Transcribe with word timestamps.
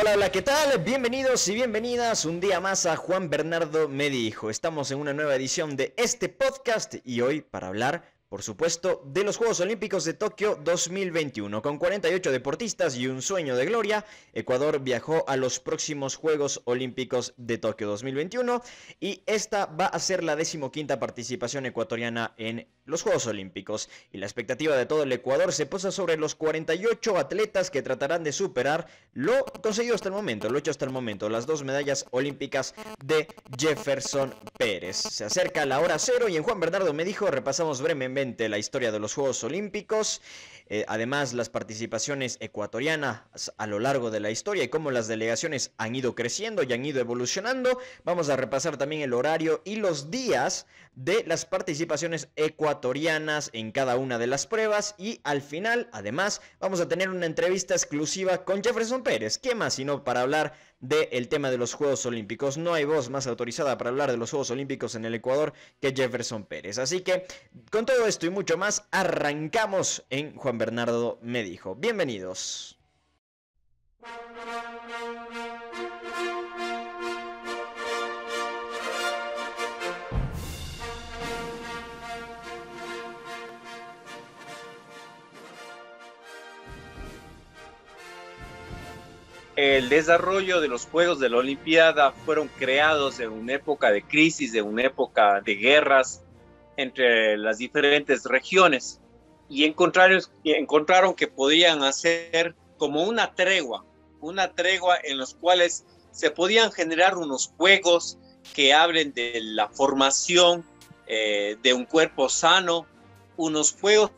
Hola, 0.00 0.12
hola, 0.14 0.30
¿qué 0.30 0.42
tal? 0.42 0.78
Bienvenidos 0.78 1.48
y 1.48 1.54
bienvenidas 1.54 2.24
un 2.24 2.38
día 2.38 2.60
más 2.60 2.86
a 2.86 2.94
Juan 2.94 3.28
Bernardo 3.28 3.88
Me 3.88 4.10
Dijo. 4.10 4.48
Estamos 4.48 4.92
en 4.92 5.00
una 5.00 5.12
nueva 5.12 5.34
edición 5.34 5.76
de 5.76 5.92
este 5.96 6.28
podcast 6.28 6.94
y 7.04 7.20
hoy 7.20 7.40
para 7.40 7.66
hablar 7.66 8.04
por 8.28 8.42
supuesto, 8.42 9.02
de 9.06 9.24
los 9.24 9.38
Juegos 9.38 9.58
Olímpicos 9.60 10.04
de 10.04 10.12
Tokio 10.12 10.60
2021. 10.62 11.62
Con 11.62 11.78
48 11.78 12.30
deportistas 12.30 12.94
y 12.94 13.06
un 13.06 13.22
sueño 13.22 13.56
de 13.56 13.64
gloria, 13.64 14.04
Ecuador 14.34 14.80
viajó 14.80 15.24
a 15.28 15.38
los 15.38 15.60
próximos 15.60 16.16
Juegos 16.16 16.60
Olímpicos 16.66 17.32
de 17.38 17.56
Tokio 17.56 17.88
2021 17.88 18.60
y 19.00 19.22
esta 19.24 19.64
va 19.64 19.86
a 19.86 19.98
ser 19.98 20.22
la 20.24 20.36
decimoquinta 20.36 21.00
participación 21.00 21.64
ecuatoriana 21.64 22.34
en 22.36 22.68
los 22.88 23.02
Juegos 23.02 23.26
Olímpicos. 23.26 23.88
Y 24.12 24.18
la 24.18 24.26
expectativa 24.26 24.76
de 24.76 24.86
todo 24.86 25.04
el 25.04 25.12
Ecuador 25.12 25.52
se 25.52 25.66
posa 25.66 25.92
sobre 25.92 26.16
los 26.16 26.34
48 26.34 27.16
atletas 27.16 27.70
que 27.70 27.82
tratarán 27.82 28.24
de 28.24 28.32
superar 28.32 28.88
lo 29.12 29.44
conseguido 29.44 29.94
hasta 29.94 30.08
el 30.08 30.14
momento, 30.14 30.48
lo 30.48 30.58
hecho 30.58 30.70
hasta 30.70 30.84
el 30.84 30.90
momento, 30.90 31.28
las 31.28 31.46
dos 31.46 31.62
medallas 31.62 32.06
olímpicas 32.10 32.74
de 33.04 33.28
Jefferson 33.56 34.34
Pérez. 34.58 34.96
Se 34.96 35.24
acerca 35.24 35.66
la 35.66 35.80
hora 35.80 35.98
cero 35.98 36.28
y 36.28 36.36
en 36.36 36.42
Juan 36.42 36.60
Bernardo 36.60 36.92
me 36.92 37.04
dijo, 37.04 37.30
repasamos 37.30 37.82
brevemente 37.82 38.48
la 38.48 38.58
historia 38.58 38.90
de 38.90 38.98
los 38.98 39.14
Juegos 39.14 39.44
Olímpicos, 39.44 40.22
eh, 40.68 40.84
además 40.88 41.32
las 41.32 41.48
participaciones 41.48 42.36
ecuatorianas 42.40 43.22
a 43.56 43.66
lo 43.66 43.78
largo 43.78 44.10
de 44.10 44.20
la 44.20 44.30
historia 44.30 44.64
y 44.64 44.68
cómo 44.68 44.90
las 44.90 45.08
delegaciones 45.08 45.72
han 45.78 45.96
ido 45.96 46.14
creciendo 46.14 46.62
y 46.62 46.72
han 46.72 46.84
ido 46.84 47.00
evolucionando. 47.00 47.78
Vamos 48.04 48.28
a 48.28 48.36
repasar 48.36 48.76
también 48.76 49.02
el 49.02 49.14
horario 49.14 49.62
y 49.64 49.76
los 49.76 50.10
días 50.10 50.66
de 50.94 51.24
las 51.26 51.46
participaciones 51.46 52.28
ecuatorianas 52.36 53.50
en 53.52 53.72
cada 53.72 53.96
una 53.96 54.18
de 54.18 54.26
las 54.26 54.46
pruebas 54.46 54.94
y 54.98 55.20
al 55.24 55.42
final, 55.42 55.88
además, 55.92 56.40
vamos 56.60 56.80
a 56.80 56.88
tener 56.88 57.08
una 57.08 57.26
entrevista 57.26 57.74
exclusiva 57.74 58.44
con 58.44 58.62
Jefferson 58.62 59.02
Pérez. 59.02 59.38
¿Qué 59.38 59.54
más 59.54 59.74
sino 59.74 60.02
para 60.02 60.22
hablar 60.22 60.54
del 60.80 61.28
tema 61.28 61.50
de 61.50 61.58
los 61.58 61.74
Juegos 61.74 62.06
Olímpicos. 62.06 62.58
No 62.58 62.74
hay 62.74 62.84
voz 62.84 63.10
más 63.10 63.26
autorizada 63.26 63.76
para 63.78 63.90
hablar 63.90 64.10
de 64.10 64.16
los 64.16 64.30
Juegos 64.30 64.50
Olímpicos 64.50 64.94
en 64.94 65.04
el 65.04 65.14
Ecuador 65.14 65.52
que 65.80 65.92
Jefferson 65.94 66.44
Pérez. 66.44 66.78
Así 66.78 67.00
que 67.00 67.26
con 67.70 67.86
todo 67.86 68.06
esto 68.06 68.26
y 68.26 68.30
mucho 68.30 68.56
más, 68.56 68.86
arrancamos 68.90 70.04
en 70.10 70.34
Juan 70.36 70.58
Bernardo 70.58 71.18
Me 71.22 71.42
Dijo. 71.42 71.74
Bienvenidos. 71.74 72.78
El 89.58 89.88
desarrollo 89.88 90.60
de 90.60 90.68
los 90.68 90.86
Juegos 90.86 91.18
de 91.18 91.28
la 91.28 91.38
Olimpiada 91.38 92.12
fueron 92.12 92.46
creados 92.46 93.18
en 93.18 93.32
una 93.32 93.54
época 93.54 93.90
de 93.90 94.04
crisis, 94.04 94.54
en 94.54 94.64
una 94.64 94.84
época 94.84 95.40
de 95.40 95.56
guerras 95.56 96.22
entre 96.76 97.36
las 97.36 97.58
diferentes 97.58 98.22
regiones 98.22 99.00
y 99.48 99.64
encontraron, 99.64 100.22
encontraron 100.44 101.12
que 101.12 101.26
podían 101.26 101.82
hacer 101.82 102.54
como 102.76 103.02
una 103.02 103.34
tregua, 103.34 103.84
una 104.20 104.52
tregua 104.52 104.96
en 105.02 105.18
los 105.18 105.34
cuales 105.34 105.84
se 106.12 106.30
podían 106.30 106.70
generar 106.70 107.16
unos 107.16 107.52
juegos 107.56 108.16
que 108.54 108.72
hablen 108.72 109.12
de 109.12 109.40
la 109.42 109.68
formación 109.70 110.64
eh, 111.08 111.56
de 111.64 111.74
un 111.74 111.84
cuerpo 111.84 112.28
sano, 112.28 112.86
unos 113.36 113.72
juegos 113.72 114.12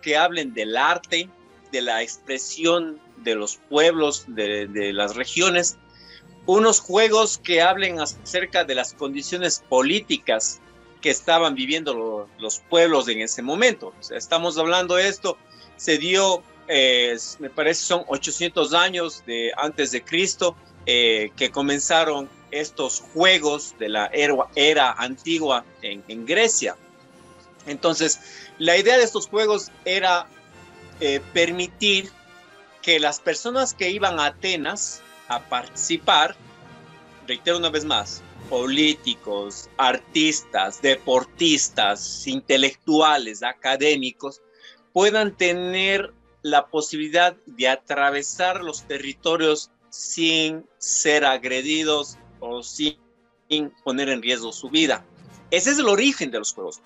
que 0.00 0.16
hablen 0.16 0.54
del 0.54 0.74
arte, 0.78 1.28
de 1.70 1.82
la 1.82 2.02
expresión 2.02 2.98
de 3.22 3.34
los 3.34 3.56
pueblos, 3.56 4.24
de, 4.28 4.92
las 4.92 5.16
regiones, 5.16 5.76
unos 6.46 6.80
juegos 6.80 7.38
que 7.38 7.62
hablen 7.62 8.00
acerca 8.00 8.64
de 8.64 8.74
las 8.74 8.94
condiciones 8.94 9.62
políticas 9.68 10.60
que 11.00 11.10
estaban 11.10 11.54
viviendo 11.54 12.28
los 12.38 12.60
pueblos 12.68 13.08
en 13.08 13.20
ese 13.20 13.42
momento. 13.42 13.94
estamos 14.10 14.58
hablando 14.58 14.96
de 14.96 15.08
esto, 15.08 15.38
se 15.76 15.98
dio, 15.98 16.42
eh, 16.68 17.16
me 17.38 17.50
parece 17.50 17.84
son 17.84 18.04
800 18.06 18.74
años 18.74 19.22
de, 19.26 19.52
antes 19.56 19.92
de 19.92 20.02
Cristo, 20.02 20.56
eh, 20.86 21.30
que 21.36 21.50
comenzaron 21.50 22.28
estos 22.50 23.00
juegos 23.00 23.74
de 23.78 23.88
la 23.88 24.10
era, 24.12 24.92
antigua 24.92 25.64
en, 25.82 26.26
Grecia. 26.26 26.76
Entonces, 27.66 28.20
la 28.58 28.76
idea 28.76 28.96
de 28.96 29.04
estos 29.04 29.28
juegos 29.28 29.70
era 29.84 30.26
eh, 31.00 31.20
permitir 31.32 32.10
que 32.82 33.00
las 33.00 33.20
personas 33.20 33.74
que 33.74 33.90
iban 33.90 34.18
a 34.18 34.26
Atenas 34.26 35.02
a 35.28 35.40
participar, 35.48 36.36
reitero 37.26 37.58
una 37.58 37.70
vez 37.70 37.84
más, 37.84 38.22
políticos, 38.48 39.68
artistas, 39.76 40.82
deportistas, 40.82 42.26
intelectuales, 42.26 43.42
académicos, 43.42 44.42
puedan 44.92 45.36
tener 45.36 46.12
la 46.42 46.66
posibilidad 46.66 47.36
de 47.46 47.68
atravesar 47.68 48.62
los 48.62 48.82
territorios 48.84 49.70
sin 49.90 50.66
ser 50.78 51.24
agredidos 51.24 52.16
o 52.40 52.62
sin 52.62 52.96
poner 53.84 54.08
en 54.08 54.22
riesgo 54.22 54.52
su 54.52 54.70
vida. 54.70 55.04
Ese 55.50 55.70
es 55.70 55.78
el 55.78 55.88
origen 55.88 56.30
de 56.30 56.38
los 56.38 56.52
Juegos 56.52 56.80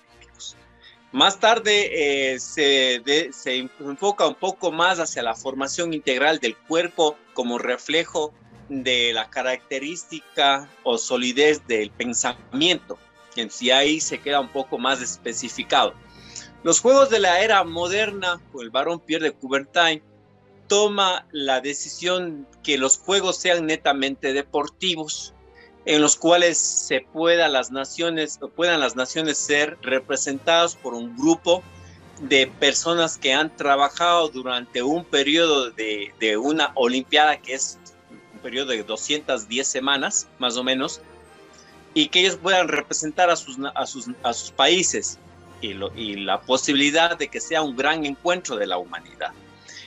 más 1.15 1.39
tarde 1.39 2.33
eh, 2.33 2.39
se, 2.41 3.01
se, 3.31 3.57
enfoca 3.79 4.27
un 4.27 4.35
poco 4.35 4.73
más 4.73 4.99
hacia 4.99 5.23
la 5.23 5.33
formación 5.33 5.93
integral 5.93 6.39
del 6.39 6.57
cuerpo 6.57 7.17
como 7.33 7.57
reflejo 7.57 8.33
de 8.67 9.13
la 9.13 9.29
característica 9.29 10.69
o 10.83 10.97
solidez 10.97 11.65
del 11.67 11.89
pensamiento, 11.91 12.97
en 13.37 13.49
sí 13.49 13.71
ahí 13.71 14.01
se 14.01 14.19
queda 14.19 14.41
un 14.41 14.49
poco 14.49 14.77
más 14.77 15.01
especificado. 15.01 15.93
Los 16.63 16.81
juegos 16.81 17.09
de 17.09 17.19
la 17.19 17.39
era 17.39 17.63
moderna, 17.63 18.41
el 18.59 18.69
barón 18.69 18.99
Pierre 18.99 19.27
de 19.27 19.33
Coubertin 19.35 20.03
toma 20.67 21.27
la 21.31 21.61
decisión 21.61 22.45
que 22.61 22.77
los 22.77 22.97
juegos 22.97 23.37
sean 23.37 23.67
netamente 23.67 24.33
deportivos, 24.33 25.33
en 25.85 26.01
los 26.01 26.15
cuales 26.15 26.57
se 26.57 27.01
pueda 27.01 27.47
las 27.47 27.71
naciones, 27.71 28.39
puedan 28.55 28.79
las 28.79 28.95
naciones 28.95 29.37
ser 29.37 29.77
representadas 29.81 30.75
por 30.75 30.95
un 30.95 31.15
grupo 31.15 31.63
de 32.21 32.47
personas 32.47 33.17
que 33.17 33.33
han 33.33 33.55
trabajado 33.55 34.29
durante 34.29 34.81
un 34.81 35.05
periodo 35.05 35.69
de, 35.71 36.13
de 36.19 36.37
una 36.37 36.71
Olimpiada 36.75 37.37
que 37.37 37.53
es 37.53 37.77
un 38.33 38.39
periodo 38.39 38.71
de 38.71 38.83
210 38.83 39.67
semanas, 39.67 40.27
más 40.39 40.57
o 40.57 40.63
menos, 40.63 41.01
y 41.93 42.07
que 42.07 42.21
ellos 42.21 42.37
puedan 42.37 42.67
representar 42.67 43.29
a 43.29 43.35
sus, 43.35 43.57
a 43.75 43.85
sus, 43.85 44.07
a 44.23 44.33
sus 44.33 44.51
países 44.51 45.19
y, 45.61 45.75
y 45.95 46.15
la 46.15 46.41
posibilidad 46.41 47.17
de 47.17 47.27
que 47.27 47.39
sea 47.39 47.61
un 47.61 47.75
gran 47.75 48.05
encuentro 48.05 48.55
de 48.55 48.65
la 48.65 48.77
humanidad. 48.77 49.31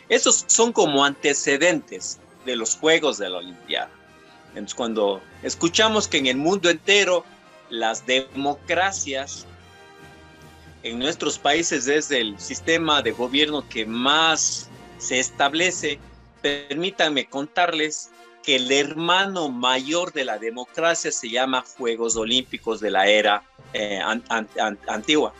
Esos 0.08 0.44
son 0.47 0.72
como 0.72 1.04
antecedentes 1.04 2.19
de 2.47 2.56
los 2.56 2.76
Juegos 2.76 3.19
de 3.19 3.28
la 3.28 3.38
Olimpiada. 3.38 3.91
Entonces, 4.58 4.74
cuando 4.74 5.22
escuchamos 5.42 6.08
que 6.08 6.19
en 6.19 6.26
el 6.26 6.36
mundo 6.36 6.69
entero 6.69 7.24
las 7.70 8.04
democracias 8.06 9.46
en 10.82 10.99
nuestros 10.99 11.38
países 11.38 11.87
es 11.87 12.10
el 12.10 12.38
sistema 12.40 13.00
de 13.02 13.12
gobierno 13.12 13.69
que 13.69 13.87
más 13.87 14.69
se 14.99 15.20
establece, 15.20 16.00
permítanme 16.43 17.26
contarles 17.26 18.10
que 18.43 18.56
el 18.56 18.72
hermano 18.72 19.49
mayor 19.49 20.12
de 20.12 20.25
la 20.25 20.38
democracia 20.38 21.12
se 21.12 21.28
llama 21.31 21.64
Juegos 21.76 22.16
Olímpicos 22.16 22.81
de 22.81 22.90
la 22.90 23.06
era 23.06 23.44
eh, 23.75 24.00
antigua, 24.88 25.34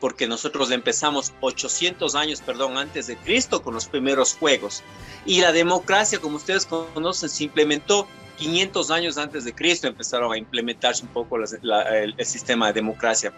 porque 0.00 0.26
nosotros 0.26 0.72
empezamos 0.72 1.32
800 1.40 2.14
años, 2.16 2.40
perdón, 2.40 2.76
antes 2.76 3.06
de 3.06 3.16
Cristo 3.18 3.62
con 3.62 3.74
los 3.74 3.86
primeros 3.86 4.34
Juegos. 4.34 4.82
Y 5.26 5.42
la 5.42 5.52
democracia, 5.52 6.18
como 6.20 6.36
ustedes 6.36 6.66
conocen, 6.66 7.28
se 7.28 7.44
implementó 7.44 8.08
500 8.38 8.90
años 8.90 9.18
antes 9.18 9.44
de 9.44 9.54
Cristo 9.54 9.88
empezaron 9.88 10.32
a 10.32 10.38
implementarse 10.38 11.02
un 11.02 11.08
poco 11.08 11.36
el, 11.36 12.14
sistema 12.24 12.68
de 12.68 12.72
democracia, 12.72 13.32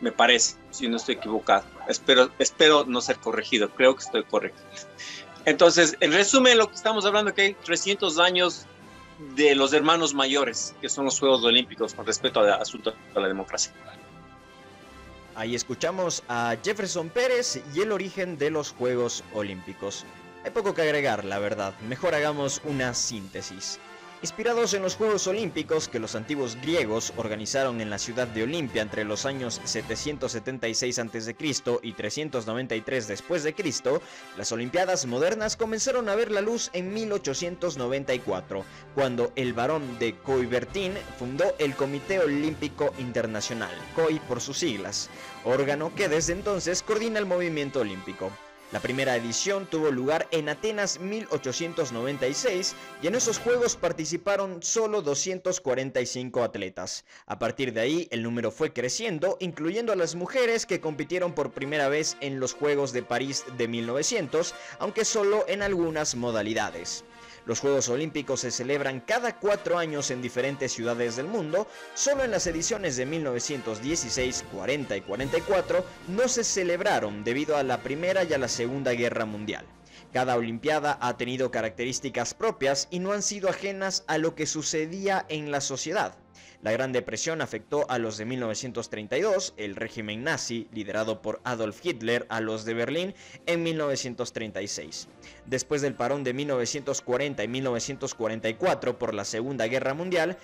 me 0.00 0.12
parece, 0.12 0.56
si 0.70 0.88
no 0.88 0.96
estoy 0.96 1.14
equivocado. 1.14 1.64
Espero, 1.88 2.30
espero 2.38 2.84
no 2.84 3.00
ser 3.00 3.16
corregido, 3.16 3.70
creo 3.70 3.94
que 3.94 4.04
estoy 4.04 4.24
correcto. 4.24 4.60
Entonces, 5.44 5.96
en 6.00 6.12
resumen, 6.12 6.58
lo 6.58 6.68
que 6.68 6.74
estamos 6.74 7.06
hablando 7.06 7.32
que 7.32 7.42
hay 7.42 7.54
300 7.54 8.18
años 8.18 8.66
de 9.36 9.54
los 9.54 9.72
hermanos 9.72 10.12
mayores, 10.12 10.74
que 10.80 10.88
son 10.88 11.04
los 11.04 11.18
Juegos 11.18 11.44
Olímpicos 11.44 11.94
con 11.94 12.04
respecto 12.04 12.40
al 12.40 12.50
asunto 12.50 12.92
de 13.14 13.20
la 13.20 13.28
democracia. 13.28 13.72
Ahí 15.36 15.54
escuchamos 15.54 16.22
a 16.28 16.56
Jefferson 16.62 17.10
Pérez 17.10 17.62
y 17.74 17.80
el 17.80 17.92
origen 17.92 18.38
de 18.38 18.50
los 18.50 18.72
Juegos 18.72 19.22
Olímpicos. 19.34 20.04
Hay 20.44 20.50
poco 20.50 20.74
que 20.74 20.82
agregar, 20.82 21.24
la 21.24 21.38
verdad. 21.38 21.74
Mejor 21.80 22.14
hagamos 22.14 22.60
una 22.64 22.94
síntesis. 22.94 23.78
Inspirados 24.26 24.74
en 24.74 24.82
los 24.82 24.96
Juegos 24.96 25.28
Olímpicos 25.28 25.86
que 25.86 26.00
los 26.00 26.16
antiguos 26.16 26.56
griegos 26.60 27.12
organizaron 27.16 27.80
en 27.80 27.90
la 27.90 27.98
ciudad 27.98 28.26
de 28.26 28.42
Olimpia 28.42 28.82
entre 28.82 29.04
los 29.04 29.24
años 29.24 29.60
776 29.62 30.98
a.C. 30.98 31.36
y 31.84 31.92
393 31.92 33.06
después 33.06 33.44
de 33.44 33.54
Cristo, 33.54 34.02
las 34.36 34.50
Olimpiadas 34.50 35.06
modernas 35.06 35.56
comenzaron 35.56 36.08
a 36.08 36.16
ver 36.16 36.32
la 36.32 36.40
luz 36.40 36.70
en 36.72 36.92
1894, 36.92 38.64
cuando 38.96 39.30
el 39.36 39.52
barón 39.52 39.96
de 40.00 40.16
Coubertin 40.16 40.94
fundó 41.20 41.54
el 41.60 41.76
Comité 41.76 42.18
Olímpico 42.18 42.92
Internacional, 42.98 43.70
COI 43.94 44.18
por 44.18 44.40
sus 44.40 44.58
siglas, 44.58 45.08
órgano 45.44 45.94
que 45.94 46.08
desde 46.08 46.32
entonces 46.32 46.82
coordina 46.82 47.20
el 47.20 47.26
movimiento 47.26 47.78
olímpico. 47.78 48.32
La 48.72 48.80
primera 48.80 49.14
edición 49.14 49.66
tuvo 49.66 49.92
lugar 49.92 50.26
en 50.32 50.48
Atenas 50.48 50.98
1896 50.98 52.74
y 53.00 53.06
en 53.06 53.14
esos 53.14 53.38
Juegos 53.38 53.76
participaron 53.76 54.60
solo 54.60 55.02
245 55.02 56.42
atletas. 56.42 57.04
A 57.26 57.38
partir 57.38 57.72
de 57.72 57.80
ahí 57.80 58.08
el 58.10 58.24
número 58.24 58.50
fue 58.50 58.72
creciendo, 58.72 59.36
incluyendo 59.38 59.92
a 59.92 59.96
las 59.96 60.16
mujeres 60.16 60.66
que 60.66 60.80
compitieron 60.80 61.32
por 61.32 61.52
primera 61.52 61.88
vez 61.88 62.16
en 62.20 62.40
los 62.40 62.54
Juegos 62.54 62.92
de 62.92 63.04
París 63.04 63.44
de 63.56 63.68
1900, 63.68 64.52
aunque 64.80 65.04
solo 65.04 65.44
en 65.46 65.62
algunas 65.62 66.16
modalidades. 66.16 67.04
Los 67.46 67.60
Juegos 67.60 67.88
Olímpicos 67.88 68.40
se 68.40 68.50
celebran 68.50 68.98
cada 68.98 69.38
cuatro 69.38 69.78
años 69.78 70.10
en 70.10 70.20
diferentes 70.20 70.72
ciudades 70.72 71.14
del 71.14 71.28
mundo, 71.28 71.68
solo 71.94 72.24
en 72.24 72.32
las 72.32 72.48
ediciones 72.48 72.96
de 72.96 73.06
1916, 73.06 74.46
40 74.52 74.96
y 74.96 75.00
44 75.02 75.84
no 76.08 76.26
se 76.26 76.42
celebraron 76.42 77.22
debido 77.22 77.56
a 77.56 77.62
la 77.62 77.84
Primera 77.84 78.24
y 78.24 78.32
a 78.32 78.38
la 78.38 78.48
Segunda 78.48 78.90
Guerra 78.94 79.26
Mundial. 79.26 79.64
Cada 80.12 80.34
Olimpiada 80.34 80.98
ha 81.00 81.16
tenido 81.16 81.52
características 81.52 82.34
propias 82.34 82.88
y 82.90 82.98
no 82.98 83.12
han 83.12 83.22
sido 83.22 83.48
ajenas 83.48 84.02
a 84.08 84.18
lo 84.18 84.34
que 84.34 84.46
sucedía 84.46 85.24
en 85.28 85.52
la 85.52 85.60
sociedad. 85.60 86.18
La 86.66 86.72
Gran 86.72 86.90
Depresión 86.90 87.42
afectó 87.42 87.88
a 87.88 87.96
los 87.96 88.18
de 88.18 88.24
1932, 88.24 89.54
el 89.56 89.76
régimen 89.76 90.24
nazi, 90.24 90.66
liderado 90.72 91.22
por 91.22 91.40
Adolf 91.44 91.78
Hitler, 91.86 92.26
a 92.28 92.40
los 92.40 92.64
de 92.64 92.74
Berlín 92.74 93.14
en 93.46 93.62
1936. 93.62 95.06
Después 95.44 95.80
del 95.80 95.94
parón 95.94 96.24
de 96.24 96.34
1940 96.34 97.44
y 97.44 97.46
1944 97.46 98.98
por 98.98 99.14
la 99.14 99.24
Segunda 99.24 99.68
Guerra 99.68 99.94
Mundial, 99.94 100.38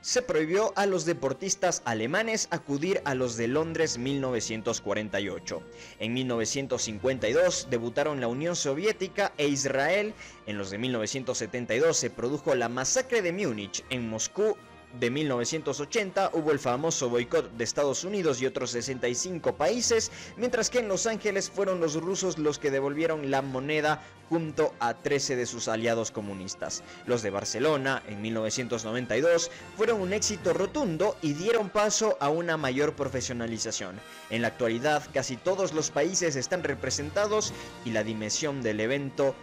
se 0.00 0.22
prohibió 0.22 0.72
a 0.74 0.86
los 0.86 1.04
deportistas 1.04 1.82
alemanes 1.84 2.48
acudir 2.50 3.00
a 3.04 3.14
los 3.14 3.36
de 3.36 3.46
Londres 3.46 3.98
1948. 3.98 5.62
En 6.00 6.12
1952 6.12 7.68
debutaron 7.70 8.20
la 8.20 8.26
Unión 8.26 8.56
Soviética 8.56 9.32
e 9.38 9.46
Israel. 9.46 10.12
En 10.46 10.58
los 10.58 10.70
de 10.70 10.78
1972 10.78 11.96
se 11.96 12.10
produjo 12.10 12.54
la 12.56 12.68
masacre 12.68 13.22
de 13.22 13.32
Múnich 13.32 13.84
en 13.90 14.08
Moscú 14.08 14.56
de 15.00 15.10
1980 15.10 16.30
hubo 16.32 16.52
el 16.52 16.58
famoso 16.58 17.08
boicot 17.08 17.52
de 17.52 17.64
Estados 17.64 18.04
Unidos 18.04 18.40
y 18.40 18.46
otros 18.46 18.70
65 18.70 19.56
países, 19.56 20.10
mientras 20.36 20.70
que 20.70 20.78
en 20.78 20.88
Los 20.88 21.06
Ángeles 21.06 21.50
fueron 21.50 21.80
los 21.80 21.94
rusos 21.94 22.38
los 22.38 22.58
que 22.58 22.70
devolvieron 22.70 23.30
la 23.30 23.42
moneda 23.42 24.02
junto 24.28 24.74
a 24.80 24.94
13 24.94 25.36
de 25.36 25.46
sus 25.46 25.68
aliados 25.68 26.10
comunistas. 26.10 26.82
Los 27.06 27.22
de 27.22 27.30
Barcelona, 27.30 28.02
en 28.08 28.22
1992, 28.22 29.50
fueron 29.76 30.00
un 30.00 30.12
éxito 30.12 30.52
rotundo 30.52 31.16
y 31.22 31.34
dieron 31.34 31.70
paso 31.70 32.16
a 32.20 32.28
una 32.28 32.56
mayor 32.56 32.94
profesionalización. 32.94 34.00
En 34.30 34.42
la 34.42 34.48
actualidad, 34.48 35.04
casi 35.12 35.36
todos 35.36 35.72
los 35.72 35.90
países 35.90 36.36
están 36.36 36.64
representados 36.64 37.52
y 37.84 37.90
la 37.90 38.02
dimensión 38.02 38.62
del 38.62 38.80
evento 38.80 39.34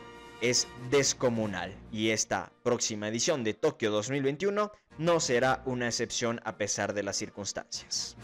es 0.43 0.67
descomunal 0.91 1.73
y 1.89 2.09
esta 2.09 2.51
próxima 2.63 3.07
edición 3.07 3.45
de 3.45 3.53
Tokio 3.53 3.91
2021 3.91 4.73
no 4.97 5.19
será 5.19 5.61
una 5.65 5.87
excepción 5.87 6.39
a 6.43 6.57
pesar 6.57 6.93
de 6.93 7.03
las 7.03 7.17
circunstancias. 7.17 8.15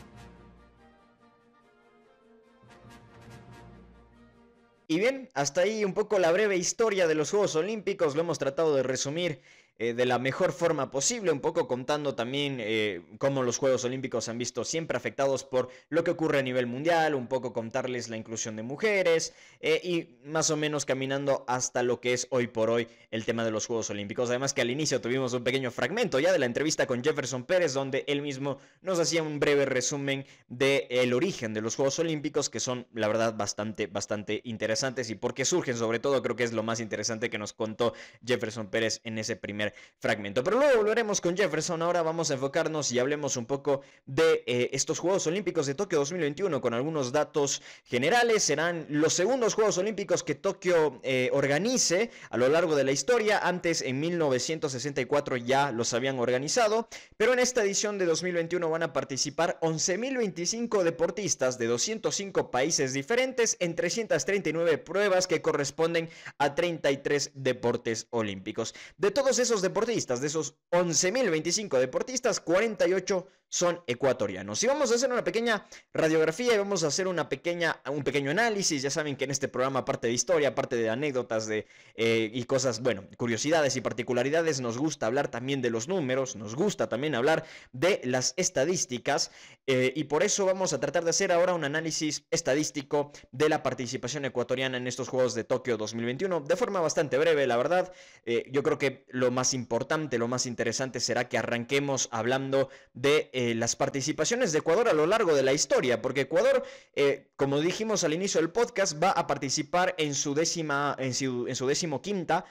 Y 4.87 4.97
bien, 4.97 5.29
hasta 5.35 5.61
ahí 5.61 5.85
un 5.85 5.93
poco 5.93 6.17
la 6.17 6.31
breve 6.31 6.57
historia 6.57 7.05
de 7.07 7.13
los 7.13 7.29
Juegos 7.29 7.55
Olímpicos, 7.55 8.15
lo 8.15 8.21
hemos 8.21 8.39
tratado 8.39 8.75
de 8.75 8.81
resumir 8.81 9.39
eh, 9.81 9.93
de 9.93 10.05
la 10.05 10.19
mejor 10.19 10.51
forma 10.51 10.91
posible, 10.91 11.31
un 11.31 11.39
poco 11.39 11.65
contando 11.65 12.13
también 12.13 12.57
eh, 12.59 13.01
cómo 13.17 13.43
los 13.43 13.57
Juegos 13.57 13.85
Olímpicos 13.85 14.27
han 14.27 14.37
visto 14.37 14.65
siempre 14.65 14.97
afectados 14.97 15.45
por 15.45 15.69
lo 15.87 16.03
que 16.03 16.11
ocurre 16.11 16.39
a 16.39 16.41
nivel 16.41 16.67
mundial, 16.67 17.15
un 17.15 17.27
poco 17.27 17.53
contarles 17.53 18.09
la 18.09 18.17
inclusión 18.17 18.57
de 18.57 18.63
mujeres 18.63 19.33
eh, 19.61 19.79
y 19.81 20.19
más 20.27 20.49
o 20.49 20.57
menos 20.57 20.83
caminando 20.83 21.45
hasta 21.47 21.81
lo 21.81 22.01
que 22.01 22.11
es 22.11 22.27
hoy 22.29 22.47
por 22.47 22.69
hoy 22.69 22.89
el 23.11 23.23
tema 23.23 23.45
de 23.45 23.51
los 23.51 23.67
Juegos 23.67 23.89
Olímpicos. 23.89 24.29
Además 24.29 24.53
que 24.53 24.59
al 24.59 24.69
inicio 24.69 24.99
tuvimos 24.99 25.31
un 25.31 25.45
pequeño 25.45 25.71
fragmento 25.71 26.19
ya 26.19 26.33
de 26.33 26.39
la 26.39 26.45
entrevista 26.45 26.85
con 26.85 27.01
Jefferson 27.01 27.45
Pérez 27.45 27.71
donde 27.71 28.03
él 28.07 28.21
mismo 28.21 28.57
nos 28.81 28.99
hacía 28.99 29.23
un 29.23 29.39
breve 29.39 29.63
resumen 29.63 30.25
del 30.49 30.87
el 30.89 31.13
origen 31.13 31.53
de 31.53 31.61
los 31.61 31.77
Juegos 31.77 31.99
Olímpicos 31.99 32.49
que 32.49 32.59
son 32.59 32.85
la 32.93 33.07
verdad 33.07 33.33
bastante, 33.33 33.87
bastante 33.87 34.41
interesantes 34.43 35.09
y 35.09 35.15
por 35.15 35.33
qué 35.33 35.45
surgen 35.45 35.77
sobre 35.77 35.99
todo 35.99 36.21
creo 36.21 36.35
que 36.35 36.43
es 36.43 36.51
lo 36.51 36.63
más 36.63 36.81
interesante 36.81 37.29
que 37.29 37.37
nos 37.37 37.53
contó 37.53 37.93
Jefferson 38.25 38.67
Pérez 38.67 38.99
en 39.05 39.17
ese 39.17 39.37
primer 39.37 39.68
fragmento. 39.97 40.43
Pero 40.43 40.57
luego 40.57 40.77
volveremos 40.77 41.21
con 41.21 41.35
Jefferson. 41.35 41.81
Ahora 41.81 42.01
vamos 42.01 42.31
a 42.31 42.35
enfocarnos 42.35 42.91
y 42.91 42.99
hablemos 42.99 43.37
un 43.37 43.45
poco 43.45 43.81
de 44.05 44.43
eh, 44.45 44.69
estos 44.73 44.99
Juegos 44.99 45.27
Olímpicos 45.27 45.65
de 45.65 45.75
Tokio 45.75 45.99
2021 45.99 46.61
con 46.61 46.73
algunos 46.73 47.11
datos 47.11 47.61
generales. 47.83 48.43
Serán 48.43 48.85
los 48.89 49.13
segundos 49.13 49.53
Juegos 49.53 49.77
Olímpicos 49.77 50.23
que 50.23 50.35
Tokio 50.35 50.99
eh, 51.03 51.29
organice 51.33 52.11
a 52.29 52.37
lo 52.37 52.47
largo 52.49 52.75
de 52.75 52.83
la 52.83 52.91
historia. 52.91 53.39
Antes, 53.39 53.81
en 53.81 53.99
1964, 53.99 55.37
ya 55.37 55.71
los 55.71 55.93
habían 55.93 56.19
organizado. 56.19 56.87
Pero 57.17 57.33
en 57.33 57.39
esta 57.39 57.63
edición 57.63 57.97
de 57.97 58.05
2021 58.05 58.69
van 58.69 58.83
a 58.83 58.93
participar 58.93 59.59
11.025 59.61 60.83
deportistas 60.83 61.57
de 61.57 61.67
205 61.67 62.51
países 62.51 62.93
diferentes 62.93 63.57
en 63.59 63.75
339 63.75 64.77
pruebas 64.77 65.27
que 65.27 65.41
corresponden 65.41 66.09
a 66.37 66.55
33 66.55 67.31
deportes 67.33 68.07
olímpicos. 68.09 68.73
De 68.97 69.11
todos 69.11 69.39
esos 69.39 69.58
deportistas, 69.61 70.21
de 70.21 70.27
esos 70.27 70.55
11.025 70.71 71.79
deportistas, 71.79 72.39
48 72.39 73.27
son 73.49 73.81
ecuatorianos. 73.87 74.63
Y 74.63 74.67
vamos 74.67 74.91
a 74.91 74.95
hacer 74.95 75.11
una 75.11 75.23
pequeña 75.23 75.65
radiografía 75.93 76.53
y 76.53 76.57
vamos 76.57 76.83
a 76.83 76.87
hacer 76.87 77.07
una 77.07 77.27
pequeña, 77.29 77.81
un 77.91 78.03
pequeño 78.03 78.31
análisis. 78.31 78.81
Ya 78.81 78.91
saben 78.91 79.15
que 79.15 79.25
en 79.25 79.31
este 79.31 79.47
programa, 79.47 79.79
aparte 79.79 80.07
de 80.07 80.13
historia, 80.13 80.49
aparte 80.49 80.75
de 80.75 80.89
anécdotas 80.89 81.47
de, 81.47 81.65
eh, 81.95 82.29
y 82.33 82.43
cosas, 82.43 82.81
bueno, 82.81 83.03
curiosidades 83.17 83.75
y 83.75 83.81
particularidades, 83.81 84.61
nos 84.61 84.77
gusta 84.77 85.07
hablar 85.07 85.29
también 85.29 85.61
de 85.61 85.71
los 85.71 85.87
números, 85.87 86.35
nos 86.35 86.55
gusta 86.55 86.87
también 86.87 87.15
hablar 87.15 87.43
de 87.73 88.01
las 88.03 88.33
estadísticas. 88.37 89.31
Eh, 89.65 89.93
y 89.95 90.05
por 90.05 90.23
eso 90.23 90.45
vamos 90.45 90.73
a 90.73 90.79
tratar 90.79 91.03
de 91.03 91.09
hacer 91.09 91.31
ahora 91.31 91.53
un 91.53 91.63
análisis 91.63 92.25
estadístico 92.31 93.11
de 93.31 93.49
la 93.49 93.63
participación 93.63 94.25
ecuatoriana 94.25 94.77
en 94.77 94.87
estos 94.87 95.09
Juegos 95.09 95.33
de 95.33 95.43
Tokio 95.43 95.77
2021. 95.77 96.41
De 96.41 96.55
forma 96.55 96.79
bastante 96.81 97.17
breve, 97.17 97.47
la 97.47 97.57
verdad. 97.57 97.91
Eh, 98.25 98.45
yo 98.51 98.61
creo 98.61 98.77
que 98.77 99.05
lo 99.09 99.31
más 99.31 99.53
importante, 99.53 100.17
lo 100.17 100.27
más 100.27 100.45
interesante 100.45 100.99
será 100.99 101.27
que 101.27 101.37
arranquemos 101.37 102.09
hablando 102.11 102.69
de 102.93 103.29
eh, 103.41 103.55
las 103.55 103.77
participaciones 103.77 104.51
de 104.51 104.59
Ecuador 104.59 104.89
a 104.89 104.93
lo 104.93 105.07
largo 105.07 105.33
de 105.33 105.43
la 105.43 105.53
historia, 105.53 106.01
porque 106.01 106.21
Ecuador, 106.21 106.61
eh, 106.93 107.31
como 107.37 107.61
dijimos 107.61 108.03
al 108.03 108.13
inicio 108.13 108.41
del 108.41 108.49
podcast, 108.49 109.01
va 109.01 109.11
a 109.11 109.27
participar 109.27 109.95
en 109.97 110.13
su 110.13 110.33
décima, 110.33 110.93
en 110.99 111.13
su, 111.13 111.45
décimo 111.65 112.01
quinta. 112.01 112.43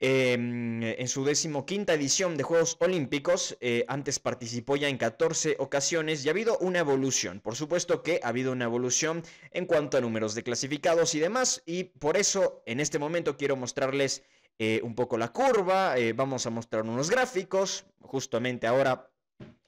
Em, 0.00 0.82
en 0.82 1.08
su 1.08 1.22
decimoquinta 1.22 1.92
edición 1.92 2.38
de 2.38 2.44
Juegos 2.44 2.78
Olímpicos, 2.80 3.58
eh, 3.60 3.84
antes 3.88 4.18
participó 4.18 4.76
ya 4.76 4.88
en 4.88 4.96
14 4.96 5.56
ocasiones 5.58 6.24
y 6.24 6.28
ha 6.28 6.30
habido 6.30 6.56
una 6.60 6.78
evolución. 6.78 7.40
Por 7.40 7.54
supuesto 7.54 8.02
que 8.02 8.18
ha 8.22 8.28
habido 8.28 8.52
una 8.52 8.64
evolución 8.64 9.22
en 9.50 9.66
cuanto 9.66 9.98
a 9.98 10.00
números 10.00 10.34
de 10.34 10.42
clasificados 10.42 11.14
y 11.14 11.18
demás, 11.20 11.62
y 11.66 11.84
por 11.84 12.16
eso 12.16 12.62
en 12.64 12.80
este 12.80 12.98
momento 12.98 13.36
quiero 13.36 13.54
mostrarles 13.56 14.22
un 14.82 14.94
poco 14.94 15.18
la 15.18 15.32
curva. 15.32 15.94
vamos 16.14 16.46
a 16.46 16.50
mostrar 16.50 16.84
unos 16.84 17.10
gráficos. 17.10 17.84
Justamente 18.00 18.66
ahora 18.66 19.10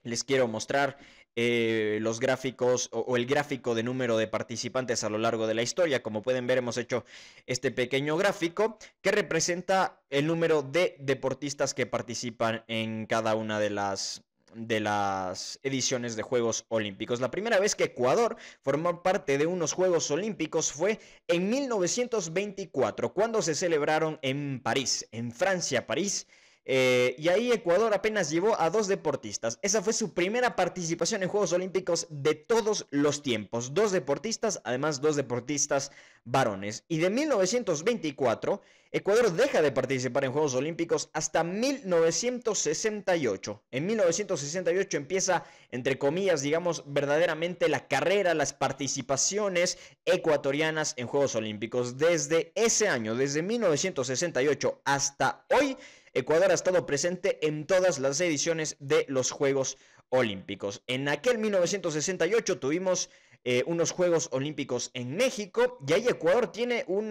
les 0.08 0.24
quiero 0.24 0.48
mostrar 0.48 0.98
eh, 1.36 1.98
los 2.00 2.18
gráficos 2.18 2.88
o, 2.92 3.16
el 3.16 3.24
gráfico 3.24 3.76
de 3.76 3.84
número 3.84 4.16
de 4.16 4.26
participantes 4.26 5.04
a 5.04 5.08
lo 5.08 5.18
largo 5.18 5.46
de 5.46 5.54
la 5.54 5.62
historia. 5.62 6.02
Como 6.02 6.20
pueden 6.20 6.48
ver, 6.48 6.58
hemos 6.58 6.76
hecho 6.76 7.04
este 7.46 7.70
pequeño 7.70 8.16
gráfico 8.16 8.76
que 9.02 9.12
representa 9.12 10.02
el 10.10 10.26
número 10.26 10.62
de 10.62 10.96
deportistas 10.98 11.74
que 11.74 11.86
participan 11.86 12.64
en 12.66 13.06
cada 13.06 13.36
una 13.36 13.60
de 13.60 13.70
las 13.70 14.24
de 14.54 14.80
las 14.80 15.60
ediciones 15.62 16.16
de 16.16 16.22
Juegos 16.22 16.64
Olímpicos. 16.68 17.20
La 17.20 17.30
primera 17.30 17.60
vez 17.60 17.76
que 17.76 17.84
Ecuador 17.84 18.36
formó 18.62 19.02
parte 19.02 19.38
de 19.38 19.46
unos 19.46 19.74
Juegos 19.74 20.10
Olímpicos 20.10 20.72
fue 20.72 20.98
en 21.28 21.50
1924, 21.50 23.12
cuando 23.12 23.42
se 23.42 23.54
celebraron 23.54 24.18
en 24.22 24.60
París, 24.60 25.06
en 25.12 25.30
Francia, 25.30 25.86
París, 25.86 26.26
Eh, 26.70 27.14
y 27.16 27.28
ahí 27.28 27.50
Ecuador 27.50 27.94
apenas 27.94 28.28
llevó 28.28 28.60
a 28.60 28.68
dos 28.68 28.88
deportistas. 28.88 29.58
Esa 29.62 29.80
fue 29.80 29.94
su 29.94 30.12
primera 30.12 30.54
participación 30.54 31.22
en 31.22 31.30
Juegos 31.30 31.54
Olímpicos 31.54 32.06
de 32.10 32.34
todos 32.34 32.86
los 32.90 33.22
tiempos. 33.22 33.72
Dos 33.72 33.90
deportistas, 33.90 34.60
además 34.64 35.00
dos 35.00 35.16
deportistas 35.16 35.92
varones. 36.24 36.84
Y 36.86 36.98
de 36.98 37.08
1924, 37.08 38.60
Ecuador 38.92 39.32
deja 39.32 39.62
de 39.62 39.72
participar 39.72 40.26
en 40.26 40.32
Juegos 40.32 40.54
Olímpicos 40.54 41.08
hasta 41.14 41.42
1968. 41.42 43.62
En 43.70 43.86
1968 43.86 44.98
empieza, 44.98 45.44
entre 45.70 45.98
comillas, 45.98 46.42
digamos, 46.42 46.84
verdaderamente 46.86 47.70
la 47.70 47.88
carrera, 47.88 48.34
las 48.34 48.52
participaciones 48.52 49.78
ecuatorianas 50.04 50.92
en 50.98 51.06
Juegos 51.06 51.34
Olímpicos. 51.34 51.96
Desde 51.96 52.52
ese 52.54 52.88
año, 52.88 53.14
desde 53.14 53.42
1968 53.42 54.82
hasta 54.84 55.46
hoy, 55.50 55.78
Ecuador 56.18 56.50
ha 56.50 56.54
estado 56.54 56.84
presente 56.84 57.46
en 57.46 57.64
todas 57.64 58.00
las 58.00 58.20
ediciones 58.20 58.76
de 58.80 59.06
los 59.08 59.30
Juegos 59.30 59.78
Olímpicos. 60.08 60.82
En 60.88 61.08
aquel 61.08 61.38
1968 61.38 62.58
tuvimos 62.58 63.08
eh, 63.44 63.62
unos 63.66 63.92
Juegos 63.92 64.28
Olímpicos 64.32 64.90
en 64.94 65.16
México 65.16 65.78
y 65.86 65.92
ahí 65.92 66.08
Ecuador 66.08 66.50
tiene 66.50 66.84
un 66.88 67.10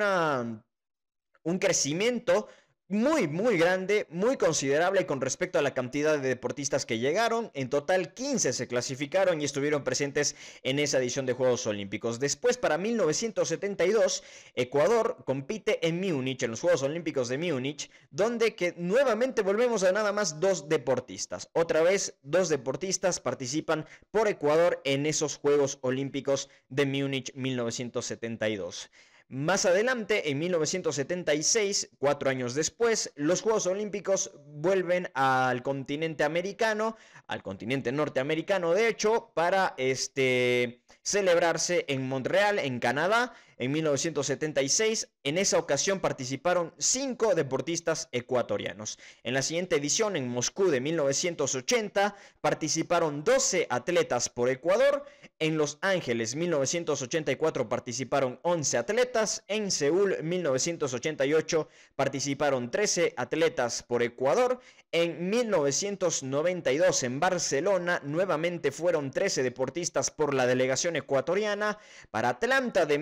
crecimiento 1.59 2.49
muy, 2.89 3.27
muy 3.27 3.57
grande, 3.57 4.07
muy 4.09 4.37
considerable 4.37 5.05
con 5.05 5.19
respecto 5.19 5.59
a 5.59 5.61
la 5.61 5.73
cantidad 5.73 6.17
de 6.17 6.27
deportistas 6.29 6.85
que 6.85 6.99
llegaron. 6.99 7.51
En 7.53 7.69
total, 7.69 8.13
15 8.13 8.53
se 8.53 8.67
clasificaron 8.67 9.41
y 9.41 9.45
estuvieron 9.45 9.83
presentes 9.83 10.35
en 10.63 10.79
esa 10.79 10.99
edición 10.99 11.25
de 11.25 11.33
Juegos 11.33 11.67
Olímpicos. 11.67 12.19
Después, 12.19 12.57
para 12.57 12.77
1972, 12.77 14.23
Ecuador 14.55 15.17
compite 15.25 15.85
en 15.85 15.99
Múnich, 15.99 16.43
en 16.43 16.51
los 16.51 16.61
Juegos 16.61 16.83
Olímpicos 16.83 17.27
de 17.27 17.37
Múnich, 17.37 17.91
donde 18.09 18.55
que 18.55 18.73
nuevamente 18.77 19.41
volvemos 19.41 19.83
a 19.83 19.91
nada 19.91 20.13
más 20.13 20.39
dos 20.39 20.69
deportistas. 20.69 21.49
Otra 21.53 21.81
vez, 21.81 22.15
dos 22.23 22.47
deportistas 22.47 23.19
participan 23.19 23.85
por 24.11 24.29
Ecuador 24.29 24.81
en 24.85 25.05
esos 25.05 25.37
Juegos 25.37 25.77
Olímpicos 25.81 26.49
de 26.69 26.85
Múnich 26.85 27.33
1972. 27.35 28.89
Más 29.29 29.65
adelante, 29.65 30.31
en 30.31 30.39
1976, 30.39 31.89
cuatro 31.99 32.29
años 32.29 32.55
después, 32.55 33.11
los 33.15 33.41
Juegos 33.41 33.67
Olímpicos 33.67 34.31
vuelven 34.45 35.09
al 35.15 35.63
continente 35.63 36.23
americano, 36.23 36.95
al 37.27 37.43
continente 37.43 37.91
norteamericano, 37.91 38.73
de 38.73 38.87
hecho, 38.87 39.33
para 39.33 39.73
este, 39.77 40.81
celebrarse 41.01 41.83
en 41.89 42.07
Montreal, 42.07 42.57
en 42.57 42.79
Canadá, 42.79 43.33
en 43.57 43.71
1976. 43.71 45.09
En 45.23 45.37
esa 45.37 45.57
ocasión 45.57 45.99
participaron 45.99 46.73
cinco 46.77 47.35
deportistas 47.35 48.09
ecuatorianos. 48.11 48.97
En 49.23 49.33
la 49.33 49.41
siguiente 49.41 49.75
edición, 49.75 50.15
en 50.15 50.27
Moscú 50.27 50.65
de 50.69 50.79
1980, 50.79 52.15
participaron 52.41 53.23
12 53.23 53.67
atletas 53.69 54.29
por 54.29 54.49
Ecuador. 54.49 55.05
En 55.39 55.57
Los 55.57 55.77
Ángeles 55.81 56.35
1984 56.35 57.69
participaron 57.69 58.39
11 58.43 58.77
atletas. 58.77 59.43
En 59.47 59.71
Seúl 59.71 60.17
1988 60.23 61.67
participaron 61.95 62.71
13 62.71 63.13
atletas 63.17 63.83
por 63.83 64.03
Ecuador. 64.03 64.59
En 64.91 65.29
1992 65.29 67.03
en 67.03 67.19
Barcelona 67.19 68.01
nuevamente 68.03 68.71
fueron 68.71 69.11
13 69.11 69.43
deportistas 69.43 70.11
por 70.11 70.33
la 70.33 70.47
delegación 70.47 70.95
ecuatoriana. 70.95 71.77
Para 72.09 72.29
Atlanta 72.29 72.85
de 72.85 72.97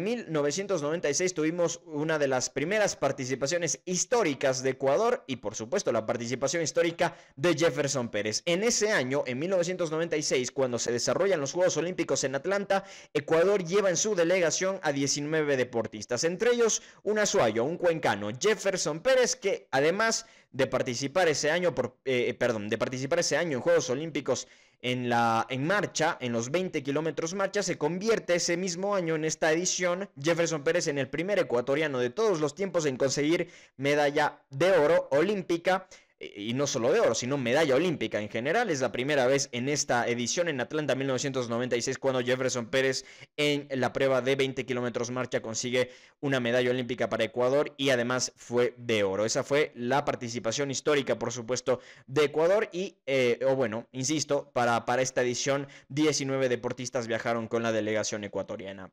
1996 0.45 1.33
tuvimos 1.33 1.81
una 1.85 2.19
de 2.19 2.27
las 2.27 2.51
primeras 2.51 2.95
participaciones 2.95 3.79
históricas 3.85 4.61
de 4.61 4.71
Ecuador 4.71 5.23
y 5.25 5.37
por 5.37 5.55
supuesto 5.55 5.91
la 5.91 6.05
participación 6.05 6.61
histórica 6.61 7.17
de 7.35 7.55
Jefferson 7.55 8.09
Pérez. 8.09 8.43
En 8.45 8.63
ese 8.63 8.91
año, 8.91 9.23
en 9.25 9.39
1996, 9.39 10.51
cuando 10.51 10.77
se 10.77 10.91
desarrollan 10.91 11.41
los 11.41 11.53
Juegos 11.53 11.77
Olímpicos 11.77 12.23
en 12.23 12.35
Atlanta, 12.35 12.83
Ecuador 13.15 13.65
lleva 13.65 13.89
en 13.89 13.97
su 13.97 14.13
delegación 14.13 14.79
a 14.83 14.91
19 14.91 15.57
deportistas, 15.57 16.23
entre 16.23 16.51
ellos 16.51 16.83
un 17.01 17.17
azuayo, 17.17 17.63
un 17.63 17.77
cuencano, 17.77 18.29
Jefferson 18.39 18.99
Pérez, 18.99 19.35
que 19.35 19.67
además 19.71 20.27
de 20.51 20.67
participar 20.67 21.27
ese 21.27 21.49
año, 21.49 21.73
eh, 22.05 22.35
perdón, 22.37 22.69
de 22.69 22.77
participar 22.77 23.19
ese 23.19 23.35
año 23.35 23.57
en 23.57 23.61
Juegos 23.61 23.89
Olímpicos 23.89 24.47
en, 24.85 25.09
la, 25.09 25.47
en 25.49 25.65
marcha, 25.65 26.15
en 26.21 26.31
los 26.31 26.51
20 26.51 26.83
kilómetros 26.83 27.33
marcha, 27.33 27.63
se 27.63 27.75
convierte 27.75 28.35
ese 28.35 28.55
mismo 28.55 28.93
año 28.93 29.15
en 29.15 29.25
esta 29.25 29.51
edición 29.51 30.07
Jefferson 30.21 30.63
Pérez 30.63 30.85
en 30.85 30.99
el 30.99 31.09
primer 31.09 31.39
ecuatoriano 31.39 31.97
de 31.97 32.11
todos 32.11 32.39
los 32.39 32.53
tiempos 32.53 32.85
en 32.85 32.95
conseguir 32.95 33.49
medalla 33.77 34.43
de 34.51 34.71
oro 34.73 35.07
olímpica 35.09 35.87
y 36.19 36.53
no 36.53 36.65
solo 36.65 36.91
de 36.91 36.99
oro, 36.99 37.13
sino 37.13 37.37
medalla 37.37 37.75
olímpica 37.75 38.21
en 38.21 38.29
general. 38.29 38.69
Es 38.69 38.81
la 38.81 38.91
primera 38.91 39.27
vez 39.27 39.49
en 39.51 39.67
esta 39.67 40.07
edición 40.07 40.47
en 40.47 40.61
Atlanta 40.61 40.95
1996 40.95 41.97
cuando 41.97 42.21
Jefferson 42.21 42.67
Pérez 42.67 43.05
en 43.37 43.67
la 43.69 43.91
prueba 43.91 44.21
de 44.21 44.35
20 44.35 44.65
kilómetros 44.65 45.11
marcha 45.11 45.41
consigue 45.41 45.91
una 46.21 46.39
medalla 46.39 46.71
olímpica 46.71 47.09
para 47.09 47.25
Ecuador 47.25 47.73
y 47.77 47.89
además 47.89 48.31
fue 48.35 48.73
de 48.77 49.03
oro. 49.03 49.25
Esa 49.25 49.43
fue 49.43 49.71
la 49.75 50.05
participación 50.05 50.71
histórica, 50.71 51.19
por 51.19 51.31
supuesto, 51.31 51.79
de 52.07 52.25
Ecuador 52.25 52.69
y, 52.71 52.97
eh, 53.05 53.39
o 53.45 53.55
bueno, 53.55 53.87
insisto, 53.91 54.51
para, 54.53 54.85
para 54.85 55.01
esta 55.01 55.21
edición 55.21 55.67
19 55.89 56.49
deportistas 56.49 57.07
viajaron 57.07 57.47
con 57.47 57.63
la 57.63 57.71
delegación 57.71 58.23
ecuatoriana. 58.23 58.91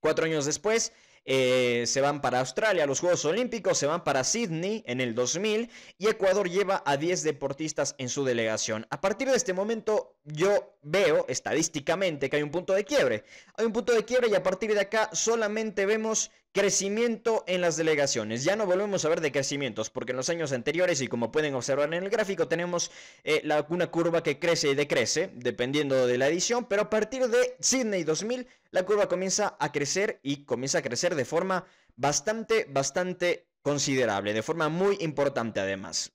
Cuatro 0.00 0.24
años 0.24 0.46
después, 0.46 0.92
eh, 1.24 1.84
se 1.86 2.00
van 2.00 2.20
para 2.20 2.40
Australia, 2.40 2.86
los 2.86 3.00
Juegos 3.00 3.24
Olímpicos, 3.24 3.78
se 3.78 3.86
van 3.86 4.04
para 4.04 4.24
Sydney 4.24 4.82
en 4.86 5.00
el 5.00 5.14
2000 5.14 5.70
y 5.98 6.08
Ecuador 6.08 6.48
lleva 6.48 6.82
a 6.86 6.96
10 6.96 7.22
deportistas 7.22 7.94
en 7.98 8.08
su 8.08 8.24
delegación. 8.24 8.86
A 8.90 9.00
partir 9.00 9.28
de 9.28 9.36
este 9.36 9.52
momento 9.52 10.16
yo 10.24 10.76
veo 10.82 11.26
estadísticamente 11.28 12.30
que 12.30 12.36
hay 12.36 12.42
un 12.42 12.50
punto 12.50 12.72
de 12.72 12.84
quiebre. 12.84 13.24
Hay 13.56 13.66
un 13.66 13.72
punto 13.72 13.92
de 13.92 14.04
quiebre 14.04 14.28
y 14.30 14.34
a 14.34 14.42
partir 14.42 14.72
de 14.72 14.80
acá 14.80 15.10
solamente 15.12 15.86
vemos 15.86 16.30
crecimiento 16.52 17.44
en 17.46 17.60
las 17.60 17.76
delegaciones. 17.76 18.44
Ya 18.44 18.56
no 18.56 18.66
volvemos 18.66 19.04
a 19.04 19.08
ver 19.08 19.20
decrecimientos 19.20 19.90
porque 19.90 20.12
en 20.12 20.16
los 20.16 20.28
años 20.28 20.52
anteriores 20.52 21.00
y 21.00 21.08
como 21.08 21.30
pueden 21.30 21.54
observar 21.54 21.92
en 21.92 22.02
el 22.02 22.10
gráfico 22.10 22.48
tenemos 22.48 22.90
eh, 23.24 23.42
una 23.68 23.90
curva 23.90 24.22
que 24.22 24.38
crece 24.38 24.70
y 24.70 24.74
decrece 24.74 25.30
dependiendo 25.34 26.06
de 26.06 26.18
la 26.18 26.28
edición, 26.28 26.66
pero 26.66 26.82
a 26.82 26.90
partir 26.90 27.28
de 27.28 27.56
Sydney 27.60 28.04
2000 28.04 28.46
la 28.70 28.84
curva 28.84 29.08
comienza 29.08 29.56
a 29.60 29.72
crecer 29.72 30.20
y 30.22 30.44
comienza 30.44 30.78
a 30.78 30.82
crecer 30.82 31.14
de 31.14 31.24
forma 31.24 31.64
bastante, 31.96 32.66
bastante 32.68 33.48
considerable, 33.62 34.32
de 34.32 34.42
forma 34.42 34.68
muy 34.68 34.96
importante 35.00 35.60
además. 35.60 36.12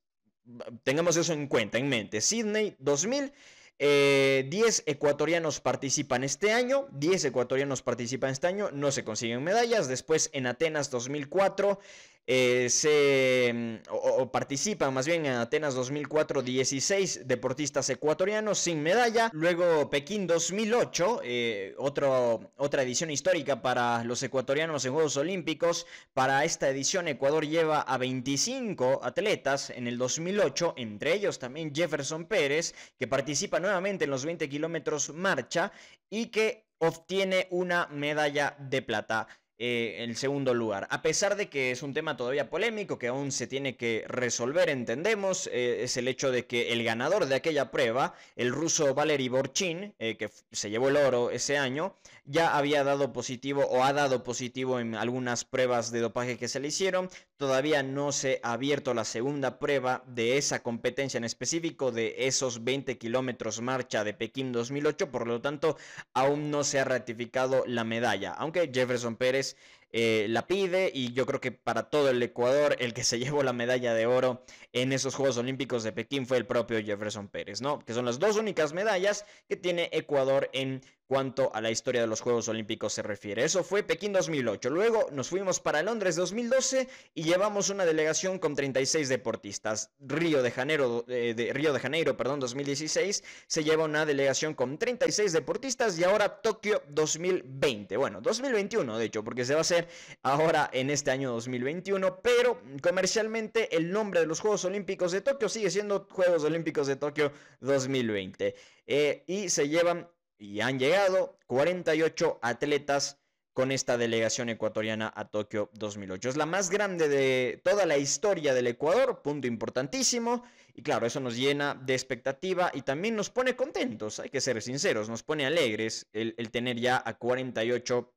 Tengamos 0.84 1.18
eso 1.18 1.34
en 1.34 1.48
cuenta, 1.48 1.78
en 1.78 1.90
mente. 1.90 2.22
Sydney 2.22 2.76
2000 2.80 3.34
10 3.78 3.88
eh, 3.90 4.84
ecuatorianos 4.86 5.60
participan 5.60 6.24
este 6.24 6.54
año, 6.54 6.88
10 6.92 7.26
ecuatorianos 7.26 7.82
participan 7.82 8.32
este 8.32 8.48
año, 8.48 8.70
no 8.72 8.92
se 8.92 9.04
consiguen 9.04 9.44
medallas. 9.44 9.88
Después 9.88 10.30
en 10.34 10.48
Atenas 10.48 10.90
2004 10.92 11.80
se 12.28 13.52
mm, 13.54 13.90
o, 13.92 14.32
participan 14.32 14.94
más 14.94 15.06
bien 15.06 15.26
en 15.26 15.34
Atenas 15.34 15.76
2004 15.76 16.42
16 16.42 17.28
deportistas 17.28 17.90
ecuatorianos 17.90 18.58
sin 18.60 18.82
medalla. 18.82 19.30
Luego 19.34 19.90
Pekín 19.90 20.26
2008, 20.28 21.22
eh, 21.24 21.76
otra 21.78 22.82
edición 22.82 23.12
histórica 23.12 23.62
para 23.62 24.04
los 24.04 24.24
ecuatorianos 24.24 24.86
en 24.86 24.94
Juegos 24.94 25.18
Olímpicos. 25.18 25.86
Para 26.14 26.44
esta 26.44 26.70
edición 26.70 27.08
Ecuador 27.08 27.46
lleva 27.46 27.82
a 27.82 27.98
25 27.98 29.02
atletas 29.04 29.70
en 29.70 29.88
el 29.88 29.98
2008, 29.98 30.74
entre 30.78 31.14
ellos 31.14 31.40
también 31.40 31.74
Jefferson 31.74 32.26
Pérez, 32.26 32.74
que 32.98 33.08
participa 33.08 33.60
nuevamente 33.60 34.06
en 34.06 34.12
los 34.12 34.26
20 34.26 34.50
kilómetros 34.50 35.14
marcha 35.14 35.72
y 36.10 36.28
que 36.28 36.66
obtiene 36.80 37.48
una 37.52 37.88
medalla 37.88 38.56
de 38.60 38.82
plata. 38.82 39.28
Eh, 39.58 40.04
el 40.04 40.18
segundo 40.18 40.54
lugar. 40.54 40.86
A 40.90 41.02
pesar 41.02 41.38
de 41.38 41.48
que 41.48 41.72
es 41.72 41.82
un 41.82 41.94
tema 41.94 42.18
todavía 42.18 42.50
polémico, 42.50 43.00
que 43.00 43.08
aún 43.08 43.32
se 43.32 43.48
tiene 43.48 43.78
que 43.78 44.04
resolver, 44.06 44.68
entendemos, 44.68 45.48
eh, 45.48 45.84
es 45.84 45.96
el 45.96 46.10
hecho 46.10 46.30
de 46.30 46.46
que 46.46 46.74
el 46.74 46.84
ganador 46.84 47.26
de 47.28 47.36
aquella 47.36 47.72
prueba, 47.72 48.16
el 48.36 48.52
ruso 48.52 48.94
Valery 48.94 49.30
Borchin, 49.30 49.96
eh, 49.98 50.18
que 50.18 50.30
se 50.52 50.70
llevó 50.70 50.90
el 50.90 50.98
oro 50.98 51.32
ese 51.32 51.58
año, 51.58 51.96
ya 52.26 52.58
había 52.58 52.84
dado 52.84 53.14
positivo 53.14 53.66
o 53.68 53.84
ha 53.84 53.94
dado 53.94 54.24
positivo 54.24 54.80
en 54.80 54.96
algunas 54.96 55.46
pruebas 55.46 55.92
de 55.92 56.00
dopaje 56.00 56.38
que 56.38 56.48
se 56.48 56.60
le 56.60 56.70
hicieron. 56.70 57.10
Todavía 57.38 57.84
no 57.84 58.12
se 58.12 58.40
ha 58.44 58.54
abierto 58.54 58.94
la 58.94 59.06
segunda 59.06 59.60
prueba 59.60 60.04
de 60.08 60.38
esa 60.38 60.64
competencia 60.64 61.18
en 61.18 61.24
específico 61.24 61.92
de 61.92 62.16
esos 62.18 62.64
20 62.64 62.98
kilómetros 62.98 63.62
marcha 63.62 64.04
de 64.04 64.14
Pekín 64.14 64.52
2008, 64.52 65.12
por 65.12 65.28
lo 65.28 65.42
tanto 65.42 65.78
aún 66.14 66.50
no 66.50 66.64
se 66.64 66.80
ha 66.80 66.86
ratificado 66.86 67.64
la 67.68 67.84
medalla, 67.84 68.34
aunque 68.34 68.72
Jefferson 68.74 69.16
Pérez 69.16 69.56
eh, 69.98 70.28
la 70.28 70.46
pide 70.46 70.92
y 70.94 71.14
yo 71.14 71.26
creo 71.26 71.40
que 71.40 71.54
para 71.54 71.84
todo 71.84 72.10
el 72.10 72.22
Ecuador 72.22 72.76
el 72.80 72.94
que 72.94 73.06
se 73.06 73.18
llevó 73.20 73.44
la 73.44 73.54
medalla 73.54 73.94
de 73.94 74.06
oro 74.06 74.44
en 74.74 74.92
esos 74.92 75.16
Juegos 75.16 75.38
Olímpicos 75.38 75.84
de 75.84 75.94
Pekín 75.94 76.28
fue 76.28 76.36
el 76.36 76.46
propio 76.46 76.84
Jefferson 76.84 77.30
Pérez, 77.30 77.62
¿no? 77.62 77.80
Que 77.80 77.94
son 77.94 78.04
las 78.04 78.20
dos 78.20 78.36
únicas 78.36 78.74
medallas 78.74 79.26
que 79.48 79.56
tiene 79.56 79.90
Ecuador 79.94 80.50
en 80.52 80.82
cuanto 81.08 81.52
a 81.54 81.62
la 81.62 81.72
historia 81.72 82.02
de 82.02 82.08
los 82.08 82.22
Juegos 82.22 82.48
Olímpicos 82.48 82.94
se 82.94 83.04
refiere. 83.04 83.44
Eso 83.44 83.64
fue 83.64 83.84
Pekín 83.84 84.14
2008. 84.14 84.70
Luego 84.70 85.08
nos 85.12 85.30
fuimos 85.30 85.60
para 85.60 85.84
Londres 85.84 86.16
2012 86.16 86.88
y 87.14 87.24
llevamos 87.24 87.70
una 87.70 87.86
delegación 87.86 88.40
con 88.40 88.56
36 88.56 89.10
deportistas. 89.10 89.92
Río 90.00 90.42
de 90.42 90.52
Janeiro, 90.52 91.06
eh, 91.08 91.34
de 91.36 91.54
Río 91.54 91.74
de 91.74 91.80
Janeiro, 91.80 92.18
perdón, 92.18 92.40
2016 92.40 93.24
se 93.48 93.64
lleva 93.64 93.86
una 93.86 94.06
delegación 94.06 94.56
con 94.56 94.78
36 94.78 95.32
deportistas 95.32 95.98
y 96.00 96.04
ahora 96.04 96.42
Tokio 96.42 96.82
2020. 96.90 97.98
Bueno, 97.98 98.22
2021 98.22 98.98
de 98.98 99.06
hecho, 99.06 99.24
porque 99.24 99.46
se 99.46 99.54
va 99.54 99.60
a 99.60 99.62
hacer 99.62 99.85
ahora 100.24 100.70
en 100.74 100.90
este 100.90 101.12
año 101.12 101.32
2021, 101.32 102.22
pero 102.22 102.62
comercialmente 102.82 103.76
el 103.76 103.92
nombre 103.92 104.20
de 104.20 104.26
los 104.26 104.40
Juegos 104.40 104.66
Olímpicos 104.66 105.12
de 105.12 105.22
Tokio 105.22 105.50
sigue 105.50 105.70
siendo 105.70 106.08
Juegos 106.10 106.44
Olímpicos 106.44 106.88
de 106.88 106.96
Tokio 106.96 107.32
2020. 107.62 108.56
Eh, 108.88 109.24
y 109.28 109.50
se 109.50 109.70
llevan 109.70 110.08
y 110.38 110.60
han 110.62 110.80
llegado 110.80 111.38
48 111.48 112.40
atletas 112.42 113.20
con 113.56 113.72
esta 113.72 113.98
delegación 113.98 114.50
ecuatoriana 114.50 115.12
a 115.16 115.30
Tokio 115.30 115.70
2008. 115.74 116.28
Es 116.28 116.36
la 116.36 116.46
más 116.46 116.70
grande 116.70 117.08
de 117.08 117.62
toda 117.64 117.86
la 117.86 117.98
historia 117.98 118.54
del 118.54 118.68
Ecuador, 118.68 119.22
punto 119.22 119.48
importantísimo. 119.48 120.44
Y 120.74 120.82
claro, 120.82 121.08
eso 121.08 121.22
nos 121.22 121.38
llena 121.38 121.74
de 121.74 121.94
expectativa 121.94 122.70
y 122.74 122.82
también 122.82 123.16
nos 123.16 123.30
pone 123.30 123.56
contentos, 123.56 124.20
hay 124.20 124.30
que 124.30 124.42
ser 124.42 124.62
sinceros, 124.62 125.08
nos 125.08 125.24
pone 125.24 125.46
alegres 125.46 126.06
el, 126.12 126.36
tener 126.52 126.78
ya 126.78 127.02
a 127.06 127.18
48 127.18 128.14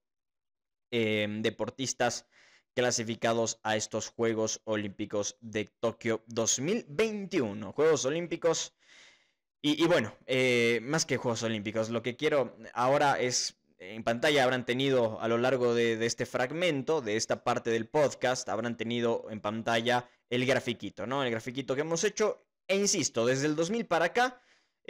em, 0.90 1.42
deportistas 1.42 2.26
clasificados 2.74 3.58
a 3.62 3.76
estos 3.76 4.08
Juegos 4.08 4.60
Olímpicos 4.64 5.36
de 5.40 5.64
Tokio 5.80 6.22
2021. 6.26 7.72
Juegos 7.72 8.04
Olímpicos 8.04 8.74
y, 9.60 9.84
bueno, 9.86 10.14
eh, 10.26 10.78
más 10.82 11.04
que 11.04 11.16
Juegos 11.16 11.42
Olímpicos, 11.42 11.88
lo 11.88 12.00
que 12.00 12.16
quiero 12.16 12.56
ahora 12.74 13.18
es, 13.18 13.58
en 13.78 14.04
pantalla 14.04 14.44
habrán 14.44 14.64
tenido 14.64 15.20
a 15.20 15.26
lo 15.26 15.36
largo 15.36 15.74
de, 15.74 16.04
este 16.06 16.26
fragmento, 16.26 17.00
de 17.00 17.16
esta 17.16 17.42
parte 17.42 17.70
del 17.70 17.88
podcast, 17.88 18.48
habrán 18.48 18.76
tenido 18.76 19.26
en 19.30 19.40
pantalla 19.40 20.08
el 20.30 20.46
grafiquito, 20.46 21.08
¿no? 21.08 21.24
El 21.24 21.32
grafiquito 21.32 21.74
que 21.74 21.80
hemos 21.80 22.04
hecho, 22.04 22.46
e 22.68 22.76
insisto, 22.76 23.26
desde 23.26 23.46
el 23.46 23.56
2000 23.56 23.86
para 23.86 24.06
acá, 24.06 24.40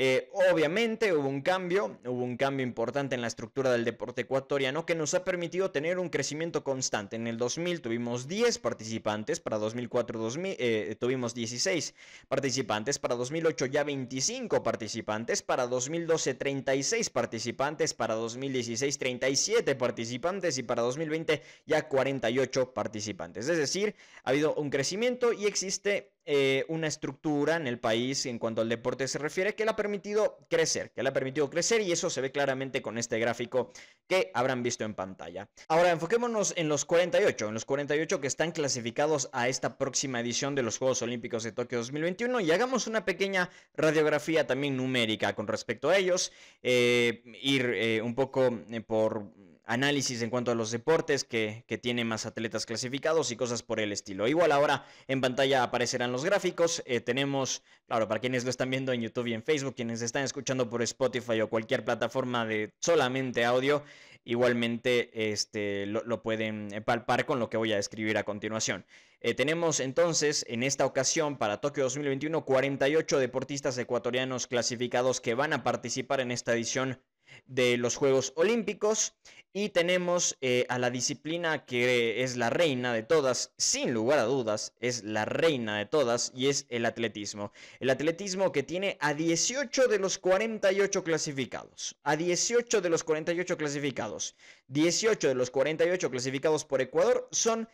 eh, 0.00 0.30
obviamente 0.52 1.12
hubo 1.12 1.28
un 1.28 1.42
cambio, 1.42 1.98
hubo 2.04 2.22
un 2.22 2.36
cambio 2.36 2.64
importante 2.64 3.16
en 3.16 3.20
la 3.20 3.26
estructura 3.26 3.72
del 3.72 3.84
deporte 3.84 4.20
ecuatoriano 4.20 4.86
que 4.86 4.94
nos 4.94 5.12
ha 5.14 5.24
permitido 5.24 5.72
tener 5.72 5.98
un 5.98 6.08
crecimiento 6.08 6.62
constante. 6.62 7.16
En 7.16 7.26
el 7.26 7.36
2000 7.36 7.80
tuvimos 7.80 8.28
10 8.28 8.60
participantes, 8.60 9.40
para 9.40 9.58
2004 9.58 10.20
2000, 10.20 10.56
eh, 10.56 10.96
tuvimos 11.00 11.34
16 11.34 11.96
participantes, 12.28 13.00
para 13.00 13.16
2008 13.16 13.66
ya 13.66 13.82
25 13.82 14.62
participantes, 14.62 15.42
para 15.42 15.66
2012 15.66 16.34
36 16.34 17.10
participantes, 17.10 17.92
para 17.92 18.14
2016 18.14 18.98
37 18.98 19.74
participantes 19.74 20.58
y 20.58 20.62
para 20.62 20.82
2020 20.82 21.42
ya 21.66 21.88
48 21.88 22.72
participantes. 22.72 23.48
Es 23.48 23.58
decir, 23.58 23.96
ha 24.22 24.30
habido 24.30 24.54
un 24.54 24.70
crecimiento 24.70 25.32
y 25.32 25.46
existe 25.46 26.12
eh, 26.30 26.66
una 26.68 26.88
estructura 26.88 27.56
en 27.56 27.66
el 27.66 27.80
país 27.80 28.26
en 28.26 28.38
cuanto 28.38 28.60
al 28.60 28.68
deporte 28.68 29.08
se 29.08 29.16
refiere 29.16 29.54
que 29.54 29.64
le 29.64 29.70
ha 29.70 29.76
permitido 29.76 30.36
crecer, 30.50 30.90
que 30.90 31.02
le 31.02 31.08
ha 31.08 31.12
permitido 31.14 31.48
crecer 31.48 31.80
y 31.80 31.90
eso 31.90 32.10
se 32.10 32.20
ve 32.20 32.30
claramente 32.30 32.82
con 32.82 32.98
este 32.98 33.18
gráfico 33.18 33.72
que 34.06 34.30
habrán 34.34 34.62
visto 34.62 34.84
en 34.84 34.92
pantalla. 34.92 35.48
Ahora 35.68 35.90
enfoquémonos 35.90 36.52
en 36.58 36.68
los 36.68 36.84
48, 36.84 37.48
en 37.48 37.54
los 37.54 37.64
48 37.64 38.20
que 38.20 38.26
están 38.26 38.52
clasificados 38.52 39.30
a 39.32 39.48
esta 39.48 39.78
próxima 39.78 40.20
edición 40.20 40.54
de 40.54 40.62
los 40.62 40.76
Juegos 40.76 41.00
Olímpicos 41.00 41.44
de 41.44 41.52
Tokio 41.52 41.78
2021 41.78 42.40
y 42.40 42.50
hagamos 42.50 42.86
una 42.86 43.06
pequeña 43.06 43.48
radiografía 43.74 44.46
también 44.46 44.76
numérica 44.76 45.34
con 45.34 45.46
respecto 45.46 45.88
a 45.88 45.96
ellos, 45.96 46.30
eh, 46.62 47.22
ir 47.40 47.72
eh, 47.74 48.02
un 48.02 48.14
poco 48.14 48.50
por 48.86 49.32
análisis 49.68 50.22
en 50.22 50.30
cuanto 50.30 50.50
a 50.50 50.54
los 50.54 50.70
deportes 50.70 51.24
que, 51.24 51.64
que 51.68 51.76
tiene 51.76 52.02
más 52.02 52.24
atletas 52.24 52.64
clasificados 52.64 53.30
y 53.30 53.36
cosas 53.36 53.62
por 53.62 53.80
el 53.80 53.92
estilo. 53.92 54.26
Igual 54.26 54.50
ahora 54.50 54.86
en 55.06 55.20
pantalla 55.20 55.62
aparecerán 55.62 56.10
los 56.10 56.24
gráficos. 56.24 56.82
Eh, 56.86 57.00
tenemos, 57.00 57.62
claro, 57.86 58.08
para 58.08 58.18
quienes 58.18 58.44
lo 58.44 58.50
están 58.50 58.70
viendo 58.70 58.92
en 58.92 59.02
YouTube 59.02 59.26
y 59.26 59.34
en 59.34 59.42
Facebook, 59.42 59.76
quienes 59.76 60.00
están 60.00 60.24
escuchando 60.24 60.70
por 60.70 60.80
Spotify 60.82 61.42
o 61.42 61.50
cualquier 61.50 61.84
plataforma 61.84 62.46
de 62.46 62.72
solamente 62.80 63.44
audio, 63.44 63.84
igualmente 64.24 65.32
este, 65.32 65.84
lo, 65.84 66.22
pueden 66.22 66.68
palpar 66.86 67.26
con 67.26 67.38
lo 67.38 67.50
que 67.50 67.58
voy 67.58 67.74
a 67.74 67.78
escribir 67.78 68.16
a 68.16 68.24
continuación. 68.24 68.86
Eh, 69.20 69.34
tenemos 69.34 69.80
entonces 69.80 70.46
en 70.48 70.62
esta 70.62 70.86
ocasión 70.86 71.36
para 71.36 71.60
Tokio 71.60 71.84
2021 71.84 72.44
48 72.46 73.18
deportistas 73.18 73.76
ecuatorianos 73.76 74.46
clasificados 74.46 75.20
que 75.20 75.34
van 75.34 75.52
a 75.52 75.62
participar 75.62 76.20
en 76.20 76.30
esta 76.30 76.54
edición 76.54 76.98
de 77.46 77.76
los 77.76 77.96
Juegos 77.96 78.32
Olímpicos 78.36 79.14
y 79.52 79.70
tenemos 79.70 80.36
eh, 80.40 80.66
a 80.68 80.78
la 80.78 80.90
disciplina 80.90 81.64
que 81.64 82.22
es 82.22 82.36
la 82.36 82.50
reina 82.50 82.92
de 82.92 83.02
todas, 83.02 83.52
sin 83.56 83.92
lugar 83.92 84.18
a 84.18 84.24
dudas, 84.24 84.74
es 84.80 85.02
la 85.04 85.24
reina 85.24 85.78
de 85.78 85.86
todas 85.86 86.32
y 86.34 86.48
es 86.48 86.66
el 86.68 86.84
atletismo. 86.84 87.52
El 87.80 87.90
atletismo 87.90 88.52
que 88.52 88.62
tiene 88.62 88.98
a 89.00 89.14
18 89.14 89.88
de 89.88 89.98
los 89.98 90.18
48 90.18 91.02
clasificados. 91.02 91.96
A 92.02 92.16
18 92.16 92.80
de 92.80 92.90
los 92.90 93.04
48 93.04 93.56
clasificados. 93.56 94.36
18 94.68 95.28
de 95.28 95.34
los 95.34 95.50
48 95.50 96.10
clasificados 96.10 96.64
por 96.64 96.80
Ecuador 96.80 97.28
son 97.32 97.68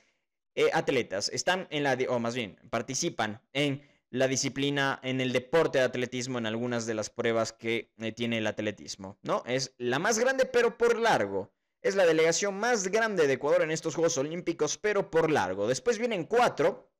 eh, 0.54 0.70
atletas. 0.72 1.28
Están 1.30 1.66
en 1.70 1.82
la, 1.82 1.98
o 2.08 2.18
más 2.20 2.34
bien, 2.34 2.56
participan 2.70 3.42
en 3.52 3.82
la 4.10 4.28
disciplina 4.28 5.00
en 5.02 5.20
el 5.20 5.32
deporte 5.32 5.78
de 5.78 5.84
atletismo 5.84 6.38
en 6.38 6.46
algunas 6.46 6.86
de 6.86 6.94
las 6.94 7.10
pruebas 7.10 7.52
que 7.52 7.90
eh, 7.98 8.12
tiene 8.12 8.38
el 8.38 8.46
atletismo, 8.46 9.18
¿no? 9.22 9.42
Es 9.44 9.74
la 9.76 9.98
más 9.98 10.20
grande 10.20 10.46
pero 10.46 10.78
por 10.78 10.96
largo. 11.00 11.50
Es 11.84 11.96
la 11.96 12.06
delegación 12.06 12.58
más 12.58 12.88
grande 12.88 13.26
de 13.26 13.34
Ecuador 13.34 13.60
en 13.60 13.70
estos 13.70 13.94
Juegos 13.94 14.16
Olímpicos 14.16 14.78
pero 14.78 15.10
por 15.10 15.30
largo. 15.30 15.68
Después 15.68 15.98
vienen 15.98 16.24
cuatro 16.24 16.93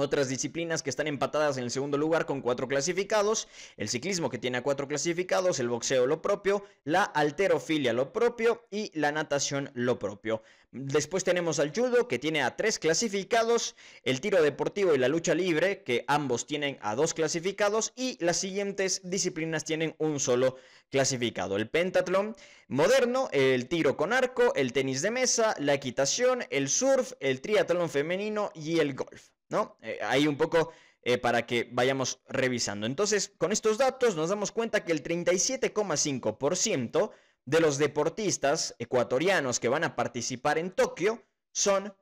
otras 0.00 0.28
disciplinas 0.28 0.82
que 0.82 0.90
están 0.90 1.06
empatadas 1.06 1.56
en 1.56 1.64
el 1.64 1.70
segundo 1.70 1.96
lugar 1.96 2.26
con 2.26 2.40
cuatro 2.40 2.66
clasificados, 2.66 3.48
el 3.76 3.88
ciclismo 3.88 4.30
que 4.30 4.38
tiene 4.38 4.58
a 4.58 4.62
cuatro 4.62 4.88
clasificados, 4.88 5.60
el 5.60 5.68
boxeo 5.68 6.06
lo 6.06 6.20
propio, 6.20 6.64
la 6.84 7.04
alterofilia 7.04 7.92
lo 7.92 8.12
propio 8.12 8.66
y 8.70 8.90
la 8.98 9.12
natación 9.12 9.70
lo 9.74 9.98
propio. 9.98 10.42
Después 10.72 11.24
tenemos 11.24 11.58
al 11.58 11.74
judo 11.74 12.06
que 12.06 12.20
tiene 12.20 12.42
a 12.42 12.56
tres 12.56 12.78
clasificados, 12.78 13.74
el 14.04 14.20
tiro 14.20 14.40
deportivo 14.40 14.94
y 14.94 14.98
la 14.98 15.08
lucha 15.08 15.34
libre 15.34 15.82
que 15.82 16.04
ambos 16.06 16.46
tienen 16.46 16.78
a 16.80 16.94
dos 16.94 17.12
clasificados 17.12 17.92
y 17.96 18.16
las 18.24 18.36
siguientes 18.36 19.00
disciplinas 19.02 19.64
tienen 19.64 19.96
un 19.98 20.20
solo 20.20 20.56
clasificado. 20.88 21.56
El 21.56 21.68
pentatlón 21.68 22.36
moderno, 22.68 23.28
el 23.32 23.66
tiro 23.66 23.96
con 23.96 24.12
arco, 24.12 24.54
el 24.54 24.72
tenis 24.72 25.02
de 25.02 25.10
mesa, 25.10 25.56
la 25.58 25.74
equitación, 25.74 26.44
el 26.50 26.68
surf, 26.68 27.14
el 27.18 27.40
triatlón 27.40 27.90
femenino 27.90 28.52
y 28.54 28.78
el 28.78 28.94
golf. 28.94 29.30
¿No? 29.50 29.76
Eh, 29.82 29.98
ahí 30.02 30.26
un 30.26 30.38
poco 30.38 30.72
eh, 31.02 31.18
para 31.18 31.46
que 31.46 31.68
vayamos 31.70 32.20
revisando. 32.28 32.86
Entonces, 32.86 33.32
con 33.36 33.52
estos 33.52 33.76
datos 33.78 34.16
nos 34.16 34.30
damos 34.30 34.52
cuenta 34.52 34.84
que 34.84 34.92
el 34.92 35.02
37,5% 35.02 37.10
de 37.44 37.60
los 37.60 37.76
deportistas 37.78 38.74
ecuatorianos 38.78 39.60
que 39.60 39.68
van 39.68 39.84
a 39.84 39.94
participar 39.96 40.58
en 40.58 40.70
Tokio 40.70 41.22
son 41.52 41.94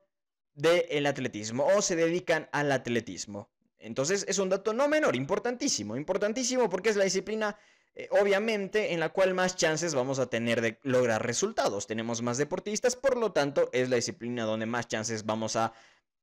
del 0.53 1.05
atletismo 1.05 1.67
o 1.75 1.81
se 1.81 1.95
dedican 1.95 2.49
al 2.51 2.71
atletismo. 2.71 3.49
Entonces 3.77 4.25
es 4.27 4.39
un 4.39 4.49
dato 4.49 4.73
no 4.73 4.89
menor, 4.89 5.15
importantísimo, 5.15 5.95
importantísimo 5.95 6.69
porque 6.69 6.89
es 6.89 6.97
la 6.97 7.05
disciplina 7.05 7.57
eh, 7.95 8.07
obviamente 8.11 8.93
en 8.93 8.99
la 8.99 9.09
cual 9.09 9.33
más 9.33 9.55
chances 9.55 9.95
vamos 9.95 10.19
a 10.19 10.29
tener 10.29 10.61
de 10.61 10.79
lograr 10.83 11.25
resultados. 11.25 11.87
Tenemos 11.87 12.21
más 12.21 12.37
deportistas, 12.37 12.95
por 12.95 13.17
lo 13.17 13.31
tanto 13.31 13.69
es 13.73 13.89
la 13.89 13.95
disciplina 13.95 14.43
donde 14.43 14.65
más 14.65 14.87
chances 14.87 15.25
vamos 15.25 15.55
a 15.55 15.73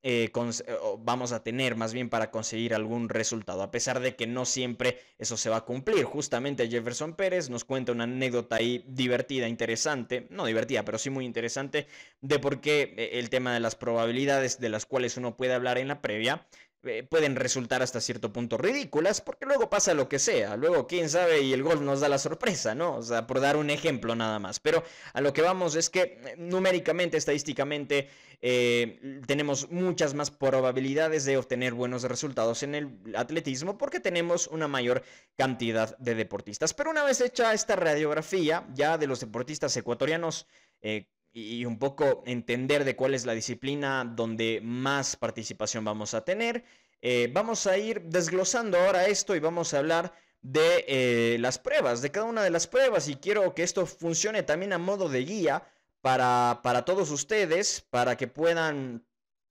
eh, 0.09 0.31
eh, 0.33 0.79
vamos 1.01 1.33
a 1.33 1.43
tener 1.43 1.75
más 1.75 1.93
bien 1.93 2.09
para 2.09 2.31
conseguir 2.31 2.75
algún 2.75 3.09
resultado, 3.09 3.63
a 3.63 3.73
pesar 3.73 3.99
de 3.99 4.15
que 4.15 4.29
no 4.29 4.45
siempre 4.45 5.01
eso 5.19 5.37
se 5.37 5.51
va 5.51 5.57
a 5.57 5.65
cumplir. 5.65 6.05
Justamente 6.05 6.69
Jefferson 6.69 7.15
Pérez 7.15 7.51
nos 7.51 7.65
cuenta 7.65 7.91
una 7.91 8.05
anécdota 8.05 8.55
ahí 8.55 8.85
divertida, 8.87 9.49
interesante, 9.49 10.29
no 10.31 10.47
divertida, 10.47 10.85
pero 10.85 10.99
sí 10.99 11.11
muy 11.11 11.25
interesante, 11.25 11.89
de 12.21 12.39
por 12.39 12.61
qué 12.61 12.95
eh, 12.97 13.19
el 13.19 13.31
tema 13.31 13.53
de 13.53 13.59
las 13.59 13.75
probabilidades 13.75 14.61
de 14.61 14.69
las 14.69 14.87
cuales 14.87 15.17
uno 15.17 15.37
puede 15.37 15.55
hablar 15.55 15.77
en 15.77 15.89
la 15.89 16.01
previa 16.01 16.47
eh, 16.87 17.03
pueden 17.03 17.37
resultar 17.37 17.83
hasta 17.83 18.01
cierto 18.01 18.33
punto 18.33 18.57
ridículas, 18.57 19.21
porque 19.21 19.47
luego 19.47 19.69
pasa 19.69 19.95
lo 19.95 20.09
que 20.09 20.19
sea, 20.19 20.57
luego 20.57 20.87
quién 20.87 21.09
sabe 21.09 21.43
y 21.43 21.53
el 21.53 21.63
golf 21.63 21.81
nos 21.81 22.01
da 22.01 22.09
la 22.09 22.19
sorpresa, 22.19 22.75
¿no? 22.75 22.97
O 22.97 23.03
sea, 23.03 23.27
por 23.27 23.41
dar 23.41 23.57
un 23.57 23.71
ejemplo 23.71 24.15
nada 24.15 24.39
más. 24.39 24.61
Pero 24.61 24.83
a 25.13 25.21
lo 25.21 25.33
que 25.33 25.43
vamos 25.43 25.75
es 25.77 25.91
que 25.91 26.01
eh, 26.01 26.35
numéricamente, 26.39 27.17
estadísticamente, 27.17 28.09
eh, 28.43 29.21
tenemos 29.27 29.71
muchas 29.71 30.15
más 30.15 30.31
probabilidades 30.31 31.25
de 31.25 31.37
obtener 31.37 31.75
buenos 31.75 32.03
resultados 32.03 32.63
en 32.63 32.75
el 32.75 33.17
atletismo 33.17 33.79
porque 33.79 34.01
tenemos 34.01 34.47
una 34.47 34.69
mayor 34.69 35.03
cantidad 35.37 35.97
de 35.99 36.15
deportistas. 36.15 36.75
Pero 36.75 36.91
una 36.91 37.05
vez 37.05 37.21
hecha 37.21 37.55
esta 37.55 37.77
radiografía 37.77 38.67
ya 38.75 38.99
de 38.99 39.07
los 39.07 39.21
deportistas 39.21 39.77
ecuatorianos, 39.77 40.47
y 41.37 41.67
un 41.67 41.79
poco 41.79 42.23
entender 42.25 42.85
de 42.85 42.97
cuál 42.97 43.13
es 43.13 43.27
la 43.27 43.35
disciplina 43.35 44.11
donde 44.11 44.61
más 44.63 45.17
participación 45.17 45.85
vamos 45.85 46.15
a 46.15 46.25
tener. 46.25 46.65
Eh, 47.03 47.29
vamos 47.31 47.67
a 47.67 47.77
ir 47.77 48.01
desglosando 48.05 48.79
ahora 48.79 49.07
esto 49.07 49.37
y 49.37 49.39
vamos 49.39 49.75
a 49.75 49.81
hablar 49.81 50.15
de 50.41 50.85
eh, 50.89 51.37
las 51.39 51.59
pruebas, 51.59 52.01
de 52.01 52.11
cada 52.11 52.25
una 52.25 52.43
de 52.43 52.49
las 52.49 52.67
pruebas 52.67 53.09
y 53.09 53.17
quiero 53.17 53.55
que 53.55 53.65
esto 53.65 53.85
funcione 53.85 54.45
también 54.45 54.73
a 54.73 54.79
modo 54.79 55.11
de 55.11 55.25
guía 55.27 55.69
para, 56.01 56.61
para 56.63 56.87
todos 56.87 57.11
ustedes, 57.11 57.83
para 57.91 58.17
que 58.17 58.29
puedan 58.29 59.05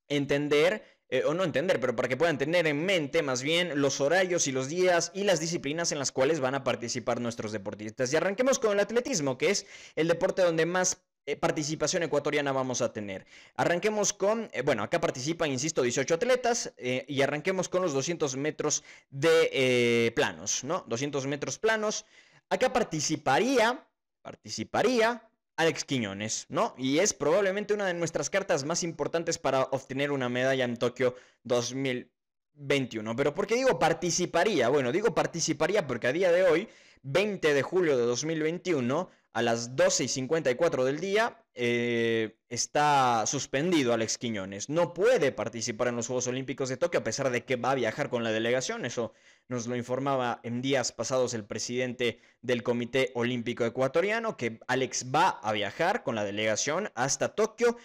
entender, 0.08 0.82
eh, 1.08 1.22
o 1.24 1.34
no 1.34 1.44
entender, 1.44 1.78
pero 1.78 1.94
para 1.94 2.08
que 2.08 2.16
puedan 2.16 2.36
tener 2.36 2.66
en 2.66 2.84
mente 2.84 3.22
más 3.22 3.42
bien 3.42 3.80
los 3.80 4.00
horarios 4.00 4.48
y 4.48 4.52
los 4.52 4.66
días 4.68 5.12
y 5.14 5.22
las 5.22 5.38
disciplinas 5.38 5.92
en 5.92 6.00
las 6.00 6.10
cuales 6.10 6.40
van 6.40 6.56
a 6.56 6.64
participar 6.64 7.20
nuestros 7.20 7.52
deportistas. 7.52 8.12
Y 8.12 8.16
arranquemos 8.16 8.58
con 8.58 8.72
el 8.72 8.80
atletismo, 8.80 9.38
que 9.38 9.50
es 9.50 9.66
el 9.94 10.08
deporte 10.08 10.42
donde 10.42 10.66
más 10.66 11.05
eh, 11.26 11.36
participación 11.36 12.04
ecuatoriana 12.04 12.52
vamos 12.52 12.80
a 12.80 12.92
tener. 12.92 13.26
Arranquemos 13.56 14.12
con, 14.12 14.48
eh, 14.52 14.62
bueno, 14.62 14.84
acá 14.84 15.00
participan, 15.00 15.50
insisto, 15.50 15.82
18 15.82 16.14
atletas 16.14 16.72
eh, 16.76 17.04
y 17.08 17.20
arranquemos 17.20 17.68
con 17.68 17.82
los 17.82 17.92
200 17.92 18.36
metros 18.36 18.84
de 19.10 20.12
planos, 20.14 20.62
¿no? 20.62 20.84
200 20.86 21.26
metros 21.26 21.58
planos. 21.58 22.04
Acá 22.48 22.72
participaría, 22.72 23.84
participaría 24.22 25.28
Alex 25.56 25.84
Quiñones, 25.84 26.46
¿no? 26.48 26.74
Y 26.78 26.98
es 26.98 27.12
probablemente 27.12 27.74
una 27.74 27.86
de 27.86 27.94
nuestras 27.94 28.30
cartas 28.30 28.64
más 28.64 28.84
importantes 28.84 29.38
para 29.38 29.62
obtener 29.62 30.12
una 30.12 30.28
medalla 30.28 30.64
en 30.64 30.76
Tokio 30.76 31.16
2021. 31.42 33.16
Pero 33.16 33.34
¿por 33.34 33.48
qué 33.48 33.56
digo 33.56 33.80
participaría? 33.80 34.68
Bueno, 34.68 34.92
digo 34.92 35.12
participaría 35.12 35.88
porque 35.88 36.06
a 36.06 36.12
día 36.12 36.30
de 36.30 36.44
hoy, 36.44 36.68
20 37.02 37.52
de 37.52 37.62
julio 37.62 37.96
de 37.96 38.04
2021, 38.04 39.10
a 39.36 39.42
las 39.42 39.76
12 39.76 40.04
y 40.04 40.08
54 40.08 40.86
del 40.86 40.98
día 40.98 41.44
eh, 41.52 42.38
está 42.48 43.26
suspendido 43.26 43.92
Alex 43.92 44.16
Quiñones. 44.16 44.70
No 44.70 44.94
puede 44.94 45.30
participar 45.30 45.88
en 45.88 45.96
los 45.96 46.06
Juegos 46.06 46.26
Olímpicos 46.26 46.70
de 46.70 46.78
Tokio 46.78 47.00
a 47.00 47.04
pesar 47.04 47.28
de 47.28 47.44
que 47.44 47.56
va 47.56 47.72
a 47.72 47.74
viajar 47.74 48.08
con 48.08 48.24
la 48.24 48.32
delegación. 48.32 48.86
Eso 48.86 49.12
nos 49.48 49.66
lo 49.66 49.76
informaba 49.76 50.40
en 50.42 50.62
días 50.62 50.90
pasados 50.90 51.34
el 51.34 51.44
presidente 51.44 52.18
del 52.40 52.62
Comité 52.62 53.12
Olímpico 53.14 53.66
Ecuatoriano, 53.66 54.38
que 54.38 54.58
Alex 54.68 55.12
va 55.14 55.28
a 55.28 55.52
viajar 55.52 56.02
con 56.02 56.14
la 56.14 56.24
delegación 56.24 56.90
hasta 56.94 57.34
Tokio, 57.34 57.76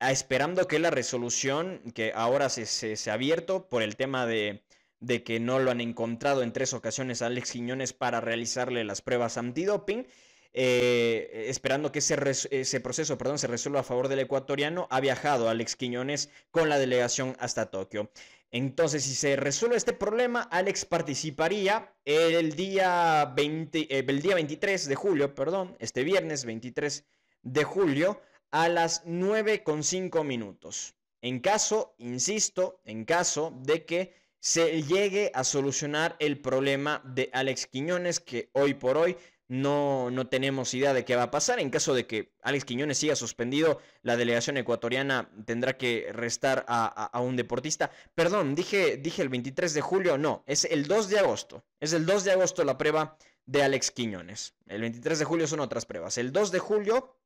esperando 0.00 0.68
que 0.68 0.78
la 0.78 0.90
resolución 0.90 1.80
que 1.94 2.12
ahora 2.14 2.50
se, 2.50 2.66
se, 2.66 3.10
ha 3.10 3.14
abierto 3.14 3.66
por 3.70 3.82
el 3.82 3.96
tema 3.96 4.26
de 4.26 4.62
de 5.00 5.22
que 5.22 5.40
no 5.40 5.58
lo 5.58 5.70
han 5.70 5.80
encontrado 5.80 6.42
en 6.42 6.52
tres 6.52 6.72
ocasiones 6.72 7.22
a 7.22 7.26
Alex 7.26 7.52
Quiñones 7.52 7.92
para 7.92 8.20
realizarle 8.20 8.84
las 8.84 9.00
pruebas 9.00 9.38
antidoping, 9.38 10.06
eh, 10.52 11.46
esperando 11.48 11.92
que 11.92 11.98
ese, 12.00 12.80
proceso 12.80 13.18
perdón, 13.18 13.38
se 13.38 13.46
resuelva 13.46 13.80
a 13.80 13.84
favor 13.84 14.08
del 14.08 14.20
ecuatoriano, 14.20 14.88
ha 14.90 15.00
viajado 15.00 15.48
Alex 15.48 15.76
Quiñones 15.76 16.30
con 16.50 16.68
la 16.68 16.78
delegación 16.78 17.36
hasta 17.38 17.70
Tokio. 17.70 18.10
Entonces, 18.50 19.04
si 19.04 19.14
se 19.14 19.36
resuelve 19.36 19.76
este 19.76 19.92
problema, 19.92 20.42
Alex 20.42 20.86
participaría 20.86 21.92
el 22.04 22.52
día, 22.56 23.32
20, 23.36 23.78
eh, 23.80 24.04
el 24.08 24.22
día 24.22 24.34
23 24.36 24.88
de 24.88 24.94
julio, 24.94 25.34
perdón, 25.34 25.76
este 25.80 26.02
viernes 26.02 26.44
23 26.46 27.04
de 27.42 27.64
julio, 27.64 28.22
a 28.50 28.68
las 28.68 29.04
9.5 29.04 30.24
minutos. 30.24 30.94
En 31.20 31.40
caso, 31.40 31.94
insisto, 31.98 32.80
en 32.84 33.04
caso 33.04 33.52
de 33.62 33.84
que 33.84 34.14
se 34.40 34.82
llegue 34.82 35.30
a 35.34 35.44
solucionar 35.44 36.16
el 36.20 36.40
problema 36.40 37.02
de 37.04 37.28
Alex 37.32 37.66
Quiñones, 37.66 38.20
que 38.20 38.50
hoy 38.52 38.74
por 38.74 38.96
hoy 38.96 39.16
no, 39.48 40.10
no 40.10 40.28
tenemos 40.28 40.72
idea 40.74 40.92
de 40.92 41.04
qué 41.04 41.16
va 41.16 41.24
a 41.24 41.30
pasar. 41.30 41.58
En 41.58 41.70
caso 41.70 41.94
de 41.94 42.06
que 42.06 42.32
Alex 42.42 42.64
Quiñones 42.64 42.98
siga 42.98 43.16
suspendido, 43.16 43.80
la 44.02 44.16
delegación 44.16 44.58
ecuatoriana 44.58 45.30
tendrá 45.46 45.76
que 45.76 46.10
restar 46.12 46.64
a, 46.68 47.18
un 47.20 47.36
deportista. 47.36 47.90
Perdón, 48.14 48.54
dije, 48.54 48.98
dije 48.98 49.22
el 49.22 49.30
23 49.30 49.74
de 49.74 49.80
julio, 49.80 50.18
no, 50.18 50.44
es 50.46 50.64
el 50.66 50.86
2 50.86 51.08
de 51.08 51.18
agosto. 51.18 51.64
Es 51.80 51.92
el 51.92 52.06
2 52.06 52.24
de 52.24 52.32
agosto 52.32 52.62
la 52.64 52.78
prueba 52.78 53.16
de 53.46 53.62
Alex 53.62 53.90
Quiñones. 53.90 54.54
El 54.66 54.82
23 54.82 55.18
de 55.18 55.24
julio 55.24 55.46
son 55.46 55.60
otras 55.60 55.86
pruebas. 55.86 56.18
El 56.18 56.32
2 56.32 56.52
de 56.52 56.58
julio 56.58 57.17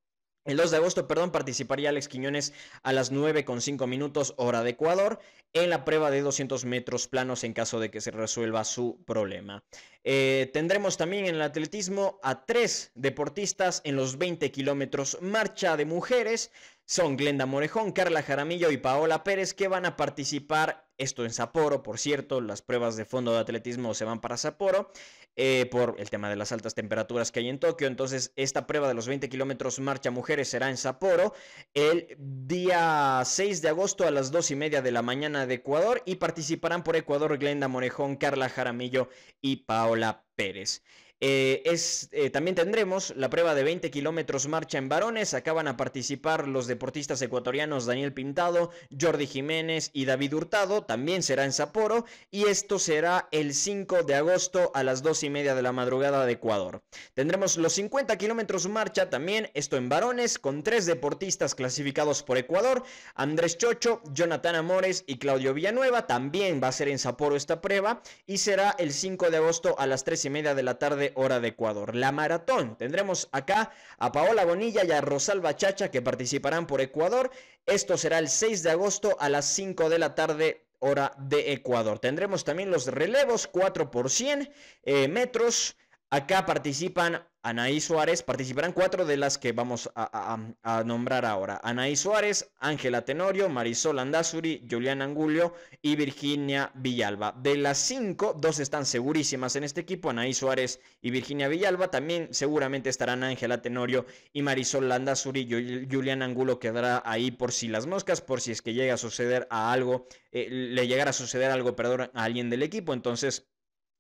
el 0.45 0.57
2 0.57 0.73
de 0.73 0.77
agosto, 0.77 1.07
perdón, 1.07 1.31
participaría 1.31 1.91
Alex 1.91 2.09
Quiñones 2.09 2.53
a 2.83 2.93
las 2.93 3.13
9.5 3.13 3.87
minutos 3.87 4.35
hora 4.37 4.63
de 4.63 4.71
Ecuador 4.71 5.21
en 5.53 5.71
la 5.71 5.85
prueba 5.85 6.11
de 6.11 6.21
200 6.21 6.65
metros 6.65 7.07
planos 7.07 7.45
en 7.45 7.53
caso 7.53 7.79
de 7.79 7.91
que 7.91 8.01
se 8.01 8.11
resuelva 8.11 8.65
su 8.65 9.03
problema. 9.07 9.63
Eh, 10.03 10.51
tendremos 10.53 10.97
también 10.97 11.27
en 11.27 11.37
el 11.37 11.43
atletismo 11.43 12.19
a 12.23 12.45
tres 12.45 12.91
deportistas 12.95 13.83
en 13.85 13.97
los 13.97 14.19
20 14.19 14.51
kilómetros 14.51 15.19
marcha 15.21 15.77
de 15.77 15.85
mujeres. 15.85 16.51
Son 16.87 17.17
Glenda 17.17 17.47
Morejón, 17.47 17.93
Carla 17.93 18.23
Jaramillo 18.23 18.71
y 18.73 18.79
Paola 18.79 19.23
Pérez 19.23 19.55
que 19.55 19.69
van 19.69 19.87
a 19.87 19.97
participar, 19.97 20.89
esto 21.03 21.25
en 21.25 21.33
Sapporo, 21.33 21.83
por 21.83 21.99
cierto, 21.99 22.41
las 22.41 22.63
pruebas 22.63 22.97
de 22.97 23.05
fondo 23.05 23.33
de 23.33 23.41
atletismo 23.41 23.95
se 23.95 24.05
van 24.05 24.21
para 24.21 24.37
Sapporo. 24.37 24.91
Eh, 25.35 25.67
por 25.71 25.95
el 25.99 26.11
tema 26.11 26.29
de 26.29 26.37
las 26.37 26.53
altas 26.53 26.75
temperaturas 26.75 27.33
que 27.33 27.41
hay 27.41 27.49
en 27.49 27.59
Tokio. 27.59 27.87
Entonces, 27.87 28.35
esta 28.37 28.67
prueba 28.67 28.87
de 28.87 28.93
los 28.93 29.09
20 29.09 29.31
kilómetros 29.31 29.81
marcha 29.81 30.11
mujeres 30.11 30.49
será 30.49 30.69
en 30.69 30.77
Sapporo 30.77 31.33
el 31.73 32.15
día 32.19 33.23
6 33.25 33.63
de 33.63 33.71
agosto 33.71 34.07
a 34.07 34.11
las 34.11 34.31
2 34.31 34.51
y 34.51 34.57
media 34.57 34.83
de 34.83 34.93
la 34.93 35.01
mañana 35.01 35.47
de 35.47 35.55
Ecuador 35.55 36.03
y 36.05 36.17
participarán 36.17 36.85
por 36.85 36.97
Ecuador 36.97 37.39
Glenda 37.39 37.67
Morejón, 37.67 38.17
Carla 38.17 38.51
Jaramillo 38.51 39.09
y 39.41 39.65
Paola 39.65 40.27
Pérez. 40.37 40.83
Eh, 41.25 41.63
eh, 42.11 42.31
también 42.31 42.57
tendremos 42.57 43.15
la 43.17 43.31
prueba 43.31 43.55
de 43.55 43.63
20 43.63 43.93
kilómetros 43.93 44.49
marcha 44.49 44.79
en 44.79 44.89
varones. 44.89 45.35
Acaban 45.35 45.69
a 45.69 45.77
participar 45.77 46.49
los 46.49 46.67
deportistas 46.67 47.23
ecuatorianos 47.23 47.87
Daniel 47.87 48.13
Pintado, 48.13 48.73
Jordi 49.01 49.29
Jiménez 49.29 49.91
y 49.93 50.05
David 50.05 50.35
Hurtado. 50.35 50.83
También 50.83 51.23
será 51.23 51.45
en 51.45 51.53
Sapporo. 51.53 52.07
Y 52.33 52.47
esto 52.47 52.81
será 52.81 53.29
el 53.31 53.55
5 53.55 54.03
de 54.03 54.17
agosto 54.17 54.73
a 54.75 54.83
las 54.83 55.05
2 55.05 55.23
y 55.23 55.31
media 55.31 55.55
de 55.55 55.63
la 55.63 55.71
madrugada 55.71 56.27
de 56.27 56.33
Ecuador. 56.33 56.83
Tendremos 57.15 57.57
los 57.57 57.75
50 57.75 58.19
kilómetros 58.19 58.67
marcha 58.69 59.09
también, 59.09 59.49
esto 59.55 59.77
en 59.77 59.89
varones, 59.89 60.41
con 60.41 60.65
tres 60.65 60.87
deportistas 60.87 61.55
clasificados 61.55 62.25
por 62.25 62.37
Ecuador: 62.37 62.83
Andrés 63.15 63.59
Chocho, 63.59 64.03
Jonathan 64.13 64.57
Amores 64.57 65.05
y 65.07 65.19
Claudio 65.19 65.55
Villanueva. 65.55 66.09
También 66.09 66.61
va 66.61 66.67
a 66.67 66.73
ser 66.73 66.89
en 66.89 66.99
Sapporo 66.99 67.37
esta 67.37 67.61
prueba. 67.61 68.03
Y 68.27 68.39
será 68.39 68.75
el 68.77 68.93
5 68.93 69.31
de 69.31 69.37
agosto 69.37 69.79
a 69.79 69.87
las 69.87 70.03
3 70.03 70.25
y 70.25 70.31
media 70.31 70.57
de 70.57 70.65
la 70.65 70.81
tarde 70.81 71.12
hora 71.17 71.41
de 71.41 71.49
Ecuador. 71.49 71.95
La 71.95 72.13
maratón. 72.13 72.77
Tendremos 72.77 73.29
acá 73.33 73.71
a 73.99 74.13
Paola 74.13 74.45
Bonilla 74.45 74.85
y 74.85 74.93
a 74.93 75.01
Rosalba 75.01 75.57
Chacha 75.57 75.91
que 75.91 76.03
participarán 76.03 76.67
por 76.67 76.81
Ecuador. 76.81 77.31
Esto 77.67 77.97
será 77.97 78.19
el 78.19 78.29
6 78.29 78.63
de 78.63 78.71
agosto 78.71 79.17
a 79.21 79.29
las 79.29 79.47
5 79.47 79.89
de 79.89 79.99
la 79.99 80.15
tarde 80.15 80.67
hora 80.79 81.13
de 81.17 81.53
Ecuador. 81.53 81.99
Tendremos 81.99 82.45
también 82.45 82.71
los 82.71 82.87
relevos 82.87 83.47
4 83.47 83.91
por 83.91 84.11
100 84.11 84.53
eh, 84.83 85.09
metros. 85.09 85.77
Acá 86.13 86.45
participan 86.45 87.25
Anaí 87.43 87.81
Suárez, 87.81 88.23
participarán 88.23 88.75
cuatro 88.75 89.07
de 89.07 89.17
las 89.17 89.39
que 89.39 89.53
vamos 89.53 89.91
a, 89.97 90.85
nombrar 90.85 91.25
ahora. 91.25 91.59
Anaí 91.65 91.97
Suárez, 91.97 92.53
Ángela 92.61 93.07
Tenorio, 93.07 93.49
Marisol 93.49 93.99
Andazuri, 93.99 94.63
Julián 94.71 95.01
Angulio 95.01 95.55
y 95.81 95.97
Virginia 95.97 96.71
Villalba. 96.75 97.33
De 97.33 97.57
las 97.57 97.79
cinco, 97.79 98.37
dos 98.39 98.61
están 98.61 98.85
segurísimas 98.85 99.57
en 99.57 99.65
este 99.65 99.81
equipo, 99.81 100.11
Anaí 100.11 100.35
Suárez 100.35 100.81
y 101.01 101.11
Virginia 101.11 101.49
Villalba. 101.49 101.91
También 101.91 102.29
seguramente 102.31 102.91
estarán 102.91 103.25
Ángela 103.25 103.63
Tenorio 103.63 104.05
y 104.35 104.43
Marisol 104.43 104.91
Landazuri. 104.91 105.89
Julián 105.91 106.21
Angulo 106.21 106.61
quedará 106.61 107.03
ahí 107.07 107.31
por 107.31 107.53
si 107.53 107.69
las 107.69 107.87
moscas, 107.87 108.21
por 108.21 108.43
si 108.43 108.53
es 108.53 108.61
que 108.61 108.75
llega 108.75 108.93
a 108.93 108.99
suceder 108.99 109.49
a 109.49 109.73
algo, 109.73 110.07
eh, 110.31 110.47
le 110.51 110.87
llegara 110.87 111.09
a 111.09 111.15
suceder 111.15 111.51
algo, 111.51 111.75
perdón, 111.75 112.11
a 112.13 112.23
alguien 112.23 112.51
del 112.51 112.63
equipo. 112.63 112.93
Entonces 112.93 113.49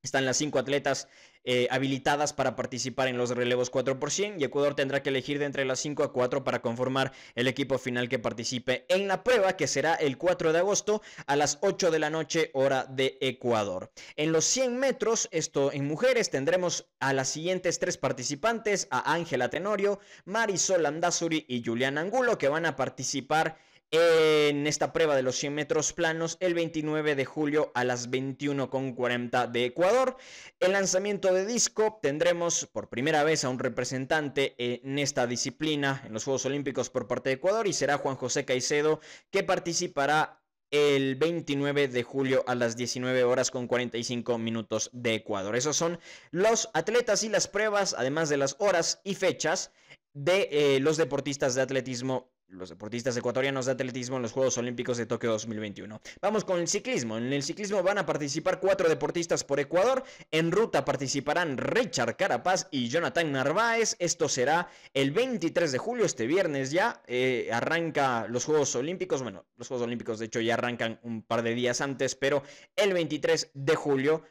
están 0.02 0.26
las 0.26 0.36
cinco 0.36 0.58
atletas 0.58 1.06
eh, 1.44 1.68
habilitadas 1.70 2.32
para 2.32 2.56
participar 2.56 3.06
en 3.06 3.16
los 3.16 3.30
relevos 3.30 3.70
4 3.70 4.00
por 4.00 4.10
100 4.10 4.40
y 4.40 4.44
Ecuador 4.44 4.74
tendrá 4.74 5.00
que 5.02 5.10
elegir 5.10 5.38
de 5.38 5.44
entre 5.44 5.64
las 5.64 5.78
5 5.78 6.02
a 6.02 6.12
4 6.12 6.42
para 6.42 6.60
conformar 6.60 7.12
el 7.36 7.46
equipo 7.46 7.78
final 7.78 8.08
que 8.08 8.18
participe 8.18 8.84
en 8.88 9.06
la 9.06 9.22
prueba 9.22 9.56
que 9.56 9.68
será 9.68 9.94
el 9.94 10.18
4 10.18 10.52
de 10.52 10.58
agosto 10.58 11.02
a 11.26 11.36
las 11.36 11.58
8 11.62 11.92
de 11.92 11.98
la 12.00 12.10
noche 12.10 12.50
hora 12.52 12.84
de 12.84 13.16
Ecuador. 13.20 13.92
En 14.16 14.32
los 14.32 14.44
100 14.44 14.76
metros, 14.76 15.28
esto 15.30 15.72
en 15.72 15.86
mujeres, 15.86 16.30
tendremos 16.30 16.88
a 16.98 17.12
las 17.12 17.28
siguientes 17.28 17.78
tres 17.78 17.96
participantes, 17.96 18.88
a 18.90 19.12
Ángela 19.12 19.50
Tenorio, 19.50 20.00
Marisol 20.24 20.86
Andazuri 20.86 21.44
y 21.48 21.62
Julián 21.64 21.98
Angulo 21.98 22.38
que 22.38 22.48
van 22.48 22.66
a 22.66 22.74
participar 22.74 23.56
en 23.92 24.66
esta 24.66 24.90
prueba 24.92 25.14
de 25.14 25.22
los 25.22 25.36
100 25.36 25.54
metros 25.54 25.92
planos 25.92 26.38
el 26.40 26.54
29 26.54 27.14
de 27.14 27.24
julio 27.26 27.70
a 27.74 27.84
las 27.84 28.10
21.40 28.10 29.50
de 29.50 29.66
Ecuador. 29.66 30.16
El 30.60 30.72
lanzamiento 30.72 31.32
de 31.32 31.44
disco 31.44 31.98
tendremos 32.00 32.66
por 32.72 32.88
primera 32.88 33.22
vez 33.22 33.44
a 33.44 33.50
un 33.50 33.58
representante 33.58 34.54
en 34.56 34.98
esta 34.98 35.26
disciplina 35.26 36.02
en 36.06 36.14
los 36.14 36.24
Juegos 36.24 36.46
Olímpicos 36.46 36.88
por 36.88 37.06
parte 37.06 37.28
de 37.28 37.34
Ecuador 37.34 37.66
y 37.66 37.74
será 37.74 37.98
Juan 37.98 38.16
José 38.16 38.46
Caicedo 38.46 39.00
que 39.30 39.42
participará 39.42 40.42
el 40.70 41.16
29 41.16 41.88
de 41.88 42.02
julio 42.02 42.44
a 42.46 42.54
las 42.54 42.78
19 42.78 43.24
horas 43.24 43.50
con 43.50 43.66
45 43.66 44.38
minutos 44.38 44.88
de 44.94 45.16
Ecuador. 45.16 45.54
Esos 45.54 45.76
son 45.76 46.00
los 46.30 46.70
atletas 46.72 47.24
y 47.24 47.28
las 47.28 47.46
pruebas, 47.46 47.94
además 47.98 48.30
de 48.30 48.38
las 48.38 48.56
horas 48.58 49.02
y 49.04 49.16
fechas 49.16 49.70
de 50.14 50.48
eh, 50.50 50.80
los 50.80 50.96
deportistas 50.96 51.54
de 51.54 51.60
atletismo 51.60 52.31
los 52.52 52.68
deportistas 52.68 53.16
ecuatorianos 53.16 53.66
de 53.66 53.72
atletismo 53.72 54.16
en 54.16 54.22
los 54.22 54.32
Juegos 54.32 54.58
Olímpicos 54.58 54.98
de 54.98 55.06
Tokio 55.06 55.30
2021. 55.30 56.00
Vamos 56.20 56.44
con 56.44 56.60
el 56.60 56.68
ciclismo. 56.68 57.16
En 57.16 57.32
el 57.32 57.42
ciclismo 57.42 57.82
van 57.82 57.98
a 57.98 58.06
participar 58.06 58.60
cuatro 58.60 58.88
deportistas 58.88 59.42
por 59.42 59.58
Ecuador. 59.58 60.04
En 60.30 60.52
ruta 60.52 60.84
participarán 60.84 61.56
Richard 61.56 62.16
Carapaz 62.16 62.68
y 62.70 62.88
Jonathan 62.88 63.32
Narváez. 63.32 63.96
Esto 63.98 64.28
será 64.28 64.68
el 64.92 65.12
23 65.12 65.72
de 65.72 65.78
julio, 65.78 66.04
este 66.04 66.26
viernes 66.26 66.70
ya. 66.70 67.02
Eh, 67.06 67.48
arranca 67.52 68.26
los 68.28 68.44
Juegos 68.44 68.76
Olímpicos. 68.76 69.22
Bueno, 69.22 69.46
los 69.56 69.68
Juegos 69.68 69.86
Olímpicos 69.86 70.18
de 70.18 70.26
hecho 70.26 70.40
ya 70.40 70.54
arrancan 70.54 71.00
un 71.02 71.22
par 71.22 71.42
de 71.42 71.54
días 71.54 71.80
antes, 71.80 72.14
pero 72.14 72.42
el 72.76 72.92
23 72.92 73.50
de 73.54 73.76
julio 73.76 74.22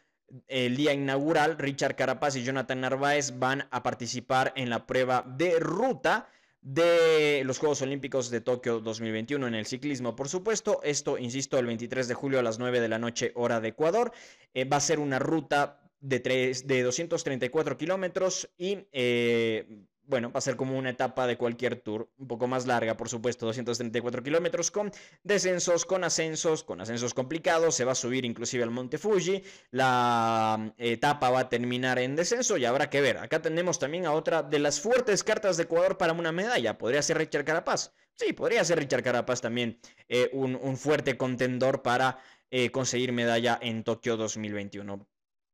el 0.47 0.77
día 0.77 0.93
inaugural, 0.93 1.57
Richard 1.57 1.97
Carapaz 1.97 2.37
y 2.37 2.43
Jonathan 2.43 2.79
Narváez 2.79 3.37
van 3.37 3.67
a 3.69 3.83
participar 3.83 4.53
en 4.55 4.69
la 4.69 4.87
prueba 4.87 5.25
de 5.27 5.59
ruta 5.59 6.29
de 6.61 7.43
los 7.45 7.57
Juegos 7.57 7.81
Olímpicos 7.81 8.29
de 8.29 8.41
Tokio 8.41 8.79
2021 8.79 9.47
en 9.47 9.55
el 9.55 9.65
ciclismo, 9.65 10.15
por 10.15 10.29
supuesto. 10.29 10.79
Esto, 10.83 11.17
insisto, 11.17 11.57
el 11.57 11.65
23 11.65 12.07
de 12.07 12.13
julio 12.13 12.39
a 12.39 12.43
las 12.43 12.59
9 12.59 12.79
de 12.79 12.89
la 12.89 12.99
noche, 12.99 13.31
hora 13.35 13.59
de 13.59 13.69
Ecuador. 13.69 14.11
Eh, 14.53 14.65
va 14.65 14.77
a 14.77 14.81
ser 14.81 14.99
una 14.99 15.19
ruta 15.19 15.81
de, 15.99 16.19
de 16.19 16.83
234 16.83 17.77
kilómetros 17.77 18.49
y 18.57 18.87
eh, 18.91 19.85
bueno, 20.03 20.31
va 20.31 20.39
a 20.39 20.41
ser 20.41 20.55
como 20.55 20.77
una 20.77 20.89
etapa 20.89 21.27
de 21.27 21.37
cualquier 21.37 21.77
tour, 21.77 22.09
un 22.17 22.27
poco 22.27 22.47
más 22.47 22.65
larga, 22.65 22.97
por 22.97 23.09
supuesto, 23.09 23.45
234 23.45 24.23
kilómetros, 24.23 24.71
con 24.71 24.91
descensos, 25.23 25.85
con 25.85 26.03
ascensos, 26.03 26.63
con 26.63 26.81
ascensos 26.81 27.13
complicados, 27.13 27.75
se 27.75 27.85
va 27.85 27.93
a 27.93 27.95
subir 27.95 28.25
inclusive 28.25 28.63
al 28.63 28.71
Monte 28.71 28.97
Fuji, 28.97 29.43
la 29.71 30.57
mm, 30.59 30.71
etapa 30.77 31.29
va 31.29 31.41
a 31.41 31.49
terminar 31.49 31.99
en 31.99 32.15
descenso 32.15 32.57
y 32.57 32.65
habrá 32.65 32.89
que 32.89 33.01
ver. 33.01 33.17
Acá 33.17 33.41
tenemos 33.41 33.79
también 33.79 34.05
a 34.05 34.13
otra 34.13 34.43
de 34.43 34.59
las 34.59 34.79
fuertes 34.81 35.23
cartas 35.23 35.57
de 35.57 35.63
Ecuador 35.63 35.97
para 35.97 36.13
una 36.13 36.31
medalla, 36.31 36.77
podría 36.77 37.01
ser 37.01 37.17
Richard 37.17 37.45
Carapaz. 37.45 37.93
Sí, 38.15 38.33
podría 38.33 38.63
ser 38.63 38.79
Richard 38.79 39.03
Carapaz 39.03 39.41
también 39.41 39.79
eh, 40.09 40.29
un, 40.33 40.77
fuerte 40.77 41.17
contendor 41.17 41.81
para 41.81 42.19
eh, 42.49 42.69
conseguir 42.71 43.13
medalla 43.13 43.57
en 43.61 43.83
Tokio 43.83 44.17
2021. 44.17 45.07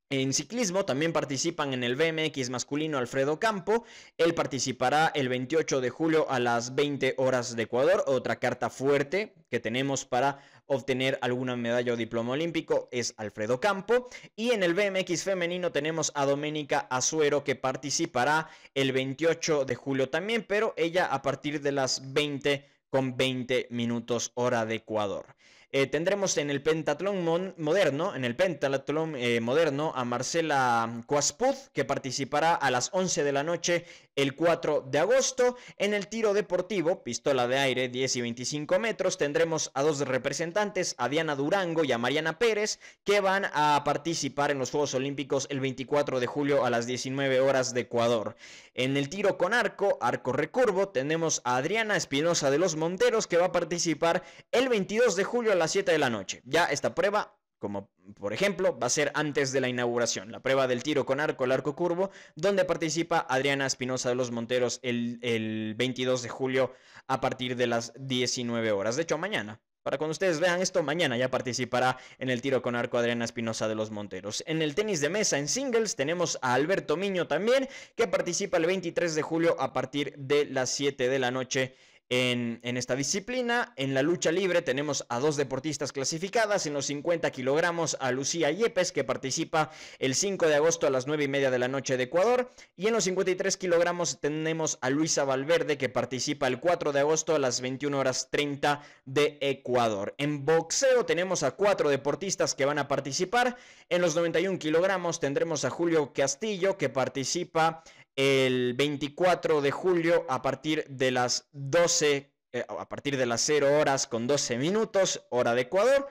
En 0.10 0.34
ciclismo 0.34 0.86
también 0.86 1.12
participan 1.12 1.74
en 1.74 1.84
el 1.84 1.98
BMX 1.98 2.50
masculino 2.50 2.98
Alfredo 2.98 3.42
Campo. 3.42 3.84
Él 4.18 4.34
participará 4.34 5.12
el 5.14 5.28
28 5.28 5.82
de 5.82 5.90
julio 5.90 6.32
a 6.32 6.40
las 6.40 6.76
20 6.76 7.16
horas 7.18 7.58
de 7.58 7.64
Ecuador. 7.64 8.06
Otra 8.08 8.40
carta 8.40 8.70
fuerte 8.70 9.34
que 9.50 9.60
tenemos 9.60 10.06
para 10.06 10.40
obtener 10.66 11.20
alguna 11.22 11.58
medalla 11.58 11.92
o 11.92 11.98
diploma 11.98 12.32
olímpico 12.32 12.88
es 12.90 13.16
Alfredo 13.18 13.60
Campo. 13.60 14.08
Y 14.38 14.52
en 14.52 14.64
el 14.64 14.76
BMX 14.76 15.26
femenino 15.26 15.74
tenemos 15.74 16.14
a 16.16 16.26
Doménica 16.26 16.88
Azuero 16.90 17.44
que 17.44 17.56
participará 17.56 18.48
el 18.76 18.94
28 18.94 19.66
de 19.66 19.76
julio 19.76 20.10
también, 20.10 20.46
pero 20.48 20.74
ella 20.78 21.08
a 21.08 21.22
partir 21.22 21.60
de 21.60 21.74
las 21.74 22.14
20 22.14 22.66
con 22.90 23.18
20 23.18 23.68
minutos 23.72 24.32
hora 24.36 24.66
de 24.66 24.76
Ecuador. 24.76 25.36
Eh, 25.72 25.86
tendremos 25.86 26.38
en 26.38 26.50
el 26.50 26.64
pentatlón 26.64 27.26
moderno, 27.58 28.16
en 28.16 28.24
el 28.24 28.38
pentatlón 28.38 29.16
eh, 29.18 29.42
moderno, 29.42 29.92
a 29.96 30.06
Marcela 30.06 31.04
Cuaspuz, 31.06 31.70
que 31.74 31.84
participará 31.84 32.56
a 32.56 32.72
las 32.72 32.90
11 32.94 33.24
de 33.26 33.32
la 33.34 33.44
noche 33.44 33.86
el 34.18 34.36
4 34.36 34.86
de 34.92 35.00
agosto. 35.00 35.56
En 35.78 35.94
el 35.94 36.10
tiro 36.10 36.34
deportivo, 36.34 37.04
pistola 37.04 37.48
de 37.48 37.58
aire 37.58 37.88
10 37.88 38.18
y 38.18 38.22
25 38.22 38.80
metros, 38.80 39.18
tendremos 39.18 39.72
a 39.74 39.84
dos 39.84 40.00
representantes, 40.00 40.96
a 40.98 41.08
Diana 41.08 41.38
Durango 41.38 41.86
y 41.86 41.94
a 41.94 41.98
Mariana 41.98 42.38
Pérez, 42.38 42.80
que 43.06 43.22
van 43.22 43.46
a 43.54 43.82
participar 43.86 44.52
en 44.52 44.60
los 44.60 44.72
Juegos 44.72 44.94
Olímpicos 44.96 45.48
el 45.50 45.62
24 45.62 46.20
de 46.20 46.28
julio 46.28 46.66
a 46.66 46.70
las 46.70 46.88
19 46.88 47.40
horas 47.40 47.74
de 47.74 47.82
Ecuador. 47.82 48.36
En 48.74 48.98
el 48.98 49.08
tiro 49.08 49.38
con 49.38 49.54
arco, 49.54 49.98
arco 50.02 50.34
recurvo, 50.34 50.90
tenemos 50.90 51.42
a 51.46 51.58
Adriana 51.58 51.96
Espinosa 51.96 52.52
de 52.52 52.58
los 52.58 52.76
Monteros, 52.76 53.28
que 53.28 53.38
va 53.38 53.46
a 53.46 53.52
participar 53.52 54.24
el 54.52 54.68
22 54.68 55.16
de 55.16 55.24
julio 55.24 55.56
las 55.56 55.72
7 55.72 55.92
de 55.92 56.00
la 56.00 56.10
noche. 56.10 56.42
Ya 56.44 56.66
esta 56.66 56.96
prueba 56.96 57.38
como 57.60 57.90
por 58.20 58.34
ejemplo 58.34 58.78
va 58.78 58.88
a 58.88 58.92
ser 58.92 59.12
antes 59.16 59.52
de 59.52 59.62
la 59.62 59.70
inauguración, 59.70 60.32
la 60.32 60.40
prueba 60.42 60.68
del 60.68 60.84
tiro 60.84 61.06
con 61.06 61.20
arco, 61.20 61.46
el 61.46 61.52
arco 61.52 61.76
curvo, 61.76 62.12
donde 62.36 62.66
participa 62.66 63.26
Adriana 63.30 63.66
Espinosa 63.66 64.10
de 64.10 64.16
los 64.16 64.32
Monteros 64.32 64.80
el, 64.84 65.20
el, 65.22 65.76
22 65.76 66.24
de 66.24 66.30
julio 66.30 66.74
a 67.08 67.22
partir 67.22 67.56
de 67.56 67.68
las 67.68 67.94
19 67.98 68.72
horas. 68.72 68.96
De 68.96 69.04
hecho, 69.04 69.18
mañana. 69.18 69.60
Para 69.84 69.98
cuando 69.98 70.12
ustedes 70.12 70.42
vean 70.42 70.60
esto, 70.60 70.84
mañana 70.84 71.16
ya 71.16 71.32
participará 71.32 71.98
en 72.20 72.30
el 72.30 72.42
tiro 72.42 72.62
con 72.62 72.76
arco 72.76 72.98
Adriana 72.98 73.24
Espinosa 73.24 73.70
de 73.70 73.76
los 73.76 73.90
Monteros. 73.90 74.44
En 74.46 74.62
el 74.62 74.76
tenis 74.76 75.00
de 75.00 75.08
mesa 75.08 75.38
en 75.38 75.48
singles 75.48 75.96
tenemos 75.96 76.38
a 76.42 76.56
Alberto 76.56 76.98
Miño 76.98 77.28
también, 77.28 77.70
que 77.96 78.06
participa 78.06 78.58
el 78.58 78.66
23 78.66 79.16
de 79.16 79.22
julio 79.22 79.56
a 79.62 79.72
partir 79.72 80.14
de 80.18 80.44
las 80.44 80.72
7 80.72 81.08
de 81.08 81.20
la 81.20 81.32
noche 81.32 81.74
en, 82.10 82.78
esta 82.78 82.96
disciplina, 82.96 83.74
en 83.76 83.94
la 83.94 84.02
lucha 84.02 84.32
libre 84.32 84.62
tenemos 84.62 85.06
a 85.10 85.20
dos 85.20 85.36
deportistas 85.36 85.92
clasificadas. 85.92 86.66
En 86.66 86.74
los 86.74 86.86
50 86.86 87.32
kilogramos 87.32 87.98
a 88.00 88.12
Lucía 88.12 88.50
Yepes, 88.50 88.94
que 88.94 89.04
participa 89.04 89.72
el 90.00 90.16
5 90.16 90.48
de 90.48 90.56
agosto 90.56 90.88
a 90.88 90.90
las 90.90 91.08
9 91.08 91.26
y 91.26 91.28
media 91.28 91.52
de 91.52 91.60
la 91.60 91.68
noche 91.68 91.98
de 91.98 92.04
Ecuador. 92.04 92.52
Y 92.78 92.88
en 92.88 92.94
los 92.94 93.04
53 93.04 93.58
kilogramos 93.58 94.20
tenemos 94.22 94.78
a 94.82 94.90
Luisa 94.90 95.26
Valverde, 95.26 95.78
que 95.78 95.90
participa 95.90 96.48
el 96.48 96.60
4 96.60 96.94
de 96.94 97.02
agosto 97.02 97.36
a 97.36 97.40
las 97.40 97.60
21 97.60 97.98
horas 98.00 98.30
30 98.32 98.82
de 99.06 99.38
Ecuador. 99.42 100.16
En 100.18 100.46
boxeo 100.46 101.06
tenemos 101.06 101.44
a 101.44 101.52
cuatro 101.52 101.90
deportistas 101.90 102.56
que 102.56 102.66
van 102.66 102.80
a 102.80 102.88
participar. 102.88 103.58
En 103.90 104.02
los 104.02 104.16
91 104.16 104.60
kilogramos 104.60 105.20
tendremos 105.20 105.66
a 105.66 105.70
Julio 105.70 106.14
Castillo, 106.14 106.78
que 106.78 106.90
participa 106.90 107.84
el 108.18 108.74
24 108.74 109.62
de 109.62 109.72
julio 109.72 110.26
a 110.28 110.42
partir 110.42 110.86
de 110.90 111.12
las 111.12 111.48
12, 111.54 112.34
eh, 112.52 112.66
a 112.68 112.90
partir 112.90 113.16
de 113.16 113.28
las 113.28 113.42
0 113.42 113.80
horas 113.80 114.08
con 114.08 114.28
12 114.28 114.58
minutos, 114.58 115.26
hora 115.30 115.54
de 115.54 115.62
Ecuador. 115.62 116.10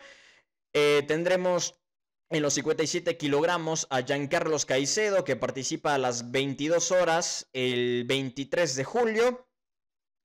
Eh, 0.73 1.03
tendremos 1.07 1.81
en 2.31 2.43
los 2.43 2.55
57 2.55 3.17
kilogramos 3.17 3.89
a 3.91 4.03
Giancarlos 4.03 4.67
Caicedo 4.67 5.25
que 5.25 5.37
participa 5.37 5.95
a 5.95 5.99
las 5.99 6.31
22 6.31 6.93
horas 6.93 7.49
el 7.53 8.05
23 8.07 8.77
de 8.77 8.85
julio. 8.85 9.49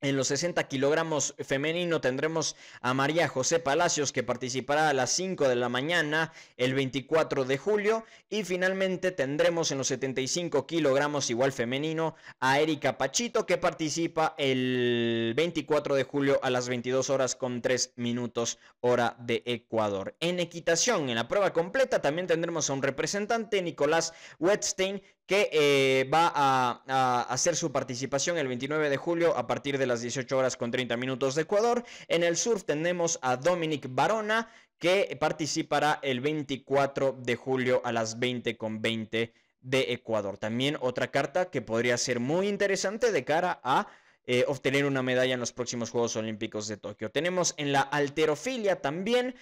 En 0.04 0.18
los 0.18 0.30
60 0.30 0.68
kilogramos 0.68 1.36
femenino 1.38 2.02
tendremos 2.02 2.56
a 2.82 2.96
María 2.96 3.28
José 3.28 3.60
Palacios 3.60 4.12
que 4.12 4.24
participará 4.24 4.90
a 4.90 4.94
las 4.94 5.12
5 5.12 5.48
de 5.48 5.56
la 5.56 5.70
mañana 5.70 6.34
el 6.58 6.74
24 6.74 7.46
de 7.46 7.60
julio. 7.60 8.04
Y 8.28 8.44
finalmente 8.44 9.12
tendremos 9.12 9.72
en 9.72 9.78
los 9.78 9.90
75 9.90 10.66
kilogramos 10.66 11.30
igual 11.30 11.52
femenino 11.52 12.16
a 12.40 12.60
Erika 12.60 12.98
Pachito 12.98 13.46
que 13.46 13.60
participa 13.60 14.34
el 14.40 15.34
24 15.36 15.94
de 15.94 16.04
julio 16.04 16.40
a 16.42 16.50
las 16.50 16.68
22 16.68 17.12
horas 17.12 17.36
con 17.36 17.62
3 17.62 17.94
minutos 17.98 18.58
hora 18.80 19.16
de 19.20 19.44
Ecuador. 19.46 20.16
En 20.20 20.40
equitación, 20.40 21.10
en 21.10 21.16
la 21.16 21.28
prueba 21.28 21.54
completa 21.54 22.02
también 22.02 22.26
tendremos 22.26 22.72
a 22.72 22.74
un 22.74 22.82
representante, 22.82 23.62
Nicolás 23.62 24.14
Wetstein, 24.40 25.04
que 25.32 25.50
eh, 25.54 26.10
va 26.14 26.30
a, 26.36 27.22
hacer 27.30 27.56
su 27.56 27.72
participación 27.72 28.38
el 28.38 28.50
29 28.50 28.90
de 28.90 28.98
julio 28.98 29.38
a 29.38 29.48
partir 29.48 29.78
de 29.78 29.86
las 29.86 30.02
18 30.02 30.38
horas 30.38 30.58
con 30.58 30.72
30 30.72 30.98
minutos 30.98 31.36
de 31.36 31.44
Ecuador. 31.44 31.86
En 32.10 32.24
el 32.26 32.36
surf 32.36 32.66
tenemos 32.66 33.18
a 33.22 33.38
Dominic 33.38 33.88
Barona 33.92 34.50
que 34.78 35.16
participará 35.18 36.00
el 36.02 36.20
24 36.20 37.14
de 37.14 37.38
julio 37.38 37.82
a 37.86 37.94
las 37.94 38.20
20 38.20 38.58
con 38.58 38.82
20 38.82 39.34
de 39.62 39.94
Ecuador. 39.94 40.38
También 40.38 40.76
otra 40.82 41.12
carta 41.12 41.50
que 41.50 41.62
podría 41.62 41.98
ser 41.98 42.20
muy 42.20 42.50
interesante 42.50 43.14
de 43.14 43.24
cara 43.24 43.62
a 43.64 43.88
eh, 44.26 44.44
obtener 44.50 44.84
una 44.84 45.02
medalla 45.02 45.34
en 45.34 45.40
los 45.40 45.54
próximos 45.54 45.92
Juegos 45.92 46.18
Olímpicos 46.18 46.68
de 46.68 46.76
Tokio. 46.76 47.10
Tenemos 47.10 47.54
en 47.56 47.72
la 47.72 47.80
alterofilia 47.80 48.82
también 48.82 49.36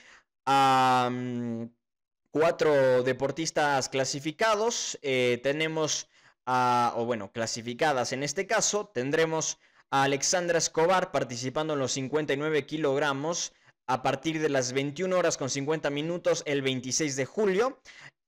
a 0.46 1.10
cuatro 2.32 3.04
deportistas 3.04 3.90
clasificados. 3.90 4.98
Eh, 5.02 5.40
tenemos, 5.44 6.08
a, 6.46 6.94
o 6.96 7.06
bueno, 7.06 7.32
clasificadas 7.32 8.14
en 8.14 8.24
este 8.24 8.48
caso, 8.48 8.92
tendremos 8.94 9.60
a 9.92 10.04
Alexandra 10.04 10.58
Escobar 10.58 11.12
participando 11.12 11.74
en 11.74 11.80
los 11.80 11.94
59 11.94 12.66
kilogramos 12.66 13.54
a 13.88 14.04
partir 14.04 14.40
de 14.40 14.50
las 14.50 14.74
21 14.74 15.18
horas 15.18 15.38
con 15.38 15.50
50 15.50 15.90
minutos 15.90 16.44
el 16.46 16.62
26 16.62 17.16
de 17.16 17.26
julio. 17.26 17.80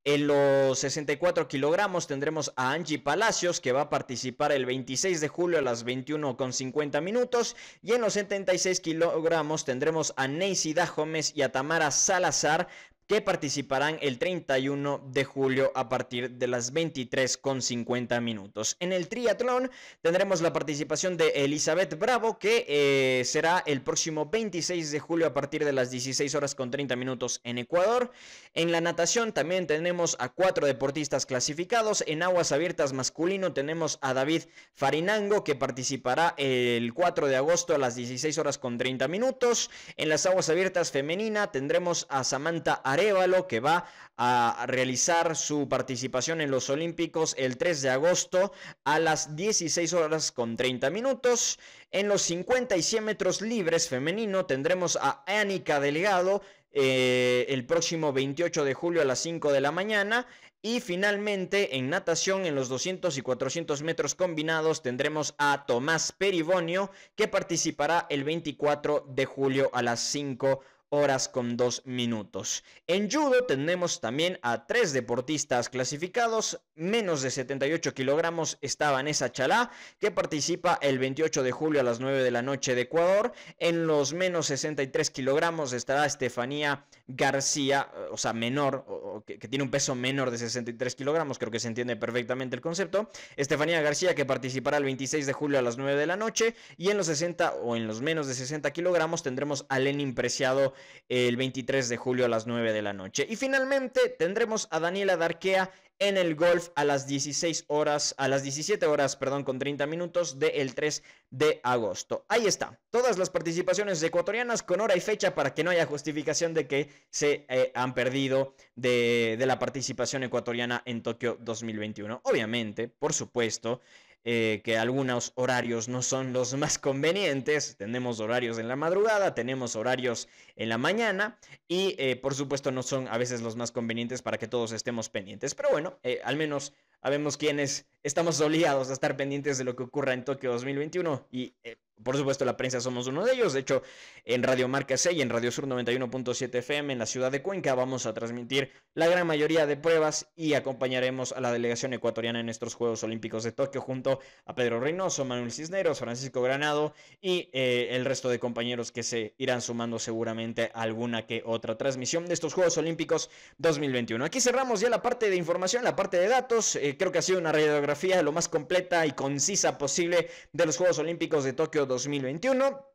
En 0.04 0.26
los 0.26 0.80
64 0.80 1.48
kilogramos 1.48 2.08
tendremos 2.08 2.52
a 2.56 2.72
Angie 2.72 2.98
Palacios 2.98 3.62
que 3.62 3.72
va 3.72 3.82
a 3.82 3.90
participar 3.92 4.52
el 4.52 4.66
26 4.66 5.22
de 5.22 5.28
julio 5.28 5.60
a 5.60 5.62
las 5.62 5.84
21 5.84 6.36
con 6.38 6.54
50 6.54 7.00
minutos. 7.02 7.56
Y 7.84 7.92
en 7.92 8.02
los 8.02 8.14
76 8.14 8.80
kilogramos 8.80 9.64
tendremos 9.64 10.16
a 10.18 10.28
Neisy 10.28 10.74
Dajomes 10.74 11.34
y 11.36 11.44
a 11.44 11.52
Tamara 11.52 11.92
Salazar 11.92 12.68
que 13.12 13.20
participarán 13.20 13.98
el 14.02 14.18
31 14.18 15.04
de 15.12 15.26
julio 15.26 15.74
a 15.76 15.90
partir 15.90 16.32
de 16.32 16.48
las 16.48 16.72
23 16.72 17.38
con 17.40 17.62
50 17.62 18.22
minutos. 18.22 18.78
En 18.80 18.94
el 18.94 19.10
triatlón 19.10 19.70
tendremos 20.00 20.40
la 20.40 20.54
participación 20.54 21.18
de 21.18 21.28
Elizabeth 21.44 22.00
Bravo, 22.00 22.40
que 22.40 22.66
eh, 22.70 23.26
será 23.26 23.64
el 23.66 23.82
próximo 23.82 24.28
26 24.28 24.92
de 24.92 25.00
julio 25.02 25.28
a 25.28 25.34
partir 25.34 25.66
de 25.66 25.74
las 25.74 25.92
16 25.92 26.34
horas 26.36 26.56
con 26.56 26.72
30 26.72 26.96
minutos 26.96 27.42
en 27.44 27.58
Ecuador. 27.58 28.14
En 28.54 28.72
la 28.72 28.80
natación 28.80 29.34
también 29.34 29.68
tenemos 29.68 30.16
a 30.18 30.30
cuatro 30.30 30.66
deportistas 30.66 31.26
clasificados. 31.26 32.06
En 32.08 32.24
aguas 32.24 32.54
abiertas 32.54 32.94
masculino 32.94 33.52
tenemos 33.52 34.00
a 34.02 34.14
David 34.14 34.44
Farinango, 34.74 35.44
que 35.44 35.56
participará 35.56 36.34
el 36.38 36.94
4 36.94 37.28
de 37.28 37.36
agosto 37.36 37.76
a 37.76 37.78
las 37.78 37.96
16 37.96 38.38
horas 38.38 38.58
con 38.58 38.78
30 38.78 39.10
minutos. 39.10 39.70
En 39.98 40.08
las 40.08 40.26
aguas 40.26 40.48
abiertas 40.48 40.92
femenina 40.92 41.52
tendremos 41.52 42.08
a 42.10 42.24
Samantha 42.24 42.76
Arevalo, 43.02 43.48
que 43.48 43.60
va 43.60 43.86
a 44.16 44.66
realizar 44.68 45.36
su 45.36 45.68
participación 45.68 46.42
en 46.42 46.52
los 46.52 46.70
Olímpicos 46.70 47.34
el 47.40 47.58
3 47.58 47.82
de 47.82 47.90
agosto 47.90 48.52
a 48.84 49.00
las 49.00 49.36
16 49.36 49.94
horas 49.94 50.32
con 50.32 50.56
30 50.56 50.92
minutos. 50.92 51.58
En 51.90 52.08
los 52.08 52.22
50 52.22 52.78
y 52.78 52.84
100 52.84 53.04
metros 53.04 53.42
libres 53.42 53.90
femenino 53.90 54.46
tendremos 54.46 55.00
a 55.02 55.24
Anika 55.26 55.80
Delgado 55.80 56.44
eh, 56.72 57.48
el 57.50 57.66
próximo 57.66 58.14
28 58.14 58.64
de 58.64 58.74
julio 58.76 59.02
a 59.02 59.06
las 59.06 59.20
5 59.20 59.52
de 59.52 59.62
la 59.62 59.72
mañana. 59.72 60.28
Y 60.62 60.80
finalmente 60.80 61.76
en 61.78 61.90
natación 61.90 62.46
en 62.46 62.54
los 62.54 62.70
200 62.70 63.18
y 63.18 63.22
400 63.24 63.82
metros 63.82 64.14
combinados 64.14 64.84
tendremos 64.84 65.34
a 65.40 65.66
Tomás 65.66 66.12
Peribonio 66.12 66.92
que 67.16 67.28
participará 67.28 68.06
el 68.12 68.24
24 68.24 69.08
de 69.10 69.26
julio 69.26 69.72
a 69.74 69.82
las 69.82 70.02
5 70.02 70.62
horas 70.92 71.30
con 71.30 71.58
2 71.58 71.84
minutos. 71.86 72.64
En 72.86 73.10
judo 73.10 73.46
tenemos 73.46 74.02
también 74.02 74.38
a 74.42 74.68
tres 74.68 74.92
deportistas 74.94 75.70
clasificados, 75.70 76.62
menos 76.76 77.22
de 77.22 77.32
78 77.32 77.94
kilogramos 77.94 78.58
está 78.62 78.92
Vanessa 78.92 79.32
Chalá, 79.32 79.72
que 80.00 80.12
participa 80.12 80.78
el 80.82 81.00
28 81.00 81.44
de 81.44 81.52
julio 81.52 81.80
a 81.80 81.84
las 81.84 82.00
9 82.02 82.24
de 82.24 82.32
la 82.32 82.42
noche 82.42 82.76
de 82.76 82.82
Ecuador. 82.82 83.32
En 83.58 83.88
los 83.88 84.14
menos 84.14 84.48
63 84.48 85.10
kilogramos 85.12 85.72
estará 85.74 86.06
Estefanía 86.06 86.86
García, 87.08 87.90
o 88.12 88.18
sea, 88.18 88.34
menor, 88.34 89.24
que, 89.26 89.40
que, 89.40 89.48
tiene 89.48 89.64
un 89.64 89.72
peso 89.72 89.96
menor 89.96 90.30
de 90.30 90.38
63 90.38 90.96
kilogramos, 90.96 91.40
creo 91.40 91.52
que 91.52 91.60
se 91.60 91.70
entiende 91.70 91.96
perfectamente 91.96 92.56
el 92.56 92.62
concepto. 92.62 93.10
Estefanía 93.38 93.82
García, 93.82 94.14
que 94.14 94.26
participará 94.26 94.78
el 94.78 94.84
26 94.84 95.26
de 95.26 95.34
julio 95.34 95.58
a 95.58 95.62
las 95.62 95.78
9 95.78 95.98
de 95.98 96.06
la 96.06 96.18
noche. 96.18 96.56
Y 96.78 96.90
en 96.90 96.98
los 96.98 97.08
60 97.08 97.54
o 97.54 97.76
en 97.78 97.88
los 97.88 98.02
menos 98.02 98.28
de 98.28 98.34
60 98.34 98.72
kilogramos 98.72 99.24
tendremos 99.24 99.66
a 99.70 99.80
Lenin 99.80 100.14
Preciado 100.16 100.74
el 101.10 101.38
23 101.38 101.90
de 101.90 101.98
julio 101.98 102.26
a 102.26 102.30
las 102.30 102.48
9 102.48 102.74
de 102.74 102.82
la 102.82 102.94
noche. 102.94 103.26
Y 103.30 103.36
finalmente 103.36 104.10
tendremos 104.18 104.68
a 104.72 104.80
Daniela 104.80 105.18
Darquea 105.18 105.72
en 106.02 106.18
el 106.18 106.34
golf 106.34 106.70
a 106.76 106.84
las 106.84 107.06
16 107.06 107.66
horas, 107.68 108.16
a 108.18 108.28
las 108.28 108.42
17 108.42 108.88
horas, 108.88 109.16
perdón, 109.16 109.44
con 109.44 109.60
30 109.60 109.86
minutos 109.86 110.40
del 110.40 110.74
3 110.74 111.04
de 111.30 111.62
agosto. 111.64 112.26
Ahí 112.28 112.48
está, 112.48 112.80
todas 112.90 113.20
las 113.20 113.30
participaciones 113.30 114.02
ecuatorianas 114.02 114.64
con 114.64 114.82
hora 114.82 114.98
y 114.98 115.00
fecha 115.00 115.36
para 115.36 115.54
que 115.54 115.64
no 115.64 115.70
haya 115.70 115.86
justificación 115.86 116.56
de 116.56 116.66
que 116.66 116.90
se 117.12 117.46
eh, 117.50 117.72
han 117.76 117.94
perdido 117.94 118.56
de, 118.76 119.36
de 119.38 119.46
la 119.46 119.60
participación 119.60 120.24
ecuatoriana 120.24 120.82
en 120.86 121.04
Tokio 121.04 121.38
2021. 121.40 122.22
Obviamente, 122.24 122.88
por 122.88 123.14
supuesto, 123.14 123.80
eh, 124.24 124.62
que 124.64 124.78
algunos 124.78 125.32
horarios 125.36 125.88
no 125.88 126.04
son 126.04 126.32
los 126.32 126.54
más 126.54 126.78
convenientes. 126.78 127.76
Tenemos 127.78 128.20
horarios 128.20 128.60
en 128.60 128.68
la 128.68 128.76
madrugada, 128.76 129.34
tenemos 129.34 129.76
horarios 129.76 130.28
en 130.56 130.70
la 130.70 130.78
mañana 130.78 131.40
y 131.68 131.96
eh, 131.98 132.16
por 132.16 132.36
supuesto 132.36 132.72
no 132.72 132.84
son 132.84 133.08
a 133.08 133.18
veces 133.18 133.42
los 133.42 133.56
más 133.56 133.72
convenientes 133.72 134.22
para 134.22 134.38
que 134.38 134.48
todos 134.48 134.74
estemos 134.74 135.10
pendientes. 135.10 135.56
Pero 135.56 135.70
bueno, 135.72 136.00
eh, 136.04 136.22
al 136.24 136.38
menos 136.38 136.74
sabemos 137.02 137.38
quienes 137.38 137.88
estamos 138.04 138.40
obligados 138.42 138.90
a 138.90 138.94
estar 138.94 139.18
pendientes 139.18 139.58
de 139.58 139.64
lo 139.64 139.76
que 139.76 139.84
ocurra 139.84 140.14
en 140.14 140.26
Tokio 140.26 140.52
2021 140.52 141.28
y 141.32 141.56
por 142.04 142.18
supuesto, 142.18 142.46
la 142.46 142.58
prensa 142.58 142.82
somos 142.82 143.08
uno 143.08 143.24
de 143.26 143.34
ellos. 143.34 143.54
De 143.54 143.60
hecho, 143.60 143.84
en 144.26 144.44
Radio 144.44 144.68
Marca 144.68 144.98
C 144.98 145.14
y 145.14 145.22
en 145.22 145.30
Radio 145.30 145.52
Sur 145.52 145.68
91.7 145.68 146.56
FM 146.56 146.94
en 146.94 147.00
la 147.00 147.06
ciudad 147.06 147.32
de 147.32 147.42
Cuenca 147.42 147.76
vamos 147.76 148.06
a 148.06 148.14
transmitir 148.14 148.72
la 148.94 149.08
gran 149.08 149.28
mayoría 149.28 149.66
de 149.66 149.78
pruebas 149.78 150.32
y 150.36 150.54
acompañaremos 150.54 151.32
a 151.32 151.42
la 151.42 151.52
delegación 151.52 151.94
ecuatoriana 151.94 152.40
en 152.40 152.50
estos 152.50 152.76
Juegos 152.76 153.04
Olímpicos 153.04 153.44
de 153.44 153.52
Tokio 153.52 153.82
junto 153.82 154.20
a 154.46 154.56
Pedro 154.56 154.80
Reynoso, 154.80 155.26
Manuel 155.26 155.52
Cisneros, 155.52 156.00
Francisco 156.00 156.42
Granado 156.42 156.94
y 157.22 157.50
eh, 157.54 157.90
el 157.92 158.06
resto 158.06 158.30
de 158.30 158.40
compañeros 158.40 158.92
que 158.92 159.04
se 159.04 159.36
irán 159.38 159.62
sumando 159.62 160.00
seguramente 160.00 160.72
a 160.74 160.82
alguna 160.82 161.26
que 161.26 161.44
otra 161.46 161.78
transmisión 161.78 162.26
de 162.26 162.34
estos 162.34 162.54
Juegos 162.54 162.78
Olímpicos 162.78 163.30
2021. 163.60 164.26
Aquí 164.26 164.42
cerramos 164.42 164.82
ya 164.82 164.90
la 164.90 165.02
parte 165.02 165.30
de 165.30 165.36
información, 165.36 165.84
la 165.84 165.96
parte 165.96 166.18
de 166.18 166.28
datos. 166.28 166.76
Eh, 166.76 166.98
creo 166.98 167.12
que 167.12 167.20
ha 167.20 167.22
sido 167.22 167.40
una 167.40 167.52
radiografía 167.52 167.91
lo 168.24 168.32
más 168.32 168.48
completa 168.48 169.06
y 169.06 169.12
concisa 169.12 169.78
posible 169.78 170.30
de 170.54 170.66
los 170.66 170.78
Juegos 170.78 171.00
Olímpicos 171.00 171.44
de 171.44 171.54
Tokio 171.54 171.86
2021. 171.86 172.88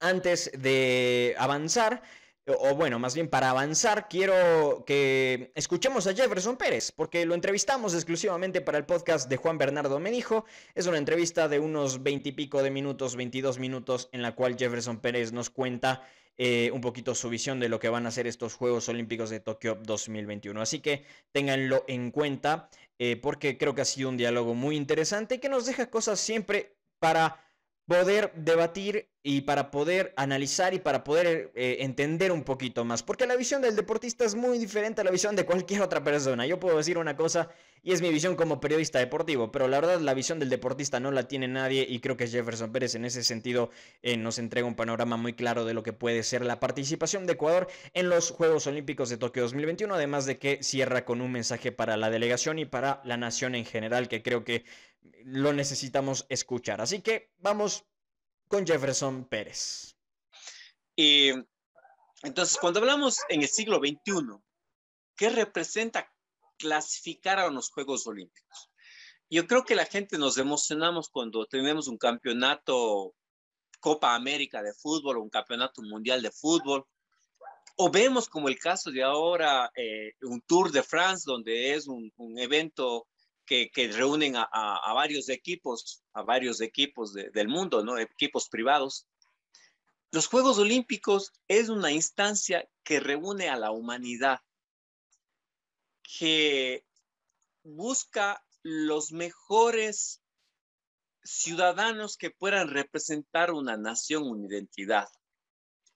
Antes 0.00 0.50
de 0.56 1.34
avanzar, 1.38 2.02
o 2.46 2.74
bueno, 2.76 2.98
más 2.98 3.14
bien 3.14 3.28
para 3.28 3.50
avanzar, 3.50 4.08
quiero 4.08 4.84
que 4.86 5.50
escuchemos 5.54 6.06
a 6.06 6.14
Jefferson 6.14 6.56
Pérez, 6.56 6.92
porque 6.92 7.26
lo 7.26 7.34
entrevistamos 7.34 7.92
exclusivamente 7.94 8.60
para 8.60 8.78
el 8.78 8.84
podcast 8.84 9.28
de 9.28 9.36
Juan 9.36 9.58
Bernardo 9.58 9.98
Me 9.98 10.10
dijo. 10.10 10.44
Es 10.74 10.86
una 10.86 10.98
entrevista 10.98 11.48
de 11.48 11.58
unos 11.58 12.02
20 12.02 12.28
y 12.28 12.32
pico 12.32 12.62
de 12.62 12.70
minutos, 12.70 13.16
22 13.16 13.58
minutos, 13.58 14.08
en 14.12 14.22
la 14.22 14.34
cual 14.34 14.56
Jefferson 14.56 15.00
Pérez 15.00 15.32
nos 15.32 15.50
cuenta 15.50 16.02
eh, 16.38 16.70
un 16.74 16.82
poquito 16.82 17.14
su 17.14 17.30
visión 17.30 17.60
de 17.60 17.70
lo 17.70 17.80
que 17.80 17.88
van 17.88 18.06
a 18.06 18.10
ser 18.10 18.26
estos 18.26 18.54
Juegos 18.54 18.90
Olímpicos 18.90 19.30
de 19.30 19.40
Tokio 19.40 19.78
2021. 19.82 20.60
Así 20.60 20.80
que 20.80 21.04
ténganlo 21.32 21.84
en 21.88 22.10
cuenta, 22.10 22.68
eh, 22.98 23.16
porque 23.16 23.58
creo 23.58 23.74
que 23.74 23.82
ha 23.82 23.86
sido 23.86 24.08
un 24.08 24.16
diálogo 24.16 24.54
muy 24.54 24.76
interesante 24.76 25.40
que 25.40 25.48
nos 25.48 25.66
deja 25.66 25.90
cosas 25.90 26.20
siempre 26.20 26.78
para 26.98 27.44
poder 27.86 28.32
debatir 28.34 29.10
y 29.28 29.40
para 29.40 29.72
poder 29.72 30.14
analizar 30.16 30.72
y 30.72 30.78
para 30.78 31.02
poder 31.02 31.50
eh, 31.56 31.78
entender 31.80 32.30
un 32.30 32.44
poquito 32.44 32.84
más. 32.84 33.02
Porque 33.02 33.26
la 33.26 33.34
visión 33.34 33.60
del 33.60 33.74
deportista 33.74 34.24
es 34.24 34.36
muy 34.36 34.56
diferente 34.56 35.00
a 35.00 35.04
la 35.04 35.10
visión 35.10 35.34
de 35.34 35.44
cualquier 35.44 35.82
otra 35.82 36.04
persona. 36.04 36.46
Yo 36.46 36.60
puedo 36.60 36.76
decir 36.76 36.96
una 36.96 37.16
cosa 37.16 37.48
y 37.82 37.90
es 37.90 38.02
mi 38.02 38.10
visión 38.10 38.36
como 38.36 38.60
periodista 38.60 39.00
deportivo, 39.00 39.50
pero 39.50 39.66
la 39.66 39.80
verdad 39.80 39.98
la 39.98 40.14
visión 40.14 40.38
del 40.38 40.48
deportista 40.48 41.00
no 41.00 41.10
la 41.10 41.26
tiene 41.26 41.48
nadie 41.48 41.84
y 41.88 41.98
creo 41.98 42.16
que 42.16 42.28
Jefferson 42.28 42.70
Pérez 42.70 42.94
en 42.94 43.04
ese 43.04 43.24
sentido 43.24 43.70
eh, 44.00 44.16
nos 44.16 44.38
entrega 44.38 44.64
un 44.64 44.76
panorama 44.76 45.16
muy 45.16 45.32
claro 45.32 45.64
de 45.64 45.74
lo 45.74 45.82
que 45.82 45.92
puede 45.92 46.22
ser 46.22 46.44
la 46.44 46.60
participación 46.60 47.26
de 47.26 47.32
Ecuador 47.32 47.66
en 47.94 48.08
los 48.08 48.30
Juegos 48.30 48.68
Olímpicos 48.68 49.08
de 49.08 49.16
Tokio 49.16 49.42
2021, 49.42 49.92
además 49.92 50.26
de 50.26 50.38
que 50.38 50.62
cierra 50.62 51.04
con 51.04 51.20
un 51.20 51.32
mensaje 51.32 51.72
para 51.72 51.96
la 51.96 52.10
delegación 52.10 52.60
y 52.60 52.64
para 52.64 53.00
la 53.02 53.16
nación 53.16 53.56
en 53.56 53.64
general 53.64 54.06
que 54.06 54.22
creo 54.22 54.44
que 54.44 54.64
lo 55.24 55.52
necesitamos 55.52 56.26
escuchar. 56.28 56.80
Así 56.80 57.00
que 57.00 57.32
vamos 57.38 57.86
con 58.48 58.66
Jefferson 58.66 59.24
Pérez. 59.24 59.96
Y 60.94 61.30
entonces, 62.22 62.56
cuando 62.60 62.80
hablamos 62.80 63.18
en 63.28 63.42
el 63.42 63.48
siglo 63.48 63.78
XXI, 63.78 64.38
¿qué 65.16 65.30
representa 65.30 66.10
clasificar 66.58 67.38
a 67.38 67.50
los 67.50 67.70
Juegos 67.70 68.06
Olímpicos? 68.06 68.70
Yo 69.28 69.46
creo 69.46 69.64
que 69.64 69.74
la 69.74 69.84
gente 69.84 70.18
nos 70.18 70.38
emocionamos 70.38 71.08
cuando 71.10 71.46
tenemos 71.46 71.88
un 71.88 71.98
campeonato 71.98 73.14
Copa 73.80 74.14
América 74.14 74.62
de 74.62 74.72
fútbol 74.72 75.18
un 75.18 75.28
campeonato 75.28 75.82
mundial 75.82 76.22
de 76.22 76.30
fútbol, 76.30 76.86
o 77.76 77.90
vemos 77.90 78.28
como 78.28 78.48
el 78.48 78.58
caso 78.58 78.90
de 78.90 79.02
ahora 79.02 79.70
eh, 79.76 80.12
un 80.22 80.40
Tour 80.40 80.72
de 80.72 80.82
France, 80.82 81.24
donde 81.26 81.74
es 81.74 81.86
un 81.86 82.38
evento 82.38 83.06
que, 83.46 83.70
reúnen 83.92 84.34
a, 84.36 84.92
varios 84.94 85.28
equipos, 85.28 86.02
a 86.12 86.22
varios 86.22 86.60
equipos 86.60 87.12
del 87.14 87.48
mundo, 87.48 87.84
¿no? 87.84 87.98
Equipos 87.98 88.48
privados. 88.48 89.06
Los 90.10 90.26
Juegos 90.26 90.58
Olímpicos 90.58 91.32
es 91.48 91.68
una 91.68 91.92
instancia 91.92 92.68
que 92.82 93.00
reúne 93.00 93.48
a 93.48 93.56
la 93.56 93.70
humanidad, 93.70 94.40
que 96.02 96.84
busca 97.62 98.44
los 98.62 99.12
mejores 99.12 100.22
ciudadanos 101.22 102.16
que 102.16 102.30
puedan 102.30 102.68
representar 102.68 103.52
una 103.52 103.76
nación, 103.76 104.28
una 104.28 104.46
identidad, 104.46 105.08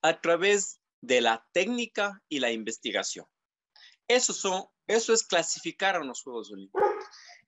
a 0.02 0.20
través 0.20 0.80
de 1.00 1.20
la 1.20 1.46
técnica 1.52 2.22
y 2.28 2.40
la 2.40 2.50
investigación. 2.50 3.26
Eso, 4.08 4.72
es 4.86 5.22
clasificar 5.22 5.96
a 5.96 6.04
los 6.04 6.22
Juegos 6.22 6.50
Olímpicos 6.50 6.89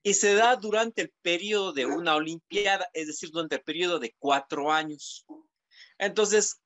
y 0.02 0.14
se 0.14 0.34
da 0.34 0.56
durante 0.56 1.02
el 1.02 1.12
periodo 1.22 1.72
de 1.72 1.86
una 1.86 2.16
Olimpiada, 2.16 2.88
es 2.92 3.06
decir, 3.06 3.30
durante 3.30 3.56
el 3.56 3.62
periodo 3.62 3.98
de 3.98 4.14
cuatro 4.18 4.72
años. 4.72 5.24
Entonces, 5.98 6.60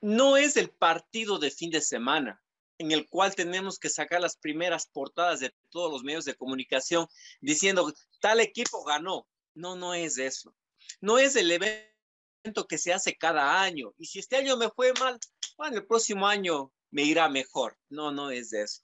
no 0.00 0.36
es 0.36 0.56
el 0.56 0.70
partido 0.70 1.38
de 1.38 1.50
fin 1.50 1.70
de 1.70 1.80
semana 1.80 2.42
en 2.78 2.90
el 2.90 3.08
cual 3.08 3.34
tenemos 3.34 3.78
que 3.78 3.88
sacar 3.88 4.20
las 4.20 4.36
primeras 4.36 4.86
portadas 4.86 5.40
de 5.40 5.54
todos 5.70 5.90
los 5.90 6.02
medios 6.02 6.24
de 6.24 6.34
comunicación 6.34 7.06
diciendo 7.40 7.92
tal 8.20 8.40
equipo 8.40 8.82
ganó. 8.84 9.26
No, 9.54 9.76
no 9.76 9.94
es 9.94 10.18
eso. 10.18 10.54
No 11.00 11.18
es 11.18 11.36
el 11.36 11.50
evento 11.50 12.66
que 12.68 12.78
se 12.78 12.92
hace 12.92 13.16
cada 13.16 13.62
año. 13.62 13.94
Y 13.98 14.06
si 14.06 14.18
este 14.18 14.36
año 14.36 14.56
me 14.56 14.68
fue 14.70 14.92
mal, 14.94 15.18
bueno, 15.56 15.76
el 15.76 15.86
próximo 15.86 16.26
año 16.26 16.72
me 16.90 17.02
irá 17.02 17.28
mejor. 17.28 17.78
No, 17.88 18.10
no 18.10 18.30
es 18.30 18.52
eso. 18.52 18.82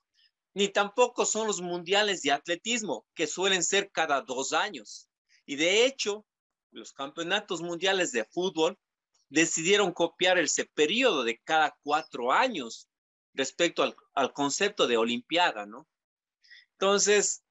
Ni 0.54 0.68
tampoco 0.68 1.24
son 1.24 1.46
los 1.46 1.60
mundiales 1.60 2.22
de 2.22 2.32
atletismo, 2.32 3.06
que 3.14 3.26
suelen 3.26 3.62
ser 3.62 3.90
cada 3.90 4.22
dos 4.22 4.52
años. 4.52 5.08
Y 5.46 5.56
de 5.56 5.84
hecho, 5.86 6.26
los 6.70 6.92
campeonatos 6.92 7.62
mundiales 7.62 8.12
de 8.12 8.24
fútbol 8.24 8.78
decidieron 9.28 9.92
copiar 9.92 10.38
ese 10.38 10.64
periodo 10.64 11.24
de 11.24 11.38
cada 11.44 11.76
cuatro 11.82 12.32
años 12.32 12.88
respecto 13.34 13.82
al, 13.82 13.94
al 14.14 14.32
concepto 14.32 14.86
de 14.86 14.96
Olimpiada, 14.96 15.66
¿no? 15.66 15.86
Entonces, 16.72 17.44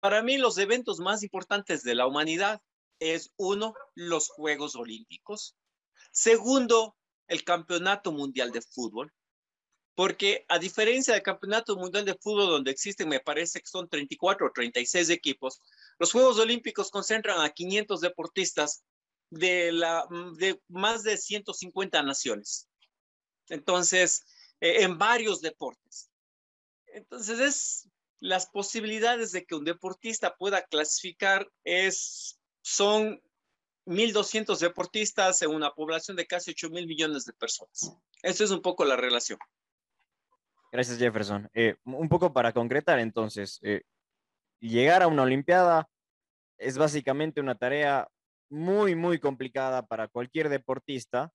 para 0.00 0.22
mí 0.22 0.36
los 0.36 0.58
eventos 0.58 0.98
más 0.98 1.22
importantes 1.22 1.82
de 1.82 1.94
la 1.94 2.06
humanidad 2.06 2.60
es 2.98 3.32
uno, 3.36 3.74
los 3.94 4.28
Juegos 4.28 4.76
Olímpicos. 4.76 5.56
Segundo, 6.12 6.96
el 7.28 7.44
Campeonato 7.44 8.12
Mundial 8.12 8.52
de 8.52 8.62
Fútbol. 8.62 9.12
Porque 9.96 10.44
a 10.48 10.58
diferencia 10.60 11.14
del 11.14 11.22
Campeonato 11.22 11.74
Mundial 11.74 12.04
de 12.04 12.14
Fútbol, 12.14 12.48
donde 12.48 12.70
existen, 12.70 13.08
me 13.08 13.18
parece 13.18 13.60
que 13.60 13.66
son 13.66 13.88
34 13.88 14.46
o 14.46 14.52
36 14.52 15.10
equipos, 15.10 15.60
los 15.98 16.12
Juegos 16.12 16.38
Olímpicos 16.38 16.90
concentran 16.90 17.40
a 17.40 17.50
500 17.50 18.00
deportistas 18.02 18.84
de, 19.30 19.72
la, 19.72 20.06
de 20.38 20.60
más 20.68 21.02
de 21.02 21.16
150 21.16 22.02
naciones. 22.02 22.68
Entonces, 23.48 24.24
eh, 24.60 24.82
en 24.82 24.98
varios 24.98 25.40
deportes. 25.40 26.10
Entonces, 26.86 27.40
es 27.40 27.88
las 28.20 28.46
posibilidades 28.46 29.32
de 29.32 29.44
que 29.44 29.54
un 29.54 29.64
deportista 29.64 30.36
pueda 30.36 30.62
clasificar 30.62 31.50
es, 31.64 32.38
son 32.62 33.22
1.200 33.86 34.58
deportistas 34.58 35.42
en 35.42 35.50
una 35.50 35.72
población 35.72 36.16
de 36.16 36.26
casi 36.26 36.50
8 36.50 36.70
mil 36.70 36.86
millones 36.86 37.24
de 37.24 37.32
personas. 37.32 37.92
Eso 38.22 38.44
es 38.44 38.50
un 38.50 38.62
poco 38.62 38.84
la 38.84 38.96
relación. 38.96 39.38
Gracias, 40.76 40.98
Jefferson. 40.98 41.48
Eh, 41.54 41.76
un 41.84 42.06
poco 42.06 42.34
para 42.34 42.52
concretar, 42.52 42.98
entonces, 42.98 43.58
eh, 43.62 43.80
llegar 44.60 45.02
a 45.02 45.06
una 45.06 45.22
Olimpiada 45.22 45.88
es 46.58 46.76
básicamente 46.76 47.40
una 47.40 47.54
tarea 47.54 48.08
muy, 48.50 48.94
muy 48.94 49.18
complicada 49.18 49.86
para 49.86 50.06
cualquier 50.06 50.50
deportista. 50.50 51.32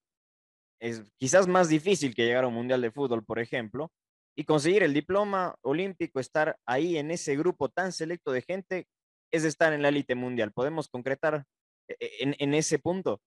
Es 0.80 1.02
quizás 1.18 1.48
más 1.48 1.70
difícil 1.70 2.14
que 2.14 2.24
llegar 2.24 2.44
a 2.44 2.50
un 2.50 2.54
Mundial 2.54 2.84
de 2.84 2.92
Fútbol, 2.92 3.26
por 3.26 3.40
ejemplo, 3.40 3.92
y 4.38 4.44
conseguir 4.44 4.84
el 4.84 4.94
diploma 4.94 5.56
olímpico, 5.64 6.20
estar 6.20 6.60
ahí 6.68 7.00
en 7.00 7.10
ese 7.10 7.36
grupo 7.36 7.68
tan 7.68 7.94
selecto 7.94 8.32
de 8.32 8.44
gente, 8.44 8.88
es 9.32 9.44
estar 9.44 9.74
en 9.74 9.82
la 9.82 9.90
élite 9.90 10.14
mundial. 10.14 10.52
¿Podemos 10.52 10.88
concretar 10.88 11.46
e, 11.88 11.96
e, 12.00 12.36
en, 12.38 12.54
ese 12.54 12.78
punto? 12.78 13.20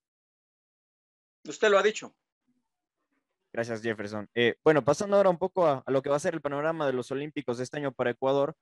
Usted 1.45 1.71
lo 1.71 1.79
ha 1.81 1.83
dicho. 1.83 2.15
Gracias, 3.55 3.83
Jefferson. 3.83 4.29
Eh, 4.35 4.57
bueno, 4.65 4.85
pasando 4.85 5.17
ahora 5.17 5.31
un 5.31 5.39
poco 5.39 5.65
a, 5.69 5.85
lo 5.87 6.03
que 6.03 6.11
va 6.11 6.17
a 6.17 6.19
ser 6.19 6.35
el 6.35 6.41
panorama 6.41 6.89
de 6.89 6.93
los 6.93 7.13
Olímpicos 7.13 7.59
de 7.59 7.63
este 7.63 7.77
año 7.77 7.93
para 7.93 8.11
Ecuador, 8.11 8.57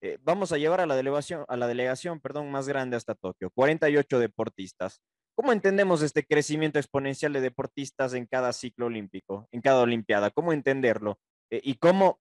eh, 0.00 0.18
vamos 0.22 0.52
a 0.52 0.56
llevar 0.56 0.80
a 0.80 0.86
la 0.86 0.94
delegación, 0.94 1.44
a 1.48 1.56
la 1.56 1.66
delegación 1.66 2.20
perdón, 2.20 2.52
más 2.52 2.68
grande 2.68 2.96
hasta 2.96 3.16
Tokio, 3.16 3.50
48 3.50 4.20
deportistas. 4.20 5.00
¿Cómo 5.34 5.52
entendemos 5.52 6.00
este 6.00 6.24
crecimiento 6.24 6.78
exponencial 6.78 7.32
de 7.32 7.40
deportistas 7.40 8.14
en 8.14 8.26
cada 8.26 8.52
ciclo 8.52 8.86
olímpico, 8.86 9.48
en 9.50 9.62
cada 9.62 9.80
Olimpiada? 9.80 10.30
¿Cómo 10.30 10.52
entenderlo? 10.52 11.18
Eh, 11.50 11.60
y 11.64 11.74
cómo 11.74 12.20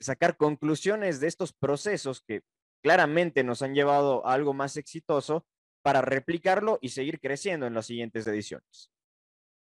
sacar 0.00 0.36
conclusiones 0.36 1.18
de 1.18 1.28
estos 1.28 1.54
procesos 1.54 2.22
que 2.26 2.42
claramente 2.82 3.42
nos 3.42 3.62
han 3.62 3.74
llevado 3.74 4.26
a 4.26 4.34
algo 4.34 4.52
más 4.52 4.76
exitoso 4.76 5.46
para 5.82 6.02
replicarlo 6.02 6.78
y 6.82 6.90
seguir 6.90 7.20
creciendo 7.20 7.66
en 7.66 7.74
las 7.74 7.86
siguientes 7.86 8.26
ediciones. 8.26 8.91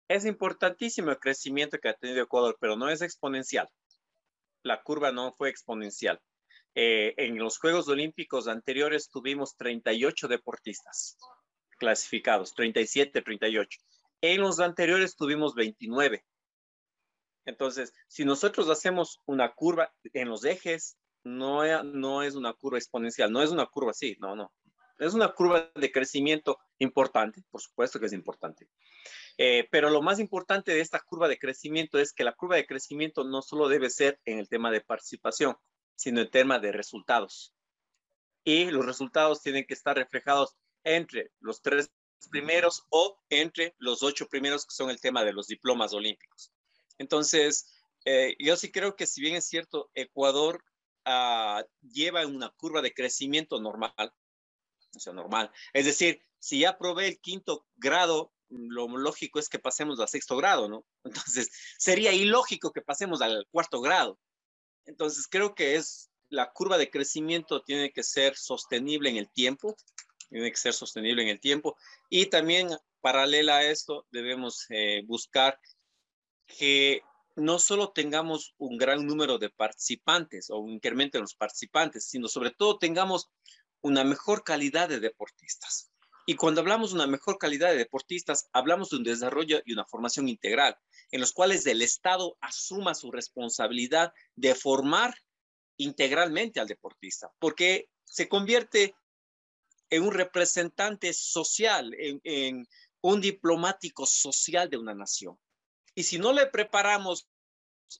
Es 0.09 0.26
importantísimo 0.26 1.11
el 1.11 1.18
crecimiento 1.18 1.78
que 1.78 1.88
ha 1.88 1.94
tenido 1.94 2.22
Ecuador, 2.22 2.57
pero 2.61 2.76
no 2.76 2.90
es 2.90 3.00
exponencial. 3.00 3.68
La 4.62 4.82
curva 4.82 5.12
no 5.12 5.32
fue 5.32 5.48
exponencial. 5.48 6.20
Eh, 6.74 7.14
en 7.16 7.38
los 7.38 7.59
Juegos 7.59 7.88
Olímpicos 7.88 8.48
anteriores 8.48 9.09
tuvimos 9.09 9.57
38 9.57 10.28
deportistas 10.28 11.16
clasificados, 11.78 12.55
37, 12.55 13.22
38. 13.22 13.80
En 14.20 14.40
los 14.40 14.61
anteriores 14.61 15.16
tuvimos 15.16 15.55
29. 15.55 16.24
Entonces, 17.46 17.92
si 18.09 18.24
nosotros 18.24 18.68
hacemos 18.70 19.20
una 19.26 19.52
curva 19.52 19.92
en 20.12 20.28
los 20.28 20.44
ejes, 20.44 20.96
no, 21.24 21.62
no 21.82 22.22
es 22.22 22.34
una 22.34 22.52
curva 22.52 22.78
exponencial, 22.78 23.30
no 23.30 23.42
es 23.42 23.50
una 23.50 23.66
curva 23.66 23.90
así, 23.90 24.16
no, 24.20 24.34
no. 24.34 24.52
Es 24.98 25.14
una 25.14 25.32
curva 25.32 25.70
de 25.74 25.92
crecimiento 25.92 26.59
importante, 26.78 27.42
por 27.50 27.61
supuesto 27.61 27.98
que 27.98 28.07
es 28.07 28.12
importante. 28.12 28.68
Eh, 29.37 29.68
pero 29.70 29.91
lo 29.91 30.01
más 30.01 30.20
importante 30.20 30.72
de 30.72 30.80
esta 30.80 31.01
curva 31.01 31.28
de 31.28 31.39
crecimiento 31.39 31.99
es 31.99 32.12
que 32.12 32.24
la 32.24 32.35
curva 32.35 32.57
de 32.57 32.66
crecimiento 32.66 33.24
no 33.24 33.43
solo 33.43 33.68
debe 33.68 33.91
ser 33.91 34.20
en 34.24 34.39
el 34.39 34.49
tema 34.49 34.70
de 34.70 34.80
participación, 34.80 35.57
sino 35.97 36.20
en 36.20 36.30
tema 36.30 36.59
de 36.59 36.72
resultados. 36.72 37.55
Y 38.45 38.70
los 38.70 38.85
resultados 38.85 39.43
tienen 39.43 39.64
que 39.66 39.74
estar 39.74 39.97
reflejados 39.97 40.57
entre 40.85 41.32
los 41.41 41.62
tres 41.62 41.91
primeros 42.30 42.85
o 42.91 43.18
entre 43.28 43.74
los 43.78 44.03
ocho 44.03 44.28
primeros, 44.28 44.66
que 44.66 44.74
son 44.74 44.91
el 44.91 45.01
tema 45.01 45.24
de 45.24 45.32
los 45.32 45.47
diplomas 45.47 45.93
olímpicos. 45.93 46.53
Entonces, 46.99 47.66
eh, 48.05 48.37
yo 48.39 48.57
sí 48.57 48.70
creo 48.70 48.97
que 48.97 49.07
si 49.07 49.20
bien 49.20 49.37
es 49.37 49.47
cierto, 49.47 49.91
Ecuador 49.95 50.62
uh, 51.07 51.62
lleva 51.80 52.26
una 52.26 52.51
curva 52.51 52.82
de 52.82 52.93
crecimiento 52.93 53.61
normal, 53.61 53.95
o 53.99 55.01
sea, 55.01 55.12
normal. 55.12 55.51
Es 55.72 55.87
decir, 55.87 56.22
si 56.39 56.61
ya 56.61 56.76
probé 56.76 57.09
el 57.09 57.20
quinto 57.20 57.66
grado, 57.76 58.34
lo 58.49 58.88
lógico 58.88 59.38
es 59.38 59.49
que 59.49 59.59
pasemos 59.59 60.01
al 60.01 60.09
sexto 60.09 60.36
grado, 60.36 60.68
¿no? 60.68 60.84
Entonces, 61.05 61.51
sería 61.78 62.12
ilógico 62.12 62.72
que 62.72 62.82
pasemos 62.82 63.20
al 63.22 63.47
cuarto 63.51 63.80
grado. 63.80 64.18
Entonces, 64.86 65.26
creo 65.28 65.55
que 65.55 65.76
es 65.76 66.11
la 66.28 66.53
curva 66.53 66.78
de 66.78 66.90
crecimiento 66.90 67.62
tiene 67.62 67.92
que 67.92 68.03
ser 68.03 68.36
sostenible 68.36 69.09
en 69.09 69.16
el 69.16 69.30
tiempo, 69.30 69.76
tiene 70.28 70.51
que 70.51 70.57
ser 70.57 70.72
sostenible 70.72 71.22
en 71.22 71.28
el 71.28 71.40
tiempo 71.40 71.76
y 72.09 72.26
también 72.26 72.68
paralela 73.01 73.59
a 73.59 73.64
esto 73.64 74.07
debemos 74.11 74.66
eh, 74.70 75.03
buscar 75.07 75.59
que 76.47 77.03
no 77.36 77.59
solo 77.59 77.92
tengamos 77.92 78.55
un 78.59 78.76
gran 78.76 79.07
número 79.07 79.38
de 79.38 79.51
participantes 79.51 80.51
o 80.51 80.59
un 80.59 80.70
incremento 80.70 81.18
en 81.18 81.22
los 81.22 81.34
participantes, 81.34 82.07
sino 82.07 82.28
sobre 82.28 82.51
todo 82.51 82.78
tengamos 82.78 83.30
una 83.80 84.05
mejor 84.05 84.45
calidad 84.45 84.88
de 84.88 85.01
deportistas. 85.01 85.90
Y 86.26 86.36
cuando 86.36 86.62
hablamos 86.62 86.90
de 86.90 86.96
una 86.96 87.06
mejor 87.06 87.36
calidad 87.38 87.70
de 87.70 87.76
deportistas, 87.76 88.48
hablamos 88.52 88.90
de 88.90 88.96
un 88.96 89.04
desarrollo 89.04 89.60
y 89.64 89.72
una 89.72 89.84
formación 89.84 90.28
integral, 90.28 90.76
en 91.10 91.20
los 91.20 91.32
cuales 91.32 91.66
el 91.66 91.82
Estado 91.82 92.36
asuma 92.40 92.94
su 92.94 93.10
responsabilidad 93.10 94.12
de 94.34 94.54
formar 94.54 95.14
integralmente 95.76 96.60
al 96.60 96.68
deportista, 96.68 97.30
porque 97.38 97.88
se 98.04 98.28
convierte 98.28 98.94
en 99.90 100.02
un 100.02 100.12
representante 100.12 101.12
social, 101.12 101.94
en, 101.98 102.66
un 103.02 103.20
diplomático 103.20 104.06
social 104.06 104.70
de 104.70 104.78
una 104.78 104.94
nación. 104.94 105.38
Y 105.94 106.04
si 106.04 106.18
no 106.18 106.32
le 106.32 106.46
preparamos 106.46 107.28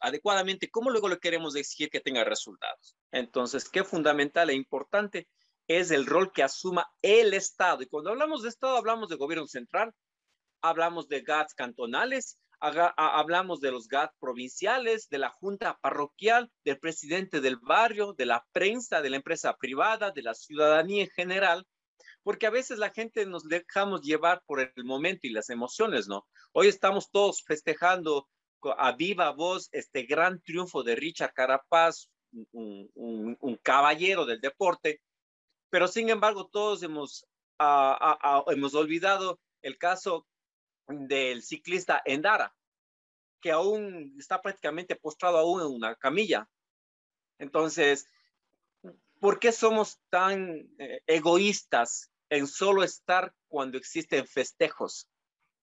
adecuadamente, 0.01 0.71
¿cómo 0.71 0.89
luego 0.89 1.11
le 1.11 1.19
queremos 1.19 1.55
exigir 1.57 1.91
que 1.91 2.01
tenga 2.01 2.25
resultados? 2.25 2.97
Entonces, 3.13 3.69
qué 3.69 3.85
fundamental 3.85 4.49
e 4.49 4.55
importante 4.55 5.29
es 5.69 5.91
el 5.91 6.07
rol 6.07 6.33
que 6.33 6.43
asuma 6.43 6.91
el 7.03 7.35
Estado. 7.35 7.83
Y 7.83 7.87
cuando 7.87 8.11
hablamos 8.11 8.43
de 8.43 8.49
Estado, 8.49 8.77
hablamos 8.77 9.09
de 9.09 9.17
gobierno 9.17 9.47
central, 9.47 9.93
hablamos 10.63 11.09
de 11.09 11.23
GATS 11.23 11.55
cantonales, 11.55 12.39
hablamos 12.61 13.61
de 13.61 13.71
los 13.71 13.89
GATS 13.89 14.15
provinciales, 14.19 15.09
de 15.09 15.19
la 15.19 15.31
junta 15.31 15.79
parroquial, 15.83 16.51
del 16.65 16.79
presidente 16.79 17.41
del 17.41 17.57
barrio, 17.57 18.15
de 18.15 18.27
la 18.27 18.45
prensa, 18.53 19.03
de 19.03 19.11
la 19.11 19.17
empresa 19.17 19.57
privada, 19.57 20.11
de 20.11 20.23
la 20.23 20.35
ciudadanía 20.35 21.05
en 21.05 21.11
general, 21.11 21.67
porque 22.23 22.47
a 22.47 22.51
veces 22.51 22.79
la 22.79 22.91
gente 22.91 23.27
nos 23.27 23.45
dejamos 23.45 24.01
llevar 24.01 24.43
por 24.47 24.61
el 24.61 24.85
momento 24.85 25.27
y 25.27 25.31
las 25.31 25.51
emociones, 25.51 26.09
¿no? 26.09 26.27
Hoy 26.53 26.69
estamos 26.69 27.11
todos 27.11 27.43
festejando 27.43 28.29
a 28.79 28.93
viva 28.93 29.31
voz 29.33 29.69
este 29.73 30.05
gran 30.05 30.41
triunfo 30.41 30.83
de 30.83 30.97
Richard 30.97 31.35
Carapaz, 31.35 32.09
un, 32.53 33.61
caballero 33.63 34.25
del 34.25 34.41
deporte, 34.41 35.01
pero 35.75 35.89
sin 35.89 36.09
embargo 36.09 36.47
todos 36.47 36.85
hemos, 36.85 37.27
hemos 38.47 38.75
olvidado 38.77 39.41
el 39.61 39.77
caso 39.77 40.25
del 40.87 41.43
ciclista 41.43 42.01
Endara, 42.05 42.55
que 43.41 43.51
aún 43.51 44.15
está 44.17 44.41
prácticamente 44.41 44.95
postrado 44.95 45.37
aún 45.37 45.63
en 45.63 45.67
una 45.67 45.97
camilla. 45.97 46.49
Entonces, 47.41 48.07
¿por 49.19 49.41
qué 49.41 49.51
somos 49.51 49.99
tan 50.11 50.71
eh, 50.79 51.03
egoístas 51.09 52.09
en 52.29 52.47
solo 52.47 52.85
estar 52.85 53.35
cuando 53.49 53.77
existen 53.77 54.29
festejos, 54.29 55.09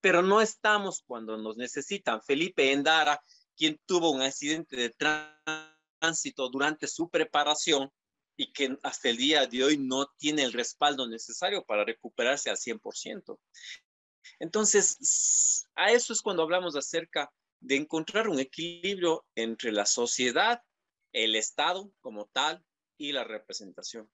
pero 0.02 0.22
no 0.22 0.42
estamos 0.42 1.04
cuando 1.08 1.38
nos 1.38 1.56
necesitan. 1.56 2.22
Felipe 2.22 2.74
Endara, 2.74 3.24
quien 3.56 3.80
tuvo 3.86 4.12
un 4.12 4.24
accidente 4.24 4.76
de 4.76 4.90
tránsito 6.02 6.50
durante 6.50 6.86
su 6.88 7.10
preparación 7.10 7.90
y 8.38 8.52
que 8.54 8.78
hasta 8.84 9.10
el 9.10 9.18
día 9.18 9.46
de 9.46 9.64
hoy 9.64 9.78
no 9.78 10.08
tiene 10.18 10.44
el 10.44 10.54
respaldo 10.54 11.08
necesario 11.08 11.64
para 11.66 11.86
recuperarse 11.86 12.50
al 12.50 12.58
100%. 12.58 13.40
Entonces, 14.40 15.68
a 15.76 15.92
eso 15.92 16.14
es 16.14 16.22
cuando 16.22 16.44
hablamos 16.44 16.76
acerca 16.76 17.32
de 17.60 17.76
encontrar 17.76 18.28
un 18.28 18.40
equilibrio 18.40 19.26
entre 19.36 19.72
la 19.72 19.86
sociedad 19.86 20.62
el 21.14 21.36
Estado 21.36 21.92
como 22.02 22.26
tal 22.28 22.64
y 22.98 23.12
la 23.12 23.24
representación. 23.24 24.10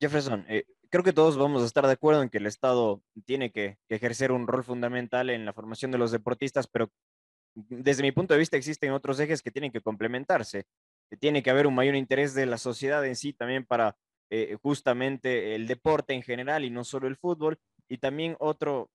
Jefferson, 0.00 0.44
eh, 0.48 0.64
creo 0.90 1.04
que 1.04 1.12
todos 1.12 1.36
vamos 1.36 1.62
a 1.62 1.66
estar 1.66 1.86
de 1.86 1.92
acuerdo 1.92 2.22
en 2.22 2.28
que 2.28 2.38
el 2.38 2.46
Estado 2.46 3.02
tiene 3.24 3.52
que, 3.52 3.78
ejercer 3.88 4.32
un 4.32 4.46
rol 4.46 4.64
fundamental 4.64 5.30
en 5.30 5.44
la 5.44 5.52
formación 5.52 5.90
de 5.90 5.98
los 5.98 6.10
deportistas, 6.10 6.66
pero 6.66 6.90
desde 7.54 8.02
mi 8.02 8.12
punto 8.12 8.34
de 8.34 8.40
vista 8.40 8.56
existen 8.56 8.92
otros 8.92 9.20
ejes 9.20 9.42
que 9.42 9.50
tienen 9.50 9.70
que 9.70 9.80
complementarse. 9.80 10.64
Tiene 11.20 11.42
que 11.42 11.50
haber 11.50 11.66
un 11.66 11.74
mayor 11.74 11.94
interés 11.94 12.34
de 12.34 12.46
la 12.46 12.58
sociedad 12.58 13.04
en 13.06 13.16
sí 13.16 13.32
también 13.32 13.64
para 13.64 13.96
eh, 14.30 14.56
justamente 14.62 15.54
el 15.54 15.66
deporte 15.66 16.14
en 16.14 16.22
general 16.22 16.64
y 16.64 16.70
no 16.70 16.84
solo 16.84 17.06
el 17.06 17.16
fútbol. 17.16 17.58
Y 17.88 17.98
también 17.98 18.36
otro 18.38 18.90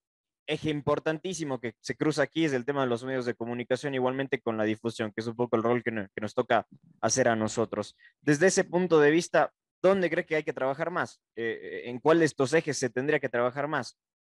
eje 0.48 0.70
importantísimo 0.70 1.60
que 1.60 1.74
se 1.80 1.94
cruza 1.94 2.22
aquí 2.22 2.44
es 2.44 2.52
el 2.52 2.64
tema 2.64 2.80
de 2.80 2.88
los 2.88 3.04
medios 3.04 3.26
de 3.26 3.34
comunicación, 3.34 3.94
igualmente 3.94 4.40
con 4.40 4.56
la 4.56 4.64
difusión, 4.64 5.12
que 5.12 5.20
es 5.20 5.26
un 5.26 5.36
poco 5.36 5.56
el 5.56 5.62
rol 5.62 5.84
que, 5.84 5.92
nos 5.92 6.34
toca 6.34 6.66
hacer 7.00 7.28
a 7.28 7.36
nosotros. 7.36 7.96
Desde 8.20 8.46
ese 8.46 8.64
punto 8.64 8.98
de 8.98 9.10
vista, 9.10 9.52
¿dónde 9.82 10.10
cree 10.10 10.26
que 10.26 10.36
hay 10.36 10.42
que 10.42 10.52
trabajar 10.52 10.90
más? 10.90 11.20
Eh, 11.36 11.82
¿En 11.84 12.00
cuál 12.00 12.18
de 12.18 12.24
estos 12.24 12.52
ejes 12.54 12.78
se 12.78 12.90
tendría 12.90 13.20
que 13.20 13.28
trabajar 13.28 13.68
más? 13.68 13.98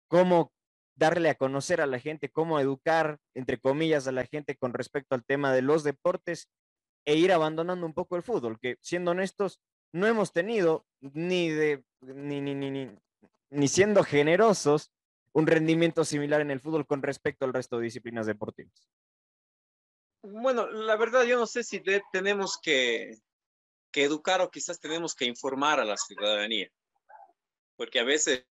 ¿Cómo 0.09 0.53
darle 0.97 1.31
a 1.31 1.37
conocer 1.37 1.81
a 1.81 1.87
la 1.87 2.01
gente, 2.01 2.31
cómo 2.31 2.59
educar, 2.59 3.19
entre 3.35 3.61
comillas, 3.61 4.09
a 4.09 4.13
la 4.13 4.27
gente 4.27 4.57
con 4.57 4.73
respecto 4.73 5.15
al 5.15 5.25
tema 5.25 5.53
de 5.53 5.63
los 5.63 5.85
deportes 5.85 6.49
e 7.05 7.17
ir 7.17 7.33
abandonando 7.33 7.87
un 7.87 7.95
poco 7.95 8.17
el 8.17 8.23
fútbol, 8.23 8.59
que 8.59 8.77
siendo 8.81 9.13
honestos, 9.13 9.61
no 9.93 10.07
hemos 10.07 10.33
tenido 10.33 10.87
ni 11.01 11.49
de, 11.51 11.85
ni, 12.01 12.41
ni, 12.41 12.55
ni, 12.55 12.91
ni 13.51 13.69
siendo 13.69 14.05
generosos, 14.05 14.93
un 15.33 15.47
rendimiento 15.47 16.05
similar 16.05 16.41
en 16.41 16.51
el 16.51 16.61
fútbol 16.61 16.87
con 16.87 17.03
respecto 17.03 17.45
al 17.45 17.53
resto 17.53 17.79
de 17.79 17.85
disciplinas 17.85 18.27
deportivas? 18.27 18.91
Bueno, 20.23 20.67
la 20.67 20.97
verdad 20.97 21.25
yo 21.25 21.39
no 21.39 21.47
sé 21.47 21.63
si 21.63 21.83
tenemos 22.13 22.59
que, 22.61 23.19
que 23.93 24.05
educar 24.05 24.41
o 24.41 24.51
quizás 24.51 24.81
tenemos 24.81 25.15
que 25.15 25.27
informar 25.27 25.81
a 25.81 25.85
la 25.85 25.97
ciudadanía, 25.97 26.69
porque 27.77 28.01
a 28.01 28.05
veces 28.05 28.48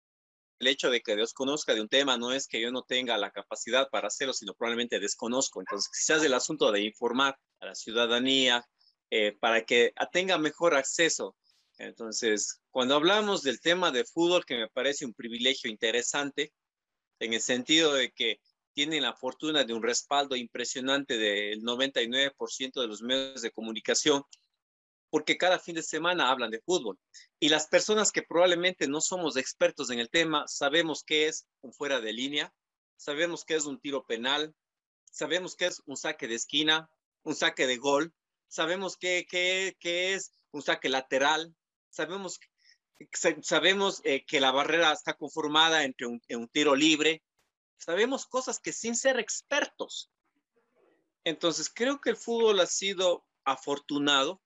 el 0.59 0.67
hecho 0.67 0.89
de 0.89 1.01
que 1.01 1.15
Dios 1.15 1.33
conozca 1.33 1.73
de 1.73 1.81
un 1.81 1.89
tema 1.89 2.17
no 2.17 2.31
es 2.31 2.47
que 2.47 2.61
yo 2.61 2.71
no 2.71 2.83
tenga 2.83 3.17
la 3.17 3.31
capacidad 3.31 3.89
para 3.89 4.07
hacerlo, 4.07 4.33
sino 4.33 4.53
probablemente 4.53 4.99
desconozco. 4.99 5.59
Entonces, 5.59 5.91
quizás 5.91 6.23
el 6.23 6.33
asunto 6.33 6.71
de 6.71 6.81
informar 6.81 7.37
a 7.59 7.65
la 7.65 7.75
ciudadanía 7.75 8.65
eh, 9.09 9.35
para 9.39 9.65
que 9.65 9.93
tenga 10.11 10.37
mejor 10.37 10.75
acceso. 10.75 11.35
Entonces, 11.77 12.61
cuando 12.71 12.95
hablamos 12.95 13.43
del 13.43 13.59
tema 13.59 13.91
de 13.91 14.05
fútbol, 14.05 14.45
que 14.45 14.57
me 14.57 14.69
parece 14.69 15.05
un 15.05 15.13
privilegio 15.13 15.69
interesante, 15.69 16.53
en 17.19 17.33
el 17.33 17.41
sentido 17.41 17.93
de 17.93 18.11
que 18.11 18.39
tienen 18.73 19.03
la 19.03 19.13
fortuna 19.13 19.63
de 19.63 19.73
un 19.73 19.83
respaldo 19.83 20.35
impresionante 20.35 21.17
del 21.17 21.61
99% 21.61 22.81
de 22.81 22.87
los 22.87 23.01
medios 23.01 23.41
de 23.41 23.51
comunicación, 23.51 24.23
porque 25.15 25.37
cada 25.37 25.59
fin 25.59 25.75
de 25.75 25.81
semana 25.81 26.29
hablan 26.29 26.51
de 26.51 26.59
fútbol. 26.59 26.99
Y 27.39 27.47
las 27.47 27.67
personas 27.67 28.11
que 28.11 28.21
probablemente 28.21 28.85
no 28.89 28.99
somos 28.99 29.37
expertos 29.37 29.89
en 29.89 29.99
el 29.99 30.09
tema, 30.09 30.45
sabemos 30.45 31.05
qué 31.05 31.29
es 31.29 31.47
un 31.61 31.71
fuera 31.71 32.01
de 32.01 32.11
línea, 32.11 32.53
sabemos 32.97 33.45
qué 33.45 33.55
es 33.55 33.65
un 33.65 33.79
tiro 33.79 34.05
penal, 34.05 34.53
sabemos 35.09 35.55
qué 35.55 35.67
es 35.67 35.81
un 35.85 35.95
saque 35.95 36.27
de 36.27 36.35
esquina, 36.35 36.89
un 37.23 37.33
saque 37.33 37.65
de 37.65 37.77
gol, 37.77 38.13
sabemos 38.49 38.97
qué, 38.97 39.25
qué, 39.29 39.77
qué 39.79 40.15
es 40.15 40.33
un 40.51 40.61
saque 40.61 40.89
lateral, 40.89 41.55
sabemos 41.89 42.37
sabemos 43.41 44.01
eh, 44.03 44.25
que 44.25 44.41
la 44.41 44.51
barrera 44.51 44.91
está 44.91 45.13
conformada 45.13 45.85
entre 45.85 46.07
un, 46.07 46.21
un, 46.27 46.49
tiro 46.49 46.75
libre, 46.75 47.23
sabemos 47.77 48.25
cosas 48.25 48.59
que 48.59 48.73
sin 48.73 48.97
ser 48.97 49.17
expertos. 49.17 50.11
Entonces, 51.23 51.71
creo 51.73 52.01
que 52.01 52.09
el 52.09 52.17
fútbol 52.17 52.59
ha 52.59 52.67
sido 52.67 53.25
afortunado 53.45 54.41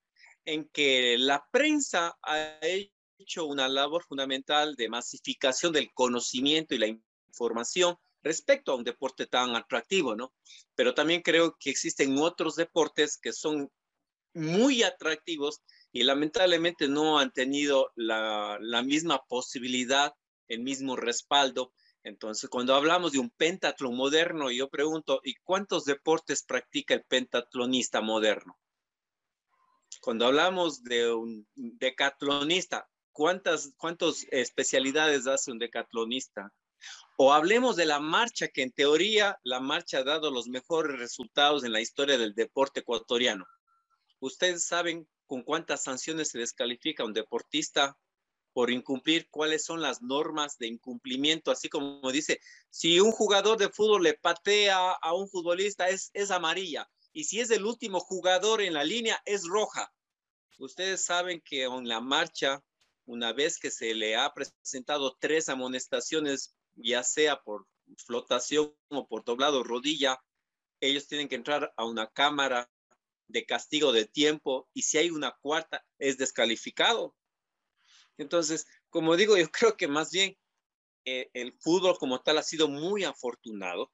en 0.49 0.67
que 0.69 1.17
la 1.17 1.45
prensa 1.51 2.17
ha 2.23 2.59
hecho 3.19 3.45
una 3.45 3.67
labor 3.67 4.03
fundamental 4.03 4.75
de 4.75 4.89
masificación 4.89 5.71
del 5.73 5.91
conocimiento 5.93 6.73
y 6.73 6.79
la 6.79 6.87
información 7.27 7.95
respecto 8.23 8.71
a 8.71 8.75
un 8.75 8.83
deporte 8.83 9.27
tan 9.27 9.55
atractivo, 9.55 10.15
¿no? 10.15 10.33
Pero 10.75 10.93
también 10.93 11.21
creo 11.21 11.55
que 11.59 11.69
existen 11.69 12.17
otros 12.17 12.55
deportes 12.55 13.17
que 13.17 13.31
son 13.31 13.69
muy 14.33 14.83
atractivos 14.83 15.61
y 15.91 16.03
lamentablemente 16.03 16.87
no 16.87 17.19
han 17.19 17.31
tenido 17.31 17.91
la, 17.95 18.59
misma 18.83 19.23
posibilidad, 19.27 20.13
el 20.47 20.61
mismo 20.61 20.95
respaldo. 20.95 21.73
Entonces, 22.03 22.49
cuando 22.49 22.73
hablamos 22.73 23.11
de 23.11 23.19
un 23.19 23.29
pentatlón 23.29 23.95
moderno, 23.95 24.49
yo 24.49 24.69
pregunto, 24.69 25.21
¿y 25.23 25.35
cuántos 25.35 25.85
deportes 25.85 26.43
practica 26.43 26.95
el 26.95 27.03
pentatlonista 27.03 28.01
moderno? 28.01 28.57
Cuando 29.99 30.25
hablamos 30.25 30.83
de 30.83 31.11
un 31.11 31.45
decatlonista, 31.55 32.87
¿cuántas, 33.11 33.73
¿cuántas 33.77 34.25
especialidades 34.31 35.27
hace 35.27 35.51
un 35.51 35.59
decatlonista? 35.59 36.53
O 37.17 37.33
hablemos 37.33 37.75
de 37.75 37.85
la 37.85 37.99
marcha, 37.99 38.47
que 38.47 38.61
en 38.61 38.71
teoría 38.71 39.37
la 39.43 39.59
marcha 39.59 39.97
ha 39.97 40.03
dado 40.03 40.31
los 40.31 40.47
mejores 40.47 40.97
resultados 40.97 41.65
en 41.65 41.73
la 41.73 41.81
historia 41.81 42.17
del 42.17 42.33
deporte 42.33 42.79
ecuatoriano. 42.79 43.45
Ustedes 44.21 44.65
saben 44.65 45.05
con 45.25 45.43
cuántas 45.43 45.83
sanciones 45.83 46.29
se 46.29 46.39
descalifica 46.39 47.03
un 47.03 47.13
deportista 47.13 47.97
por 48.53 48.71
incumplir, 48.71 49.27
cuáles 49.29 49.65
son 49.65 49.81
las 49.81 50.01
normas 50.01 50.57
de 50.57 50.67
incumplimiento, 50.67 51.51
así 51.51 51.67
como 51.67 52.11
dice, 52.11 52.39
si 52.69 52.99
un 53.01 53.11
jugador 53.11 53.57
de 53.57 53.69
fútbol 53.69 54.03
le 54.03 54.13
patea 54.13 54.91
a 54.93 55.13
un 55.13 55.29
futbolista 55.29 55.89
es, 55.89 56.09
es 56.13 56.31
amarilla, 56.31 56.89
y 57.13 57.23
si 57.25 57.39
es 57.39 57.51
el 57.51 57.65
último 57.65 57.99
jugador 57.99 58.61
en 58.61 58.73
la 58.73 58.83
línea 58.83 59.21
es 59.25 59.47
roja. 59.47 59.93
Ustedes 60.57 61.03
saben 61.03 61.41
que 61.41 61.63
en 61.63 61.87
la 61.87 62.01
marcha, 62.01 62.63
una 63.05 63.33
vez 63.33 63.57
que 63.57 63.71
se 63.71 63.93
le 63.95 64.15
ha 64.15 64.33
presentado 64.33 65.17
tres 65.19 65.49
amonestaciones, 65.49 66.55
ya 66.75 67.03
sea 67.03 67.41
por 67.41 67.67
flotación 68.05 68.75
o 68.89 69.07
por 69.07 69.23
doblado 69.23 69.63
rodilla, 69.63 70.21
ellos 70.81 71.07
tienen 71.07 71.27
que 71.27 71.35
entrar 71.35 71.73
a 71.75 71.85
una 71.85 72.07
cámara 72.11 72.69
de 73.27 73.45
castigo 73.45 73.91
de 73.91 74.05
tiempo 74.05 74.67
y 74.73 74.83
si 74.83 74.97
hay 74.97 75.09
una 75.11 75.37
cuarta 75.41 75.85
es 75.97 76.17
descalificado. 76.17 77.15
Entonces, 78.17 78.67
como 78.89 79.15
digo, 79.15 79.37
yo 79.37 79.49
creo 79.51 79.77
que 79.77 79.87
más 79.87 80.11
bien 80.11 80.37
eh, 81.05 81.29
el 81.33 81.53
fútbol 81.59 81.97
como 81.97 82.21
tal 82.21 82.37
ha 82.37 82.43
sido 82.43 82.67
muy 82.67 83.03
afortunado 83.03 83.91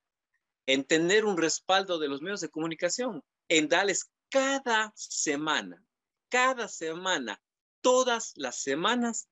en 0.66 0.84
tener 0.84 1.26
un 1.26 1.38
respaldo 1.38 2.00
de 2.00 2.08
los 2.08 2.22
medios 2.22 2.42
de 2.42 2.50
comunicación, 2.50 3.24
en 3.50 3.68
darles 3.68 4.10
cada 4.30 4.92
semana, 4.96 5.84
cada 6.30 6.68
semana, 6.68 7.42
todas 7.82 8.34
las 8.36 8.62
semanas, 8.62 9.28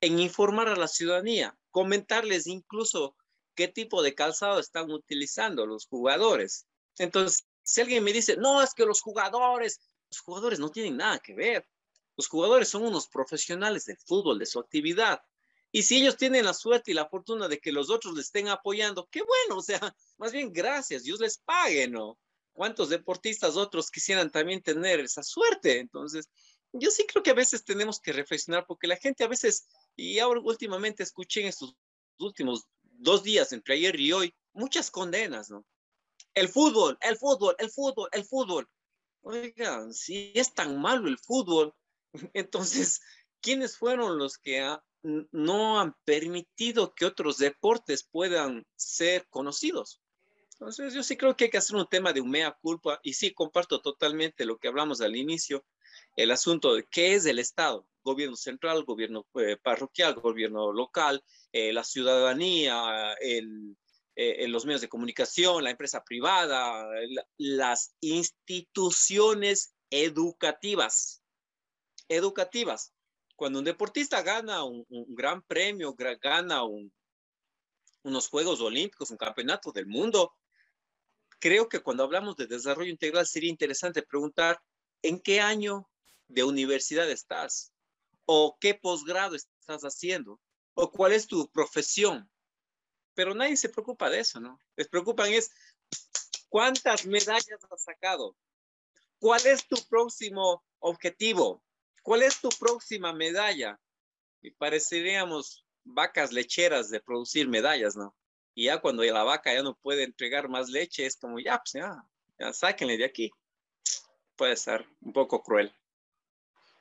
en 0.00 0.18
informar 0.18 0.68
a 0.68 0.76
la 0.76 0.88
ciudadanía, 0.88 1.56
comentarles 1.70 2.46
incluso 2.46 3.16
qué 3.54 3.68
tipo 3.68 4.02
de 4.02 4.14
calzado 4.14 4.58
están 4.58 4.90
utilizando 4.90 5.66
los 5.66 5.86
jugadores. 5.86 6.66
Entonces, 6.98 7.46
si 7.62 7.80
alguien 7.80 8.02
me 8.02 8.12
dice, 8.12 8.36
no, 8.36 8.62
es 8.62 8.74
que 8.74 8.86
los 8.86 9.00
jugadores, 9.00 9.80
los 10.10 10.20
jugadores 10.20 10.58
no 10.58 10.70
tienen 10.70 10.96
nada 10.96 11.18
que 11.18 11.34
ver. 11.34 11.68
Los 12.16 12.28
jugadores 12.28 12.68
son 12.68 12.84
unos 12.84 13.08
profesionales 13.08 13.84
del 13.84 13.98
fútbol, 13.98 14.38
de 14.38 14.46
su 14.46 14.58
actividad. 14.58 15.22
Y 15.74 15.82
si 15.84 15.96
ellos 15.96 16.18
tienen 16.18 16.44
la 16.44 16.52
suerte 16.52 16.90
y 16.90 16.94
la 16.94 17.08
fortuna 17.08 17.48
de 17.48 17.58
que 17.58 17.72
los 17.72 17.88
otros 17.88 18.14
les 18.14 18.26
estén 18.26 18.48
apoyando, 18.48 19.08
qué 19.10 19.22
bueno, 19.22 19.58
o 19.58 19.62
sea, 19.62 19.80
más 20.18 20.30
bien 20.30 20.52
gracias, 20.52 21.02
Dios 21.02 21.18
les 21.18 21.38
pague, 21.38 21.88
¿no? 21.88 22.18
¿Cuántos 22.52 22.90
deportistas 22.90 23.56
otros 23.56 23.90
quisieran 23.90 24.30
también 24.30 24.62
tener 24.62 25.00
esa 25.00 25.22
suerte? 25.22 25.78
Entonces, 25.78 26.28
yo 26.72 26.90
sí 26.90 27.06
creo 27.06 27.22
que 27.22 27.30
a 27.30 27.34
veces 27.34 27.64
tenemos 27.64 28.00
que 28.00 28.12
reflexionar 28.12 28.66
porque 28.66 28.86
la 28.86 28.96
gente 28.96 29.24
a 29.24 29.28
veces, 29.28 29.66
y 29.96 30.18
ahora 30.18 30.40
últimamente 30.44 31.02
escuché 31.02 31.40
en 31.40 31.48
estos 31.48 31.74
últimos 32.18 32.66
dos 32.82 33.22
días, 33.22 33.52
entre 33.52 33.74
ayer 33.74 33.98
y 33.98 34.12
hoy, 34.12 34.34
muchas 34.52 34.90
condenas, 34.90 35.50
¿no? 35.50 35.64
El 36.34 36.50
fútbol, 36.50 36.98
el 37.00 37.16
fútbol, 37.16 37.56
el 37.58 37.70
fútbol, 37.70 38.08
el 38.12 38.24
fútbol. 38.24 38.68
Oigan, 39.22 39.94
si 39.94 40.32
es 40.34 40.52
tan 40.52 40.78
malo 40.78 41.08
el 41.08 41.18
fútbol, 41.18 41.74
entonces, 42.34 43.00
¿quiénes 43.40 43.78
fueron 43.78 44.18
los 44.18 44.36
que 44.36 44.60
no 45.02 45.80
han 45.80 45.94
permitido 46.04 46.94
que 46.94 47.06
otros 47.06 47.38
deportes 47.38 48.04
puedan 48.04 48.66
ser 48.76 49.26
conocidos? 49.28 50.00
Entonces, 50.52 50.94
yo 50.94 51.02
sí 51.02 51.16
creo 51.16 51.36
que 51.36 51.44
hay 51.44 51.50
que 51.50 51.58
hacer 51.58 51.74
un 51.74 51.88
tema 51.88 52.12
de 52.12 52.20
un 52.20 52.30
mea 52.30 52.52
culpa 52.52 53.00
y 53.02 53.14
sí 53.14 53.34
comparto 53.34 53.80
totalmente 53.80 54.44
lo 54.44 54.58
que 54.58 54.68
hablamos 54.68 55.00
al 55.00 55.16
inicio, 55.16 55.64
el 56.14 56.30
asunto 56.30 56.74
de 56.74 56.86
qué 56.88 57.14
es 57.14 57.26
el 57.26 57.40
Estado, 57.40 57.86
gobierno 58.04 58.36
central, 58.36 58.84
gobierno 58.84 59.26
eh, 59.34 59.56
parroquial, 59.56 60.14
gobierno 60.14 60.72
local, 60.72 61.24
eh, 61.50 61.72
la 61.72 61.82
ciudadanía, 61.82 63.14
el, 63.20 63.76
eh, 64.14 64.46
los 64.46 64.64
medios 64.64 64.82
de 64.82 64.88
comunicación, 64.88 65.64
la 65.64 65.70
empresa 65.70 66.04
privada, 66.04 66.86
las 67.38 67.96
instituciones 68.00 69.74
educativas. 69.90 71.22
Educativas. 72.08 72.92
Cuando 73.36 73.58
un 73.58 73.64
deportista 73.64 74.22
gana 74.22 74.64
un, 74.64 74.84
gran 75.08 75.42
premio, 75.42 75.94
gana 76.20 76.62
unos 78.02 78.28
Juegos 78.28 78.60
Olímpicos, 78.60 79.10
un 79.10 79.16
campeonato 79.16 79.72
del 79.72 79.86
mundo, 79.86 80.32
creo 81.38 81.68
que 81.68 81.80
cuando 81.80 82.04
hablamos 82.04 82.36
de 82.36 82.46
desarrollo 82.46 82.90
integral 82.90 83.26
sería 83.26 83.50
interesante 83.50 84.02
preguntar 84.02 84.60
¿en 85.02 85.20
qué 85.20 85.40
año 85.40 85.88
de 86.28 86.44
universidad 86.44 87.10
estás? 87.10 87.72
¿O 88.24 88.56
qué 88.60 88.74
posgrado 88.74 89.34
estás 89.34 89.82
haciendo? 89.82 90.40
¿O 90.74 90.90
cuál 90.90 91.12
es 91.12 91.26
tu 91.26 91.50
profesión? 91.50 92.30
Pero 93.14 93.34
nadie 93.34 93.56
se 93.56 93.68
preocupa 93.68 94.08
de 94.08 94.20
eso, 94.20 94.40
¿no? 94.40 94.58
Les 94.76 94.88
preocupan 94.88 95.32
es 95.32 95.50
cuántas 96.48 97.04
medallas 97.06 97.58
has 97.68 97.82
sacado. 97.82 98.36
¿Cuál 99.18 99.46
es 99.46 99.66
tu 99.66 99.76
próximo 99.88 100.64
objetivo? 100.78 101.62
¿Cuál 102.02 102.22
es 102.22 102.40
tu 102.40 102.48
próxima 102.50 103.12
medalla? 103.12 103.78
Y 104.42 104.50
pareceríamos 104.50 105.64
vacas 105.84 106.32
lecheras 106.32 106.90
de 106.90 107.00
producir 107.00 107.48
medallas, 107.48 107.96
¿no? 107.96 108.14
Y 108.54 108.66
ya 108.66 108.80
cuando 108.80 109.02
la 109.02 109.22
vaca 109.22 109.54
ya 109.54 109.62
no 109.62 109.76
puede 109.76 110.04
entregar 110.04 110.48
más 110.48 110.68
leche, 110.68 111.06
es 111.06 111.16
como, 111.16 111.38
ya, 111.38 111.58
pues 111.58 111.72
ya, 111.72 112.04
ya 112.38 112.52
sáquenle 112.52 112.98
de 112.98 113.04
aquí. 113.04 113.30
Puede 114.36 114.56
ser 114.56 114.86
un 115.00 115.12
poco 115.12 115.42
cruel. 115.42 115.72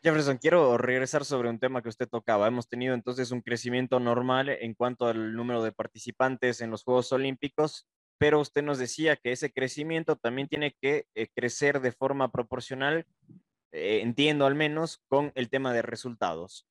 Jefferson, 0.03 0.39
quiero 0.39 0.79
regresar 0.79 1.23
sobre 1.25 1.49
un 1.49 1.59
tema 1.59 1.83
que 1.83 1.89
usted 1.89 2.09
tocaba. 2.09 2.47
Hemos 2.47 2.67
tenido 2.67 2.95
entonces 2.95 3.29
un 3.29 3.41
crecimiento 3.41 3.99
normal 3.99 4.49
en 4.49 4.73
cuanto 4.73 5.05
al 5.05 5.35
número 5.35 5.61
de 5.63 5.71
participantes 5.71 6.61
en 6.61 6.71
los 6.71 6.83
Juegos 6.83 7.11
Olímpicos, 7.11 7.87
pero 8.17 8.39
usted 8.39 8.63
nos 8.63 8.79
decía 8.79 9.15
que 9.15 9.31
ese 9.31 9.51
crecimiento 9.51 10.15
también 10.15 10.47
tiene 10.47 10.75
que 10.81 11.05
eh, 11.13 11.27
crecer 11.35 11.81
de 11.81 11.91
forma 11.91 12.31
proporcional, 12.31 13.05
eh, 13.71 14.01
entiendo 14.01 14.45
al 14.45 14.55
menos, 14.55 15.01
con 15.07 15.31
el 15.35 15.49
tema 15.49 15.73
de 15.73 15.81
resultados. 15.81 16.67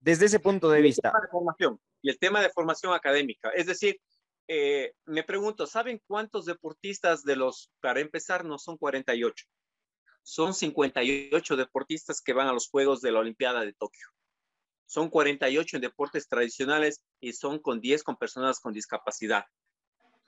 Desde 0.00 0.26
ese 0.26 0.40
punto 0.40 0.70
de 0.70 0.82
vista. 0.82 1.12
de 1.20 1.28
formación, 1.28 1.80
y 2.02 2.10
el 2.10 2.18
tema 2.18 2.40
de 2.40 2.50
formación 2.50 2.92
académica. 2.92 3.50
Es 3.50 3.66
decir, 3.66 4.00
eh, 4.48 4.92
me 5.04 5.24
pregunto, 5.24 5.66
¿saben 5.66 6.00
cuántos 6.06 6.46
deportistas 6.46 7.24
de 7.24 7.36
los, 7.36 7.72
para 7.80 8.00
empezar, 8.00 8.44
no 8.44 8.58
son 8.58 8.76
48? 8.76 9.46
son 10.26 10.54
58 10.54 11.56
deportistas 11.56 12.20
que 12.20 12.32
van 12.32 12.48
a 12.48 12.52
los 12.52 12.68
Juegos 12.68 13.00
de 13.00 13.12
la 13.12 13.20
Olimpiada 13.20 13.64
de 13.64 13.72
Tokio. 13.72 14.08
Son 14.84 15.08
48 15.08 15.76
en 15.76 15.82
deportes 15.82 16.28
tradicionales 16.28 17.00
y 17.20 17.32
son 17.32 17.60
con 17.60 17.80
10 17.80 18.02
con 18.02 18.16
personas 18.16 18.58
con 18.58 18.72
discapacidad. 18.72 19.44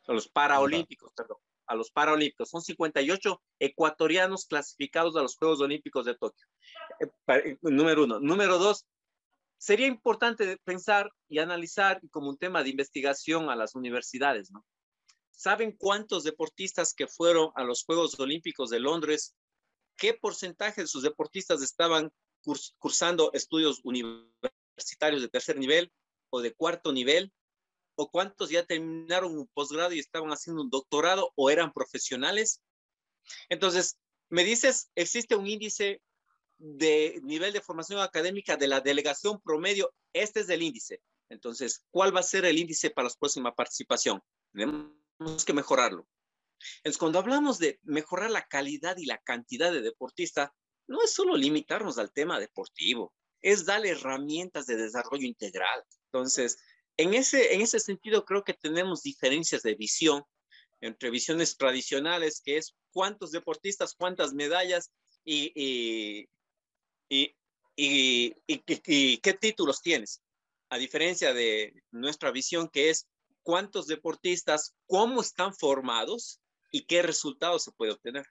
Los 0.07 0.29
paraolímpicos, 0.29 1.13
perdón. 1.15 1.39
A 1.69 1.75
los 1.75 1.91
paraolímpicos. 1.91 2.51
Son 2.51 2.62
58 2.62 3.41
ecuatorianos 3.61 4.47
clasificados 4.47 5.16
a 5.16 5.23
los 5.23 5.37
Juegos 5.37 5.61
Olímpicos 5.61 6.07
de 6.07 6.16
Tokio. 6.16 6.47
Eh, 7.01 7.11
eh, 7.29 7.59
número 7.62 8.05
uno. 8.05 8.19
Número 8.21 8.59
dos, 8.59 8.87
sería 9.59 9.87
importante 9.87 10.57
pensar 10.64 11.11
y 11.29 11.39
analizar 11.39 12.01
como 12.11 12.31
un 12.31 12.39
tema 12.39 12.62
de 12.62 12.71
investigación 12.71 13.51
a 13.51 13.57
las 13.57 13.75
universidades, 13.75 14.51
¿no? 14.51 14.64
¿Saben 15.31 15.77
cuántos 15.77 16.25
deportistas 16.25 16.95
que 16.95 17.07
fueron 17.07 17.51
a 17.55 17.62
los 17.62 17.85
Juegos 17.85 18.19
Olímpicos 18.19 18.71
de 18.71 18.81
Londres 18.81 19.37
qué 19.99 20.14
porcentaje 20.14 20.83
de 20.83 20.87
sus 20.87 21.03
deportistas 21.03 21.61
estaban 21.61 22.11
cursando 22.79 23.31
estudios 23.35 23.81
universitarios 23.83 25.21
de 25.21 25.29
tercer 25.29 25.59
nivel 25.59 25.93
o 26.31 26.41
de 26.41 26.55
cuarto 26.55 26.93
nivel, 26.93 27.33
o 28.01 28.09
cuántos 28.09 28.51
ya 28.51 28.65
terminaron 28.65 29.37
un 29.37 29.49
posgrado 29.49 29.93
y 29.93 29.99
estaban 29.99 30.31
haciendo 30.31 30.63
un 30.63 30.71
doctorado 30.71 31.33
o 31.35 31.51
eran 31.51 31.73
profesionales. 31.73 32.63
Entonces, 33.49 33.99
me 34.29 34.45
dices, 34.45 34.89
existe 34.95 35.35
un 35.35 35.49
índice 35.49 36.01
de 36.59 37.19
nivel 37.25 37.53
de 37.53 37.61
formación 37.61 38.01
académica 38.01 38.57
de 38.57 38.69
la 38.69 38.81
delegación 38.81 39.41
promedio. 39.41 39.93
Este 40.13 40.41
es 40.41 40.49
el 40.49 40.63
índice. 40.63 41.03
Entonces, 41.29 41.85
¿cuál 41.91 42.15
va 42.15 42.21
a 42.21 42.23
ser 42.23 42.45
el 42.45 42.59
índice 42.59 42.91
para 42.91 43.09
la 43.09 43.15
próxima 43.19 43.53
participación? 43.53 44.23
Tenemos 44.53 45.45
que 45.45 45.53
mejorarlo. 45.53 46.07
Entonces, 46.79 46.99
cuando 46.99 47.19
hablamos 47.19 47.59
de 47.59 47.81
mejorar 47.83 48.31
la 48.31 48.47
calidad 48.47 48.97
y 48.97 49.07
la 49.07 49.19
cantidad 49.19 49.73
de 49.73 49.83
deportistas, 49.83 50.51
no 50.87 51.03
es 51.03 51.13
solo 51.13 51.37
limitarnos 51.37 51.99
al 51.99 52.13
tema 52.13 52.39
deportivo, 52.39 53.13
es 53.43 53.65
darle 53.65 53.91
herramientas 53.91 54.67
de 54.67 54.77
desarrollo 54.77 55.27
integral. 55.27 55.83
Entonces, 56.13 56.59
en 56.99 57.15
ese, 57.15 57.55
en 57.55 57.63
ese 57.63 57.81
sentido, 57.81 58.25
creo 58.25 58.45
que 58.45 58.55
tenemos 58.55 59.03
diferencias 59.03 59.63
de 59.63 59.75
visión 59.75 60.23
entre 60.81 61.11
visiones 61.11 61.57
tradicionales, 61.57 62.41
que 62.45 62.59
es 62.59 62.77
cuántos 62.93 63.33
deportistas, 63.33 63.95
cuántas 63.97 64.35
medallas 64.35 64.93
y, 65.25 65.53
y, 65.55 66.29
y, 67.09 67.35
y 67.77 69.19
qué 69.19 69.33
títulos 69.35 69.81
tienes. 69.81 70.23
A 70.71 70.77
diferencia 70.77 71.33
de 71.33 71.73
nuestra 71.91 72.31
visión, 72.31 72.69
que 72.69 72.91
es 72.91 73.09
cuántos 73.43 73.87
deportistas, 73.87 74.75
cómo 74.87 75.23
están 75.23 75.55
formados 75.55 76.41
y 76.71 76.85
qué 76.85 77.03
resultados 77.03 77.65
se 77.65 77.73
puede 77.73 77.93
obtener. 77.93 78.27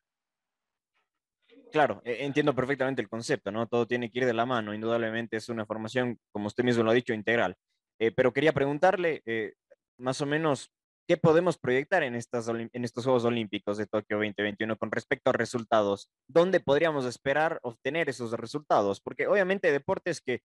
Claro, 1.71 2.01
e, 2.05 2.25
entiendo 2.25 2.53
perfectamente 2.53 3.01
el 3.01 3.09
concepto, 3.09 3.51
¿no? 3.51 3.67
Todo 3.67 3.87
tiene 3.87 4.11
que 4.11 4.19
ir 4.19 4.25
de 4.25 4.33
la 4.33 4.45
mano, 4.45 4.73
indudablemente 4.73 5.37
es 5.37 5.49
una 5.49 5.65
formación, 5.65 6.19
como 6.31 6.47
usted 6.47 6.63
mismo 6.63 6.83
lo 6.83 6.91
ha 6.91 6.93
dicho, 6.93 7.13
integral. 7.13 7.55
Eh, 7.99 8.11
pero 8.11 8.33
quería 8.33 8.53
preguntarle, 8.53 9.21
eh, 9.25 9.53
más 9.97 10.21
o 10.21 10.25
menos, 10.25 10.71
¿qué 11.07 11.17
podemos 11.17 11.57
proyectar 11.57 12.03
en, 12.03 12.15
estas, 12.15 12.47
en 12.49 12.83
estos 12.83 13.03
Juegos 13.03 13.25
Olímpicos 13.25 13.77
de 13.77 13.87
Tokio 13.87 14.17
2021 14.17 14.77
con 14.77 14.91
respecto 14.91 15.29
a 15.29 15.33
resultados? 15.33 16.09
¿Dónde 16.27 16.59
podríamos 16.59 17.05
esperar 17.05 17.59
obtener 17.63 18.09
esos 18.09 18.31
resultados? 18.31 19.01
Porque 19.01 19.27
obviamente 19.27 19.71
deportes 19.71 20.21
que 20.21 20.41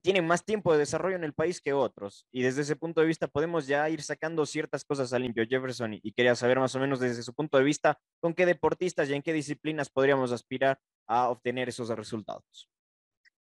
tienen 0.00 0.26
más 0.26 0.44
tiempo 0.44 0.72
de 0.72 0.78
desarrollo 0.78 1.16
en 1.16 1.24
el 1.24 1.34
país 1.34 1.60
que 1.60 1.72
otros. 1.72 2.26
Y 2.32 2.42
desde 2.42 2.62
ese 2.62 2.76
punto 2.76 3.00
de 3.00 3.06
vista 3.06 3.28
podemos 3.28 3.66
ya 3.66 3.88
ir 3.90 4.02
sacando 4.02 4.46
ciertas 4.46 4.84
cosas 4.84 5.12
a 5.12 5.18
limpio, 5.18 5.44
Jefferson, 5.46 5.94
y, 5.94 6.12
quería 6.12 6.34
saber 6.34 6.58
más 6.58 6.74
o 6.74 6.80
menos 6.80 7.00
desde 7.00 7.22
su 7.22 7.34
punto 7.34 7.58
de 7.58 7.64
vista 7.64 8.00
con 8.20 8.34
qué 8.34 8.46
deportistas 8.46 9.10
y 9.10 9.14
en 9.14 9.22
qué 9.22 9.32
disciplinas 9.32 9.90
podríamos 9.90 10.32
aspirar 10.32 10.80
a 11.06 11.28
obtener 11.28 11.68
esos 11.68 11.88
resultados. 11.90 12.70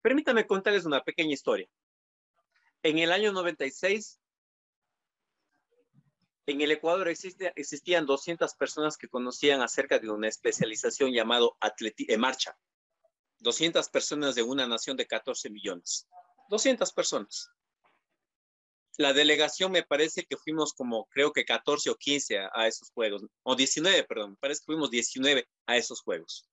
Permítame 0.00 0.46
contarles 0.46 0.84
una 0.84 1.02
pequeña 1.02 1.32
historia. 1.32 1.66
En 2.82 2.98
el 2.98 3.12
año 3.12 3.32
96, 3.32 4.20
en 6.46 6.60
el 6.60 6.70
Ecuador 6.70 7.08
existe, 7.08 7.52
existían 7.56 8.06
200 8.06 8.54
personas 8.54 8.96
que 8.96 9.08
conocían 9.08 9.60
acerca 9.60 9.98
de 9.98 10.08
una 10.08 10.28
especialización 10.28 11.12
llamado 11.12 11.56
atleti 11.60 12.06
eh, 12.08 12.16
marcha. 12.16 12.58
200 13.40 13.88
personas 13.90 14.34
de 14.34 14.42
una 14.42 14.66
nación 14.66 14.96
de 14.96 15.06
14 15.06 15.50
millones. 15.50 16.08
200 16.48 16.92
personas. 16.92 17.50
La 18.96 19.12
delegación 19.12 19.70
me 19.70 19.82
parece 19.82 20.24
que 20.24 20.36
fuimos 20.36 20.72
como 20.72 21.06
creo 21.10 21.32
que 21.32 21.44
14 21.44 21.90
o 21.90 21.96
15 21.96 22.38
a, 22.52 22.66
esos 22.66 22.90
juegos, 22.90 23.22
o 23.42 23.54
19, 23.54 24.04
perdón, 24.04 24.30
me 24.30 24.36
parece 24.36 24.60
que 24.60 24.72
fuimos 24.72 24.90
19 24.90 25.46
a 25.66 25.76
esos 25.76 26.00
juegos. 26.00 26.48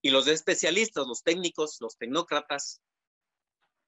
Y 0.00 0.10
los 0.10 0.26
especialistas, 0.26 1.06
los 1.06 1.22
técnicos, 1.22 1.76
los 1.80 1.96
tecnócratas, 1.96 2.80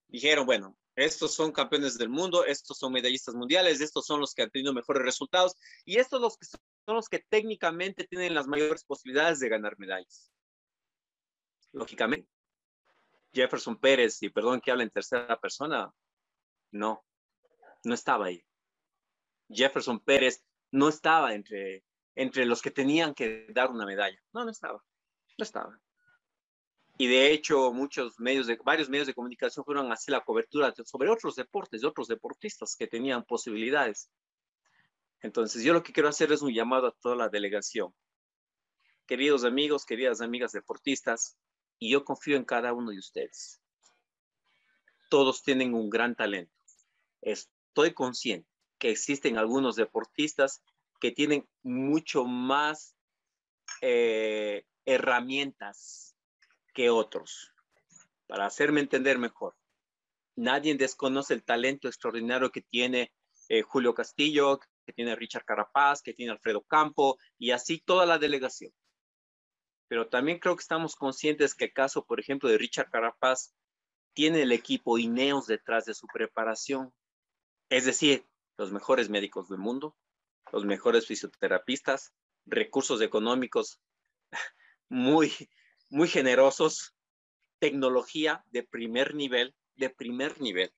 dijeron, 0.07 0.47
bueno, 0.47 0.77
estos 0.97 1.35
son 1.35 1.53
campeones 1.53 1.99
del 1.99 2.09
mundo, 2.09 2.45
estos 2.45 2.79
son 2.79 2.93
medallistas 2.93 3.35
mundiales, 3.35 3.81
estos 3.81 4.07
son 4.07 4.21
los 4.21 4.35
que 4.35 4.43
han 4.43 4.51
tenido 4.51 4.73
mejores 4.73 5.03
resultados 5.03 5.57
y 5.85 5.99
estos 5.99 6.21
los 6.21 6.37
que 6.37 6.47
son 6.47 6.95
los 6.95 7.09
que 7.09 7.19
técnicamente 7.19 8.05
tienen 8.05 8.35
las 8.35 8.47
mayores 8.47 8.85
posibilidades 8.85 9.41
de 9.41 9.49
ganar 9.49 9.79
medallas. 9.79 10.31
Lógicamente, 11.73 12.29
Jefferson 13.33 13.77
Pérez, 13.77 14.23
y 14.23 14.29
perdón 14.29 14.61
que 14.61 14.71
hable 14.71 14.85
en 14.85 14.91
tercera 14.91 15.39
persona, 15.41 15.93
no, 16.71 17.05
no 17.83 17.95
estaba 17.95 18.27
ahí. 18.27 18.45
Jefferson 19.49 20.01
Pérez 20.01 20.45
no 20.71 20.89
estaba 20.89 21.35
entre, 21.35 21.85
entre 22.15 22.47
los 22.47 22.63
que 22.63 22.71
tenían 22.71 23.15
que 23.15 23.47
dar 23.51 23.71
una 23.71 23.87
medalla. 23.87 24.19
No, 24.33 24.45
no 24.45 24.51
estaba. 24.51 24.85
No 25.37 25.43
estaba. 25.43 25.81
Y 26.97 27.09
de 27.09 27.33
hecho, 27.33 27.73
muchos 27.73 28.21
medios 28.21 28.47
de, 28.47 28.57
varios 28.65 28.89
medios 28.89 29.09
de 29.09 29.15
comunicación 29.15 29.65
fueron 29.65 29.91
a 29.91 29.95
hacer 29.95 30.13
la 30.13 30.25
cobertura 30.25 30.73
sobre 30.85 31.11
otros 31.11 31.35
deportes, 31.35 31.81
de 31.81 31.89
otros 31.89 32.07
deportistas 32.07 32.77
que 32.77 32.87
tenían 32.87 33.25
posibilidades. 33.25 34.11
Entonces, 35.21 35.65
yo 35.65 35.73
lo 35.73 35.83
que 35.83 35.93
quiero 35.93 36.09
hacer 36.09 36.31
es 36.31 36.43
un 36.43 36.53
llamado 36.53 36.87
a 36.87 36.93
toda 36.93 37.17
la 37.17 37.29
delegación. 37.29 37.93
Queridos 39.07 39.45
amigos, 39.45 39.85
queridas 39.85 40.21
amigas 40.21 40.53
deportistas, 40.53 41.37
y 41.81 41.91
yo 41.91 42.05
confío 42.05 42.37
en 42.37 42.45
cada 42.45 42.73
uno 42.73 42.93
de 42.93 42.99
ustedes. 42.99 43.61
Todos 45.11 45.43
tienen 45.43 45.75
un 45.75 45.91
gran 45.91 46.15
talento. 46.15 46.55
Estoy 47.21 47.93
consciente 47.93 48.49
que 48.79 48.91
existen 48.91 49.37
algunos 49.37 49.75
deportistas 49.77 50.63
que 51.01 51.11
tienen 51.11 51.49
mucho 51.63 52.25
más 52.25 52.97
eh, 53.81 54.65
herramientas 54.85 56.14
que 56.75 56.91
otros. 56.91 57.53
Para 58.27 58.47
hacerme 58.47 58.81
entender 58.81 59.19
mejor, 59.19 59.57
nadie 60.37 60.75
desconoce 60.75 61.33
el 61.35 61.45
talento 61.45 61.89
extraordinario 61.89 62.51
que 62.51 62.63
tiene 62.63 63.13
eh, 63.49 63.63
Julio 63.63 63.95
Castillo, 63.95 64.59
que 64.85 64.93
tiene 64.93 65.17
Richard 65.17 65.45
Carapaz, 65.45 66.03
que 66.03 66.13
tiene 66.13 66.33
Alfredo 66.33 66.63
Campo 66.63 67.17
y 67.39 67.53
así 67.53 67.79
toda 67.79 68.05
la 68.05 68.19
delegación 68.19 68.73
pero 69.89 70.09
también 70.09 70.39
creo 70.39 70.57
que 70.57 70.63
estamos 70.63 70.97
conscientes 70.97 71.55
que 71.55 71.67
el 71.67 71.73
caso, 71.73 72.05
por 72.05 72.21
ejemplo, 72.21 72.49
de 72.49 72.59
Richard 72.59 72.91
Carapaz, 72.91 73.55
tiene 74.15 74.43
el 74.43 74.53
equipo 74.53 74.99
Ineos 74.99 75.47
detrás 75.47 75.85
de 75.85 75.95
su 75.95 76.07
preparación. 76.07 76.93
Es 77.69 77.85
decir, 77.85 78.27
los 78.57 78.73
mejores 78.73 79.09
médicos 79.09 79.49
del 79.49 79.59
mundo, 79.59 79.97
los 80.53 80.65
mejores 80.65 81.07
fisioterapistas, 81.07 82.13
recursos 82.47 83.01
económicos 83.03 83.81
muy, 84.89 85.33
muy 85.95 86.09
generosos, 86.09 86.93
tecnología 87.61 88.45
de 88.51 88.65
primer 88.65 89.15
nivel, 89.15 89.55
de 89.77 89.91
primer 89.91 90.41
nivel. 90.41 90.75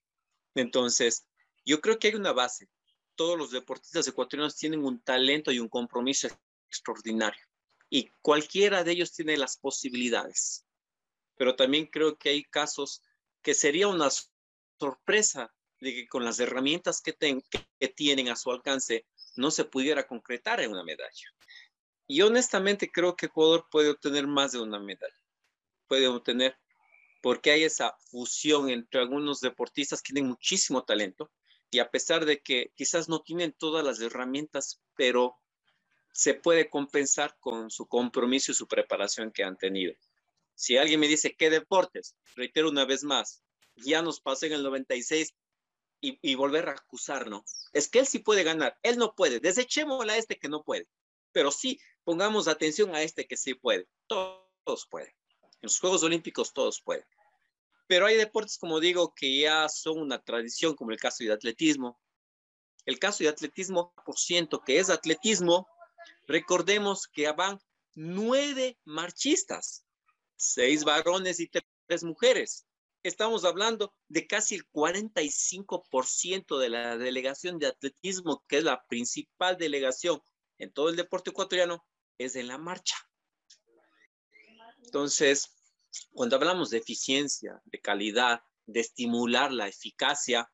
Entonces, 0.54 1.26
yo 1.64 1.80
creo 1.80 1.98
que 1.98 2.08
hay 2.08 2.14
una 2.16 2.32
base. 2.32 2.68
Todos 3.14 3.38
los 3.38 3.50
deportistas 3.50 4.06
ecuatorianos 4.06 4.56
tienen 4.56 4.84
un 4.84 5.00
talento 5.00 5.50
y 5.50 5.58
un 5.58 5.70
compromiso 5.70 6.28
extraordinario. 6.68 7.42
Y 7.88 8.10
cualquiera 8.20 8.84
de 8.84 8.92
ellos 8.92 9.12
tiene 9.12 9.38
las 9.38 9.56
posibilidades. 9.56 10.66
Pero 11.36 11.56
también 11.56 11.86
creo 11.86 12.18
que 12.18 12.28
hay 12.28 12.44
casos 12.44 13.02
que 13.40 13.54
sería 13.54 13.88
una 13.88 14.10
sorpresa 14.78 15.50
de 15.80 15.94
que 15.94 16.08
con 16.08 16.26
las 16.26 16.40
herramientas 16.40 17.00
que, 17.00 17.14
tienen 17.94 18.28
a 18.28 18.36
su 18.36 18.50
alcance 18.50 19.06
no 19.36 19.50
se 19.50 19.64
pudiera 19.64 20.06
concretar 20.06 20.60
en 20.60 20.72
una 20.72 20.84
medalla. 20.84 21.32
Y 22.06 22.22
honestamente 22.22 22.90
creo 22.90 23.16
que 23.16 23.26
Ecuador 23.26 23.66
puede 23.70 23.90
obtener 23.90 24.26
más 24.26 24.52
de 24.52 24.60
una 24.60 24.78
medalla. 24.78 25.14
Puede 25.88 26.08
obtener, 26.08 26.56
porque 27.22 27.50
hay 27.50 27.64
esa 27.64 27.96
fusión 28.10 28.70
entre 28.70 29.00
algunos 29.00 29.40
deportistas 29.40 30.02
que 30.02 30.12
tienen 30.12 30.30
muchísimo 30.30 30.84
talento 30.84 31.30
y 31.70 31.78
a 31.78 31.90
pesar 31.90 32.24
de 32.24 32.40
que 32.40 32.72
quizás 32.74 33.08
no 33.08 33.20
tienen 33.22 33.52
todas 33.52 33.84
las 33.84 34.00
herramientas, 34.00 34.80
pero 34.94 35.36
se 36.12 36.34
puede 36.34 36.70
compensar 36.70 37.36
con 37.40 37.70
su 37.70 37.86
compromiso 37.86 38.52
y 38.52 38.54
su 38.54 38.66
preparación 38.66 39.32
que 39.32 39.44
han 39.44 39.58
tenido. 39.58 39.94
Si 40.54 40.76
alguien 40.76 41.00
me 41.00 41.08
dice, 41.08 41.36
¿qué 41.36 41.50
deportes? 41.50 42.16
Reitero 42.34 42.70
una 42.70 42.86
vez 42.86 43.04
más, 43.04 43.42
ya 43.76 44.00
nos 44.00 44.20
pasó 44.20 44.46
en 44.46 44.54
el 44.54 44.62
96 44.62 45.34
y, 46.00 46.34
volver 46.34 46.68
a 46.68 46.72
acusarnos. 46.72 47.68
Es 47.72 47.88
que 47.88 47.98
él 47.98 48.06
sí 48.06 48.20
puede 48.20 48.44
ganar, 48.44 48.78
él 48.82 48.96
no 48.96 49.14
puede. 49.14 49.40
Desechémosle 49.40 50.12
a 50.12 50.16
este 50.16 50.38
que 50.38 50.48
no 50.48 50.62
puede, 50.62 50.88
pero 51.36 51.50
sí 51.50 51.78
pongamos 52.02 52.48
atención 52.48 52.94
a 52.94 53.02
este 53.02 53.26
que 53.26 53.36
sí 53.36 53.52
puede. 53.52 53.86
Todos, 54.06 54.86
pueden. 54.88 55.10
En 55.42 55.64
los 55.64 55.78
Juegos 55.78 56.02
Olímpicos 56.02 56.54
todos 56.54 56.80
pueden. 56.80 57.04
Pero 57.86 58.06
hay 58.06 58.16
deportes, 58.16 58.56
como 58.56 58.80
digo, 58.80 59.12
que 59.14 59.40
ya 59.40 59.68
son 59.68 59.98
una 59.98 60.24
tradición, 60.24 60.74
como 60.74 60.92
el 60.92 60.98
caso 60.98 61.24
de 61.24 61.34
atletismo. 61.34 62.00
El 62.86 62.98
caso 62.98 63.22
de 63.22 63.28
atletismo, 63.28 63.92
por 64.06 64.16
ciento, 64.16 64.62
que 64.62 64.78
es 64.78 64.88
atletismo, 64.88 65.68
recordemos 66.26 67.06
que 67.06 67.30
van 67.32 67.60
nueve 67.94 68.78
marchistas, 68.86 69.84
seis 70.36 70.84
varones 70.84 71.38
y 71.38 71.50
tres 71.86 72.02
mujeres. 72.02 72.64
Estamos 73.02 73.44
hablando 73.44 73.92
de 74.08 74.26
casi 74.26 74.54
el 74.54 74.66
45% 74.70 76.58
de 76.58 76.70
la 76.70 76.96
delegación 76.96 77.58
de 77.58 77.66
atletismo, 77.66 78.42
que 78.48 78.56
es 78.56 78.64
la 78.64 78.86
principal 78.86 79.58
delegación 79.58 80.22
en 80.58 80.72
todo 80.72 80.88
el 80.88 80.96
deporte 80.96 81.30
ecuatoriano, 81.30 81.84
es 82.18 82.36
en 82.36 82.48
la 82.48 82.58
marcha. 82.58 82.96
Entonces, 84.82 85.54
cuando 86.12 86.36
hablamos 86.36 86.70
de 86.70 86.78
eficiencia, 86.78 87.60
de 87.64 87.80
calidad, 87.80 88.40
de 88.66 88.80
estimular 88.80 89.52
la 89.52 89.68
eficacia, 89.68 90.50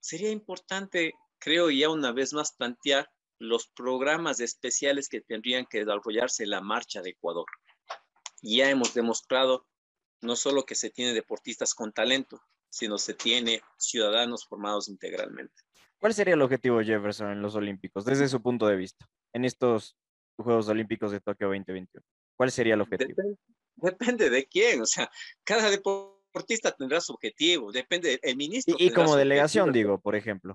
sería 0.00 0.30
importante, 0.30 1.14
creo 1.38 1.70
ya 1.70 1.88
una 1.90 2.12
vez 2.12 2.32
más, 2.32 2.52
plantear 2.52 3.10
los 3.38 3.68
programas 3.68 4.40
especiales 4.40 5.08
que 5.08 5.20
tendrían 5.20 5.66
que 5.66 5.84
desarrollarse 5.84 6.44
en 6.44 6.50
la 6.50 6.60
marcha 6.60 7.02
de 7.02 7.10
Ecuador. 7.10 7.46
Ya 8.42 8.70
hemos 8.70 8.94
demostrado 8.94 9.66
no 10.20 10.36
solo 10.36 10.64
que 10.64 10.74
se 10.74 10.90
tiene 10.90 11.12
deportistas 11.12 11.74
con 11.74 11.92
talento, 11.92 12.40
sino 12.70 12.98
se 12.98 13.14
tiene 13.14 13.62
ciudadanos 13.78 14.46
formados 14.46 14.88
integralmente. 14.88 15.65
¿Cuál 16.06 16.14
sería 16.14 16.34
el 16.34 16.42
objetivo 16.42 16.80
Jefferson 16.80 17.32
en 17.32 17.42
los 17.42 17.56
Olímpicos, 17.56 18.04
desde 18.04 18.28
su 18.28 18.40
punto 18.40 18.68
de 18.68 18.76
vista, 18.76 19.08
en 19.32 19.44
estos 19.44 19.96
Juegos 20.36 20.68
Olímpicos 20.68 21.10
de 21.10 21.18
Tokio 21.18 21.48
2021? 21.48 22.00
¿Cuál 22.36 22.52
sería 22.52 22.74
el 22.74 22.80
objetivo? 22.80 23.12
Depende, 23.74 24.30
de 24.30 24.46
quién, 24.46 24.82
o 24.82 24.86
sea, 24.86 25.10
cada 25.42 25.68
deportista 25.68 26.70
tendrá 26.70 27.00
su 27.00 27.12
objetivo, 27.12 27.72
depende 27.72 28.20
del 28.22 28.36
ministro. 28.36 28.76
Y, 28.78 28.92
como 28.92 29.16
delegación, 29.16 29.72
digo, 29.72 29.98
por 29.98 30.14
ejemplo. 30.14 30.54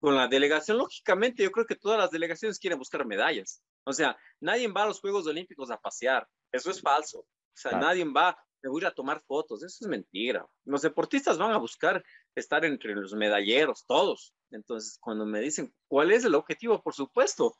Con 0.00 0.16
la 0.16 0.28
delegación, 0.28 0.78
lógicamente, 0.78 1.42
yo 1.42 1.50
creo 1.50 1.66
que 1.66 1.76
todas 1.76 1.98
las 1.98 2.10
delegaciones 2.10 2.58
quieren 2.58 2.78
buscar 2.78 3.04
medallas. 3.04 3.60
O 3.84 3.92
sea, 3.92 4.16
nadie 4.40 4.66
va 4.68 4.84
a 4.84 4.86
los 4.86 5.00
Juegos 5.00 5.26
Olímpicos 5.26 5.70
a 5.70 5.76
pasear, 5.76 6.26
eso 6.50 6.70
es 6.70 6.80
falso. 6.80 7.18
O 7.18 7.26
sea, 7.52 7.72
nadie 7.72 8.02
va, 8.06 8.34
me 8.62 8.70
voy 8.70 8.82
a 8.86 8.90
tomar 8.90 9.22
fotos, 9.26 9.62
eso 9.62 9.84
es 9.84 9.88
mentira. 9.88 10.46
Los 10.64 10.80
deportistas 10.80 11.36
van 11.36 11.52
a 11.52 11.58
buscar 11.58 12.02
estar 12.34 12.64
entre 12.64 12.94
los 12.94 13.14
medalleros, 13.14 13.84
todos. 13.86 14.34
Entonces, 14.50 14.98
cuando 15.00 15.26
me 15.26 15.40
dicen, 15.40 15.74
¿cuál 15.88 16.12
es 16.12 16.24
el 16.24 16.34
objetivo? 16.34 16.82
Por 16.82 16.94
supuesto, 16.94 17.56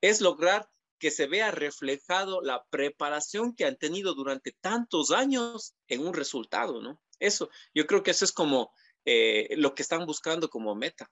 es 0.00 0.20
lograr 0.20 0.68
que 0.98 1.10
se 1.10 1.26
vea 1.26 1.50
reflejado 1.50 2.40
la 2.40 2.64
preparación 2.70 3.54
que 3.54 3.64
han 3.64 3.76
tenido 3.76 4.14
durante 4.14 4.52
tantos 4.60 5.10
años 5.10 5.74
en 5.88 6.06
un 6.06 6.14
resultado, 6.14 6.80
¿no? 6.80 7.00
Eso, 7.18 7.50
yo 7.74 7.86
creo 7.86 8.02
que 8.02 8.10
eso 8.10 8.24
es 8.24 8.32
como 8.32 8.72
eh, 9.04 9.54
lo 9.56 9.74
que 9.74 9.82
están 9.82 10.06
buscando 10.06 10.48
como 10.48 10.74
meta. 10.74 11.10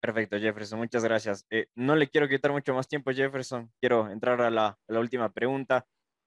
Perfecto, 0.00 0.38
Jefferson, 0.38 0.78
muchas 0.78 1.02
gracias. 1.02 1.46
Eh, 1.50 1.66
no 1.74 1.96
le 1.96 2.08
quiero 2.08 2.28
quitar 2.28 2.52
mucho 2.52 2.74
más 2.74 2.86
tiempo, 2.86 3.10
Jefferson. 3.10 3.72
Quiero 3.80 4.08
entrar 4.10 4.40
a 4.40 4.50
la, 4.50 4.78
última 4.88 5.32
pregunta. 5.32 5.86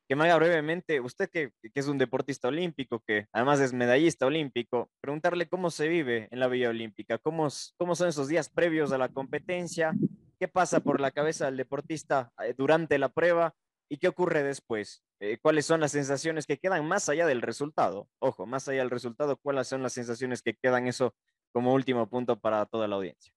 Que 0.10 0.16
me 0.16 0.24
haga 0.24 0.38
brevemente, 0.38 1.00
usted 1.02 1.30
que, 1.30 1.54
es 1.62 1.88
un 1.88 2.00
deportista 2.00 2.48
olímpico, 2.48 3.04
que 3.06 3.28
además 3.32 3.60
es 3.60 3.74
medallista 3.74 4.26
olímpico, 4.26 4.90
preguntarle 5.02 5.48
cómo 5.48 5.70
se 5.70 5.88
vive 5.88 6.28
en 6.32 6.40
la 6.40 6.48
Villa 6.48 6.70
Olímpica, 6.70 7.20
cómo, 7.20 7.48
cómo 7.78 7.96
son 7.96 8.08
esos 8.08 8.28
días 8.28 8.50
previos 8.50 8.92
a 8.92 8.98
la 8.98 9.10
competencia, 9.10 9.94
qué 10.40 10.48
pasa 10.48 10.80
por 10.80 11.00
la 11.00 11.12
cabeza 11.12 11.46
del 11.46 11.58
deportista 11.58 12.34
eh, 12.44 12.56
durante 12.58 12.98
la 12.98 13.10
prueba 13.10 13.54
y 13.88 13.98
qué 13.98 14.08
ocurre 14.08 14.42
después. 14.42 15.04
Eh, 15.20 15.38
¿Cuáles 15.40 15.68
son 15.68 15.80
las 15.80 15.92
sensaciones 15.92 16.48
que 16.48 16.58
quedan 16.58 16.88
más 16.88 17.08
allá 17.08 17.28
del 17.28 17.44
resultado? 17.44 18.10
Ojo, 18.18 18.48
más 18.48 18.68
allá 18.68 18.80
del 18.80 18.90
resultado, 18.90 19.38
¿cuáles 19.38 19.68
son 19.68 19.84
las 19.84 19.94
sensaciones 19.94 20.42
que 20.42 20.56
quedan 20.56 20.88
eso 20.88 21.14
como 21.52 21.76
último 21.76 22.10
punto 22.10 22.40
para 22.40 22.66
toda 22.66 22.88
la 22.88 22.96
audiencia? 22.96 23.32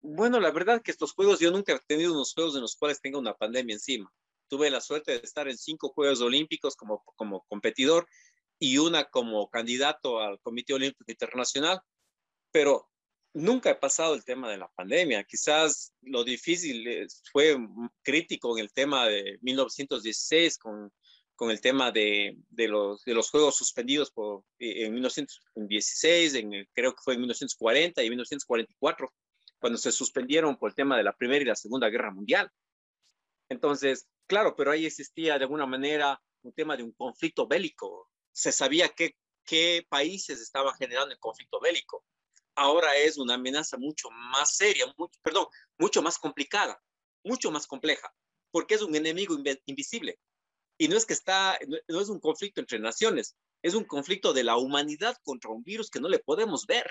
Bueno, 0.00 0.40
la 0.40 0.52
verdad 0.52 0.80
que 0.80 0.90
estos 0.90 1.12
juegos, 1.12 1.38
yo 1.38 1.50
nunca 1.50 1.74
he 1.74 1.80
tenido 1.80 2.14
unos 2.14 2.32
juegos 2.32 2.54
en 2.54 2.62
los 2.62 2.76
cuales 2.76 2.98
tenga 2.98 3.18
una 3.18 3.34
pandemia 3.34 3.74
encima. 3.74 4.10
Tuve 4.52 4.68
la 4.68 4.82
suerte 4.82 5.12
de 5.12 5.20
estar 5.24 5.48
en 5.48 5.56
cinco 5.56 5.88
Juegos 5.94 6.20
Olímpicos 6.20 6.76
como, 6.76 7.02
como 7.16 7.40
competidor 7.48 8.06
y 8.58 8.76
una 8.76 9.06
como 9.06 9.48
candidato 9.48 10.20
al 10.20 10.38
Comité 10.40 10.74
Olímpico 10.74 11.10
Internacional, 11.10 11.80
pero 12.50 12.86
nunca 13.32 13.70
he 13.70 13.76
pasado 13.76 14.14
el 14.14 14.26
tema 14.26 14.50
de 14.50 14.58
la 14.58 14.68
pandemia. 14.68 15.24
Quizás 15.24 15.94
lo 16.02 16.22
difícil 16.22 17.08
fue 17.32 17.56
crítico 18.02 18.54
en 18.58 18.64
el 18.64 18.70
tema 18.74 19.06
de 19.06 19.38
1916 19.40 20.58
con, 20.58 20.92
con 21.34 21.50
el 21.50 21.62
tema 21.62 21.90
de, 21.90 22.36
de, 22.50 22.68
los, 22.68 23.02
de 23.04 23.14
los 23.14 23.30
juegos 23.30 23.56
suspendidos 23.56 24.10
por, 24.10 24.44
en 24.58 24.92
1916, 24.92 26.34
en, 26.34 26.68
creo 26.74 26.92
que 26.94 27.00
fue 27.02 27.14
en 27.14 27.20
1940 27.20 28.02
y 28.02 28.10
1944, 28.10 29.10
cuando 29.58 29.78
se 29.78 29.92
suspendieron 29.92 30.58
por 30.58 30.72
el 30.72 30.74
tema 30.74 30.98
de 30.98 31.04
la 31.04 31.16
Primera 31.16 31.40
y 31.40 31.46
la 31.46 31.56
Segunda 31.56 31.88
Guerra 31.88 32.10
Mundial. 32.10 32.50
Entonces, 33.48 34.06
claro, 34.32 34.56
pero 34.56 34.70
ahí 34.70 34.86
existía 34.86 35.38
de 35.38 35.44
alguna 35.44 35.66
manera 35.66 36.20
un 36.42 36.52
tema 36.52 36.76
de 36.76 36.82
un 36.82 36.92
conflicto 36.92 37.46
bélico. 37.46 38.10
Se 38.32 38.50
sabía 38.50 38.88
qué, 38.88 39.16
qué 39.44 39.86
países 39.88 40.40
estaban 40.40 40.74
generando 40.74 41.12
el 41.12 41.18
conflicto 41.18 41.60
bélico 41.60 42.04
ahora 42.54 42.96
es 42.96 43.18
una 43.18 43.34
amenaza 43.34 43.76
mucho 43.78 44.10
más 44.10 44.56
seria, 44.56 44.86
mucho, 44.96 45.18
perdón, 45.22 45.46
mucho 45.78 46.02
más 46.02 46.18
complicada, 46.18 46.82
mucho 47.24 47.50
más 47.50 47.66
compleja, 47.66 48.12
porque 48.50 48.74
es 48.74 48.82
un 48.82 48.94
enemigo 48.94 49.36
invisible. 49.66 50.18
Y 50.78 50.88
no 50.88 50.96
es 50.96 51.06
que 51.06 51.12
está, 51.12 51.58
no 51.88 52.00
es 52.00 52.08
un 52.08 52.20
conflicto 52.20 52.60
entre 52.60 52.78
naciones, 52.78 53.36
es 53.62 53.74
un 53.74 53.84
conflicto 53.84 54.32
de 54.32 54.44
la 54.44 54.56
humanidad 54.56 55.16
contra 55.22 55.50
un 55.50 55.62
virus 55.62 55.90
que 55.90 56.00
no 56.00 56.08
le 56.08 56.18
podemos 56.18 56.66
ver. 56.66 56.90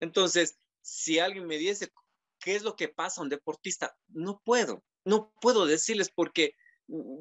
Entonces, 0.00 0.58
si 0.80 1.18
alguien 1.18 1.46
me 1.46 1.58
dice 1.58 1.92
qué 2.38 2.56
es 2.56 2.62
lo 2.62 2.74
que 2.74 2.88
pasa 2.88 3.20
a 3.20 3.24
un 3.24 3.30
deportista, 3.30 3.94
no 4.08 4.40
puedo, 4.44 4.82
no 5.04 5.32
puedo 5.40 5.66
decirles 5.66 6.10
porque 6.14 6.54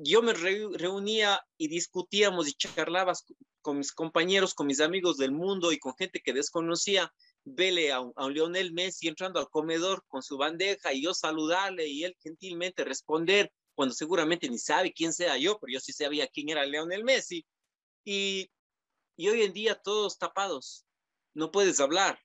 yo 0.03 0.21
me 0.21 0.33
reunía 0.33 1.41
y 1.57 1.67
discutíamos 1.67 2.47
y 2.47 2.53
charlabas 2.53 3.25
con 3.61 3.77
mis 3.77 3.91
compañeros, 3.91 4.53
con 4.53 4.67
mis 4.67 4.81
amigos 4.81 5.17
del 5.17 5.31
mundo 5.31 5.71
y 5.71 5.79
con 5.79 5.95
gente 5.95 6.21
que 6.21 6.33
desconocía, 6.33 7.13
vele 7.43 7.91
a 7.91 8.01
un, 8.01 8.13
Lionel 8.33 8.73
Messi 8.73 9.07
entrando 9.07 9.39
al 9.39 9.49
comedor 9.49 10.03
con 10.07 10.23
su 10.23 10.37
bandeja 10.37 10.93
y 10.93 11.03
yo 11.03 11.13
saludarle 11.13 11.87
y 11.87 12.03
él 12.03 12.15
gentilmente 12.21 12.83
responder 12.83 13.51
cuando 13.73 13.93
seguramente 13.93 14.49
ni 14.49 14.57
sabe 14.57 14.93
quién 14.93 15.13
sea 15.13 15.37
yo, 15.37 15.57
pero 15.59 15.73
yo 15.73 15.79
sí 15.79 15.93
sabía 15.93 16.27
quién 16.27 16.49
era 16.49 16.65
Lionel 16.65 17.03
Messi. 17.03 17.45
Y 18.03 18.49
hoy 19.17 19.43
en 19.43 19.53
día 19.53 19.75
todos 19.75 20.17
tapados, 20.17 20.85
no 21.33 21.51
puedes 21.51 21.79
hablar. 21.79 22.19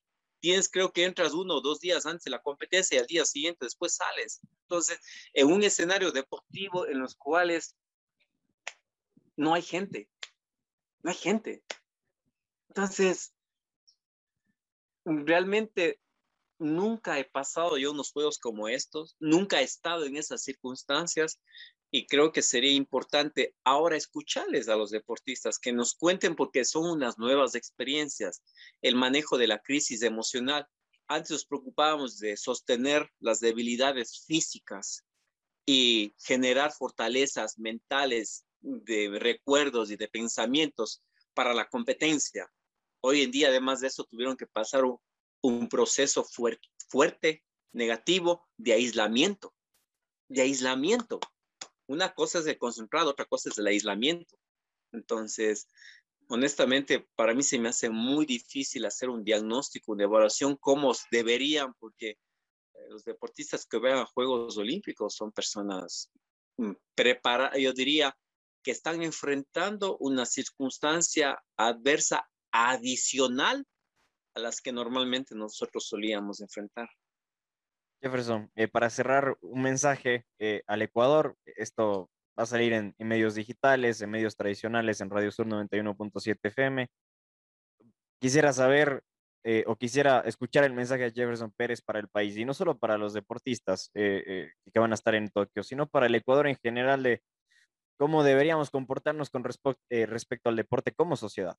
Tienes, 0.46 0.68
creo 0.68 0.92
que 0.92 1.02
entras 1.02 1.32
uno 1.32 1.56
o 1.56 1.60
dos 1.60 1.80
días 1.80 2.06
antes 2.06 2.22
de 2.22 2.30
la 2.30 2.40
competencia 2.40 2.94
y 2.94 3.00
al 3.00 3.06
día 3.08 3.24
siguiente 3.24 3.64
después 3.66 3.96
sales. 3.96 4.40
Entonces, 4.60 5.00
en 5.32 5.48
un 5.48 5.64
escenario 5.64 6.12
deportivo 6.12 6.86
en 6.86 7.00
los 7.00 7.16
cuales 7.16 7.74
no 9.34 9.54
hay 9.54 9.62
gente, 9.62 10.08
no 11.02 11.10
hay 11.10 11.16
gente. 11.16 11.64
Entonces, 12.68 13.34
realmente 15.04 15.98
nunca 16.60 17.18
he 17.18 17.24
pasado 17.24 17.76
yo 17.76 17.90
unos 17.90 18.12
juegos 18.12 18.38
como 18.38 18.68
estos, 18.68 19.16
nunca 19.18 19.60
he 19.60 19.64
estado 19.64 20.04
en 20.04 20.16
esas 20.16 20.44
circunstancias 20.44 21.40
y 21.96 22.06
creo 22.06 22.30
que 22.30 22.42
sería 22.42 22.72
importante 22.72 23.54
ahora 23.64 23.96
escucharles 23.96 24.68
a 24.68 24.76
los 24.76 24.90
deportistas 24.90 25.58
que 25.58 25.72
nos 25.72 25.94
cuenten 25.94 26.36
porque 26.36 26.66
son 26.66 26.90
unas 26.90 27.16
nuevas 27.16 27.54
experiencias, 27.54 28.42
el 28.82 28.96
manejo 28.96 29.38
de 29.38 29.46
la 29.46 29.62
crisis 29.62 30.02
emocional. 30.02 30.68
Antes 31.08 31.30
nos 31.30 31.46
preocupábamos 31.46 32.18
de 32.18 32.36
sostener 32.36 33.10
las 33.18 33.40
debilidades 33.40 34.26
físicas 34.26 35.06
y 35.64 36.14
generar 36.18 36.70
fortalezas 36.70 37.58
mentales 37.58 38.44
de 38.60 39.18
recuerdos 39.18 39.90
y 39.90 39.96
de 39.96 40.08
pensamientos 40.08 41.02
para 41.32 41.54
la 41.54 41.66
competencia. 41.66 42.52
Hoy 43.00 43.22
en 43.22 43.30
día, 43.30 43.48
además 43.48 43.80
de 43.80 43.86
eso, 43.86 44.04
tuvieron 44.04 44.36
que 44.36 44.46
pasar 44.46 44.84
un, 45.40 45.68
proceso 45.70 46.24
fuerte, 46.24 46.68
fuerte, 46.90 47.42
negativo, 47.72 48.46
de 48.58 48.74
aislamiento, 48.74 49.54
de 50.28 50.42
aislamiento. 50.42 51.20
Una 51.88 52.12
cosa 52.14 52.40
es 52.40 52.46
el 52.46 52.58
concentrado, 52.58 53.10
otra 53.10 53.26
cosa 53.26 53.50
es 53.50 53.58
el 53.58 53.66
aislamiento. 53.66 54.36
Entonces, 54.92 55.68
honestamente, 56.28 57.06
para 57.14 57.34
mí 57.34 57.42
se 57.42 57.58
me 57.58 57.68
hace 57.68 57.90
muy 57.90 58.26
difícil 58.26 58.84
hacer 58.84 59.08
un 59.08 59.24
diagnóstico, 59.24 59.92
una 59.92 60.04
evaluación 60.04 60.56
como 60.56 60.92
deberían, 61.10 61.74
porque 61.78 62.10
eh, 62.10 62.18
los 62.88 63.04
deportistas 63.04 63.66
que 63.66 63.78
vean 63.78 64.06
Juegos 64.06 64.56
Olímpicos 64.58 65.14
son 65.14 65.32
personas 65.32 66.10
mm, 66.56 66.72
preparadas, 66.94 67.58
yo 67.58 67.72
diría, 67.72 68.16
que 68.62 68.72
están 68.72 69.02
enfrentando 69.02 69.96
una 69.98 70.26
circunstancia 70.26 71.40
adversa 71.56 72.28
adicional 72.50 73.64
a 74.34 74.40
las 74.40 74.60
que 74.60 74.72
normalmente 74.72 75.34
nosotros 75.34 75.86
solíamos 75.86 76.40
enfrentar. 76.40 76.88
Jefferson, 78.06 78.50
eh, 78.54 78.68
para 78.68 78.88
cerrar 78.88 79.36
un 79.40 79.62
mensaje 79.62 80.26
eh, 80.38 80.62
al 80.68 80.80
Ecuador, 80.82 81.36
esto 81.44 82.08
va 82.38 82.44
a 82.44 82.46
salir 82.46 82.72
en, 82.72 82.94
medios 82.98 83.34
digitales, 83.34 84.00
en 84.00 84.10
medios 84.10 84.36
tradicionales, 84.36 85.00
en 85.00 85.10
Radio 85.10 85.32
Sur 85.32 85.46
91.7 85.46 86.38
FM. 86.44 86.88
Quisiera 88.20 88.52
saber 88.52 89.02
eh, 89.42 89.64
o 89.66 89.74
quisiera 89.74 90.20
escuchar 90.20 90.62
el 90.62 90.72
mensaje 90.72 91.02
de 91.02 91.10
Jefferson 91.10 91.52
Pérez 91.56 91.82
para 91.82 91.98
el 91.98 92.08
país, 92.08 92.36
y 92.36 92.44
no 92.44 92.54
solo 92.54 92.78
para 92.78 92.96
los 92.96 93.12
deportistas 93.12 93.90
que 93.92 94.52
van 94.74 94.92
a 94.92 94.94
estar 94.94 95.16
en 95.16 95.28
Tokio, 95.28 95.64
sino 95.64 95.88
para 95.88 96.06
el 96.06 96.14
Ecuador 96.14 96.46
en 96.46 96.56
general 96.62 97.02
de 97.02 97.22
cómo 97.98 98.22
deberíamos 98.22 98.70
comportarnos 98.70 99.30
con 99.30 99.42
respecto 99.42 100.48
al 100.48 100.56
deporte 100.56 100.92
como 100.92 101.16
sociedad. 101.16 101.56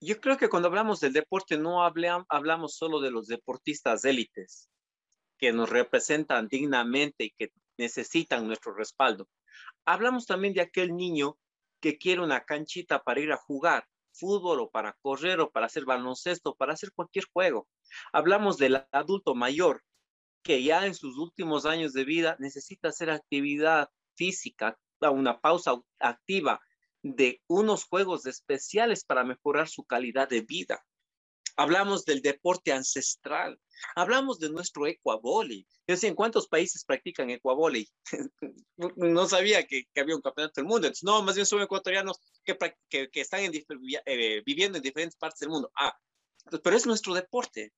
Yo 0.00 0.20
creo 0.20 0.36
que 0.36 0.48
cuando 0.48 0.68
hablamos 0.68 1.00
del 1.00 1.12
deporte 1.12 1.56
no 1.56 1.82
hablamos 1.82 2.76
solo 2.76 3.00
de 3.00 3.10
los 3.10 3.26
deportistas 3.26 4.04
élites 4.04 4.68
que 5.38 5.52
nos 5.52 5.70
representan 5.70 6.48
dignamente 6.48 7.24
y 7.24 7.30
que 7.30 7.52
necesitan 7.76 8.46
nuestro 8.46 8.74
respaldo. 8.74 9.28
Hablamos 9.84 10.26
también 10.26 10.54
de 10.54 10.60
aquel 10.60 10.96
niño 10.96 11.38
que 11.80 11.98
quiere 11.98 12.22
una 12.22 12.44
canchita 12.44 13.02
para 13.02 13.20
ir 13.20 13.32
a 13.32 13.36
jugar 13.36 13.86
fútbol 14.12 14.60
o 14.60 14.70
para 14.70 14.96
correr 15.02 15.40
o 15.40 15.50
para 15.50 15.66
hacer 15.66 15.84
baloncesto, 15.84 16.54
para 16.54 16.72
hacer 16.72 16.92
cualquier 16.92 17.24
juego. 17.32 17.68
Hablamos 18.12 18.58
del 18.58 18.86
adulto 18.92 19.34
mayor 19.34 19.82
que 20.42 20.62
ya 20.62 20.86
en 20.86 20.94
sus 20.94 21.16
últimos 21.18 21.66
años 21.66 21.92
de 21.92 22.04
vida 22.04 22.36
necesita 22.38 22.88
hacer 22.88 23.10
actividad 23.10 23.88
física, 24.14 24.78
una 25.00 25.40
pausa 25.40 25.74
activa 25.98 26.60
de 27.02 27.42
unos 27.46 27.84
juegos 27.84 28.24
especiales 28.26 29.04
para 29.04 29.24
mejorar 29.24 29.68
su 29.68 29.84
calidad 29.84 30.28
de 30.28 30.40
vida. 30.40 30.82
Hablamos 31.56 32.04
del 32.04 32.20
deporte 32.20 32.72
ancestral, 32.72 33.58
hablamos 33.94 34.38
de 34.38 34.50
nuestro 34.50 34.86
ecuavoli. 34.86 35.66
Yo 35.86 35.96
sé 35.96 36.08
en 36.08 36.14
cuántos 36.14 36.48
países 36.48 36.84
practican 36.84 37.30
ecuavoli. 37.30 37.88
no 38.96 39.28
sabía 39.28 39.66
que, 39.66 39.84
había 39.96 40.16
un 40.16 40.22
campeonato 40.22 40.60
del 40.60 40.68
mundo. 40.68 40.90
no, 41.02 41.22
más 41.22 41.34
bien 41.34 41.46
son 41.46 41.62
ecuatorianos 41.62 42.20
que, 42.44 43.10
están 43.14 43.40
eh, 43.42 44.42
viviendo 44.44 44.78
en 44.78 44.82
diferentes 44.82 45.16
partes 45.16 45.40
del 45.40 45.50
mundo. 45.50 45.70
Ah, 45.76 45.96
pero 46.62 46.76
es 46.76 46.86
nuestro 46.86 47.14
deporte 47.14 47.72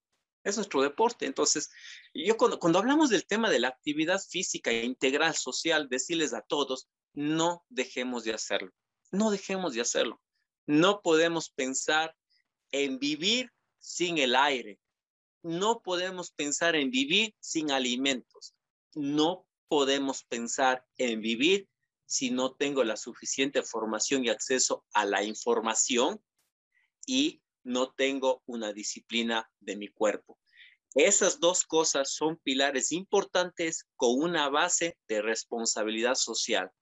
es 0.47 0.57
nuestro 0.57 0.81
deporte. 0.81 1.27
Entonces, 1.27 1.70
yo 2.14 2.37
cuando, 2.37 2.59
cuando 2.59 2.79
hablamos 2.79 3.11
del 3.11 3.27
tema 3.27 3.51
de 3.51 3.59
la 3.59 3.68
actividad 3.68 4.20
física 4.20 4.70
e 4.70 4.85
integral 4.85 5.35
social, 5.35 5.89
decirles 5.89 6.33
a 6.33 6.41
todos, 6.41 6.89
no 7.12 7.64
dejemos 7.68 8.24
de 8.24 8.33
hacerlo, 8.33 8.70
no 9.11 9.31
dejemos 9.31 9.74
de 9.74 9.81
hacerlo. 9.81 10.22
No 10.66 11.01
podemos 11.03 11.51
pensar 11.51 12.14
en 12.70 12.99
vivir 12.99 13.53
sin 13.87 14.18
el 14.18 14.34
aire, 14.34 14.80
no 15.45 15.80
podemos 15.80 16.32
pensar 16.32 16.74
en 16.74 16.91
vivir 16.91 17.37
sin 17.39 17.70
alimentos, 17.70 18.53
no 18.95 19.47
podemos 19.68 20.24
pensar 20.24 20.84
en 20.97 21.20
vivir 21.20 21.68
si 22.05 22.32
no 22.32 22.57
tengo 22.57 22.82
la 22.82 22.97
suficiente 22.97 23.62
formación 23.62 24.24
y 24.24 24.28
acceso 24.28 24.84
a 24.93 25.05
la 25.05 25.22
información 25.22 26.20
y 27.07 27.41
no 27.62 27.93
tengo 27.93 28.43
una 28.47 28.72
disciplina 28.72 29.49
de 29.61 29.76
mi 29.76 29.87
cuerpo. 29.87 30.37
Esas 30.97 31.39
dos 31.39 31.62
cosas 31.62 32.12
son 32.12 32.39
pilares 32.39 32.91
importantes 32.91 33.87
con 33.95 34.20
una 34.20 34.49
base 34.49 34.99
de 35.07 35.22
responsabilidad 35.22 36.16
social. 36.16 36.72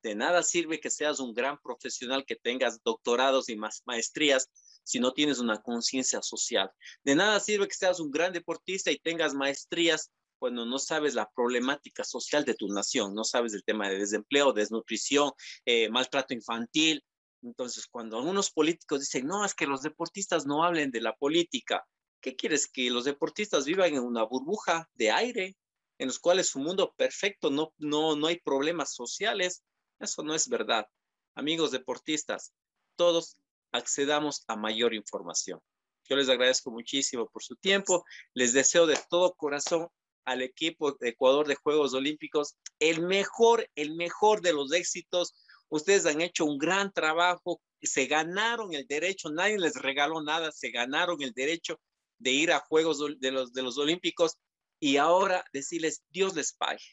De 0.00 0.14
nada 0.14 0.44
sirve 0.44 0.78
que 0.78 0.90
seas 0.90 1.18
un 1.18 1.34
gran 1.34 1.58
profesional, 1.60 2.24
que 2.24 2.36
tengas 2.36 2.80
doctorados 2.84 3.48
y 3.48 3.56
más 3.56 3.82
maestrías 3.84 4.48
si 4.84 5.00
no 5.00 5.12
tienes 5.12 5.38
una 5.38 5.60
conciencia 5.60 6.22
social. 6.22 6.70
De 7.04 7.14
nada 7.14 7.40
sirve 7.40 7.68
que 7.68 7.74
seas 7.74 8.00
un 8.00 8.10
gran 8.10 8.32
deportista 8.32 8.90
y 8.90 8.98
tengas 8.98 9.34
maestrías 9.34 10.10
cuando 10.38 10.66
no 10.66 10.78
sabes 10.78 11.14
la 11.14 11.30
problemática 11.34 12.02
social 12.02 12.44
de 12.44 12.54
tu 12.54 12.66
nación, 12.68 13.14
no 13.14 13.22
sabes 13.22 13.54
el 13.54 13.62
tema 13.62 13.88
de 13.88 13.98
desempleo, 13.98 14.52
desnutrición, 14.52 15.30
eh, 15.64 15.88
maltrato 15.88 16.34
infantil, 16.34 17.04
entonces, 17.42 17.86
cuando 17.88 18.18
algunos 18.18 18.50
políticos 18.50 19.00
dicen, 19.00 19.26
no, 19.26 19.44
es 19.44 19.54
que 19.54 19.66
los 19.66 19.82
deportistas 19.82 20.46
no 20.46 20.64
hablen 20.64 20.90
de 20.90 21.00
la 21.00 21.16
política, 21.16 21.84
¿qué 22.20 22.36
quieres? 22.36 22.68
Que 22.68 22.90
los 22.90 23.04
deportistas 23.04 23.64
vivan 23.64 23.94
en 23.94 24.02
una 24.02 24.22
burbuja 24.22 24.88
de 24.94 25.10
aire 25.10 25.56
en 25.98 26.06
los 26.08 26.18
cuales 26.18 26.48
su 26.48 26.60
mundo 26.60 26.94
perfecto, 26.96 27.50
no, 27.50 27.74
no, 27.78 28.16
no 28.16 28.26
hay 28.28 28.40
problemas 28.40 28.94
sociales. 28.94 29.62
Eso 29.98 30.22
no 30.22 30.34
es 30.34 30.48
verdad. 30.48 30.86
Amigos 31.34 31.70
deportistas, 31.70 32.52
todos 32.96 33.36
accedamos 33.72 34.44
a 34.46 34.56
mayor 34.56 34.94
información. 34.94 35.60
Yo 36.08 36.16
les 36.16 36.28
agradezco 36.28 36.70
muchísimo 36.70 37.28
por 37.28 37.42
su 37.42 37.56
tiempo. 37.56 38.04
Les 38.34 38.52
deseo 38.52 38.86
de 38.86 38.98
todo 39.08 39.34
corazón 39.34 39.88
al 40.24 40.42
equipo 40.42 40.92
de 40.92 41.10
Ecuador 41.10 41.48
de 41.48 41.56
Juegos 41.56 41.94
Olímpicos 41.94 42.56
el 42.78 43.02
mejor, 43.02 43.68
el 43.74 43.96
mejor 43.96 44.40
de 44.40 44.52
los 44.52 44.72
éxitos 44.72 45.34
Ustedes 45.72 46.04
han 46.04 46.20
hecho 46.20 46.44
un 46.44 46.58
gran 46.58 46.92
trabajo, 46.92 47.62
se 47.80 48.04
ganaron 48.04 48.74
el 48.74 48.86
derecho, 48.86 49.30
nadie 49.30 49.58
les 49.58 49.74
regaló 49.76 50.22
nada, 50.22 50.52
se 50.52 50.70
ganaron 50.70 51.22
el 51.22 51.32
derecho 51.32 51.80
de 52.18 52.30
ir 52.30 52.52
a 52.52 52.60
Juegos 52.60 53.02
de 53.18 53.30
los, 53.30 53.54
de 53.54 53.62
los 53.62 53.78
Olímpicos 53.78 54.36
y 54.78 54.98
ahora 54.98 55.42
decirles, 55.50 56.02
Dios 56.10 56.36
les 56.36 56.52
pague, 56.52 56.84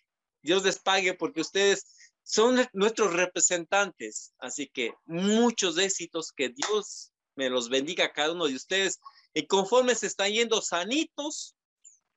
Dios 0.41 0.63
les 0.63 0.80
pague 0.80 1.13
porque 1.13 1.41
ustedes 1.41 2.09
son 2.30 2.63
nuestros 2.73 3.13
representantes. 3.13 4.34
Así 4.38 4.69
que 4.71 4.93
muchos 5.05 5.80
éxitos, 5.80 6.32
que 6.32 6.49
Dios 6.49 7.11
me 7.36 7.49
los 7.49 7.69
bendiga 7.69 8.05
a 8.05 8.13
cada 8.13 8.34
uno 8.34 8.45
de 8.45 8.55
ustedes. 8.55 8.99
Y 9.34 9.47
conforme 9.47 9.95
se 9.95 10.05
están 10.05 10.32
yendo 10.32 10.61
sanitos, 10.61 11.55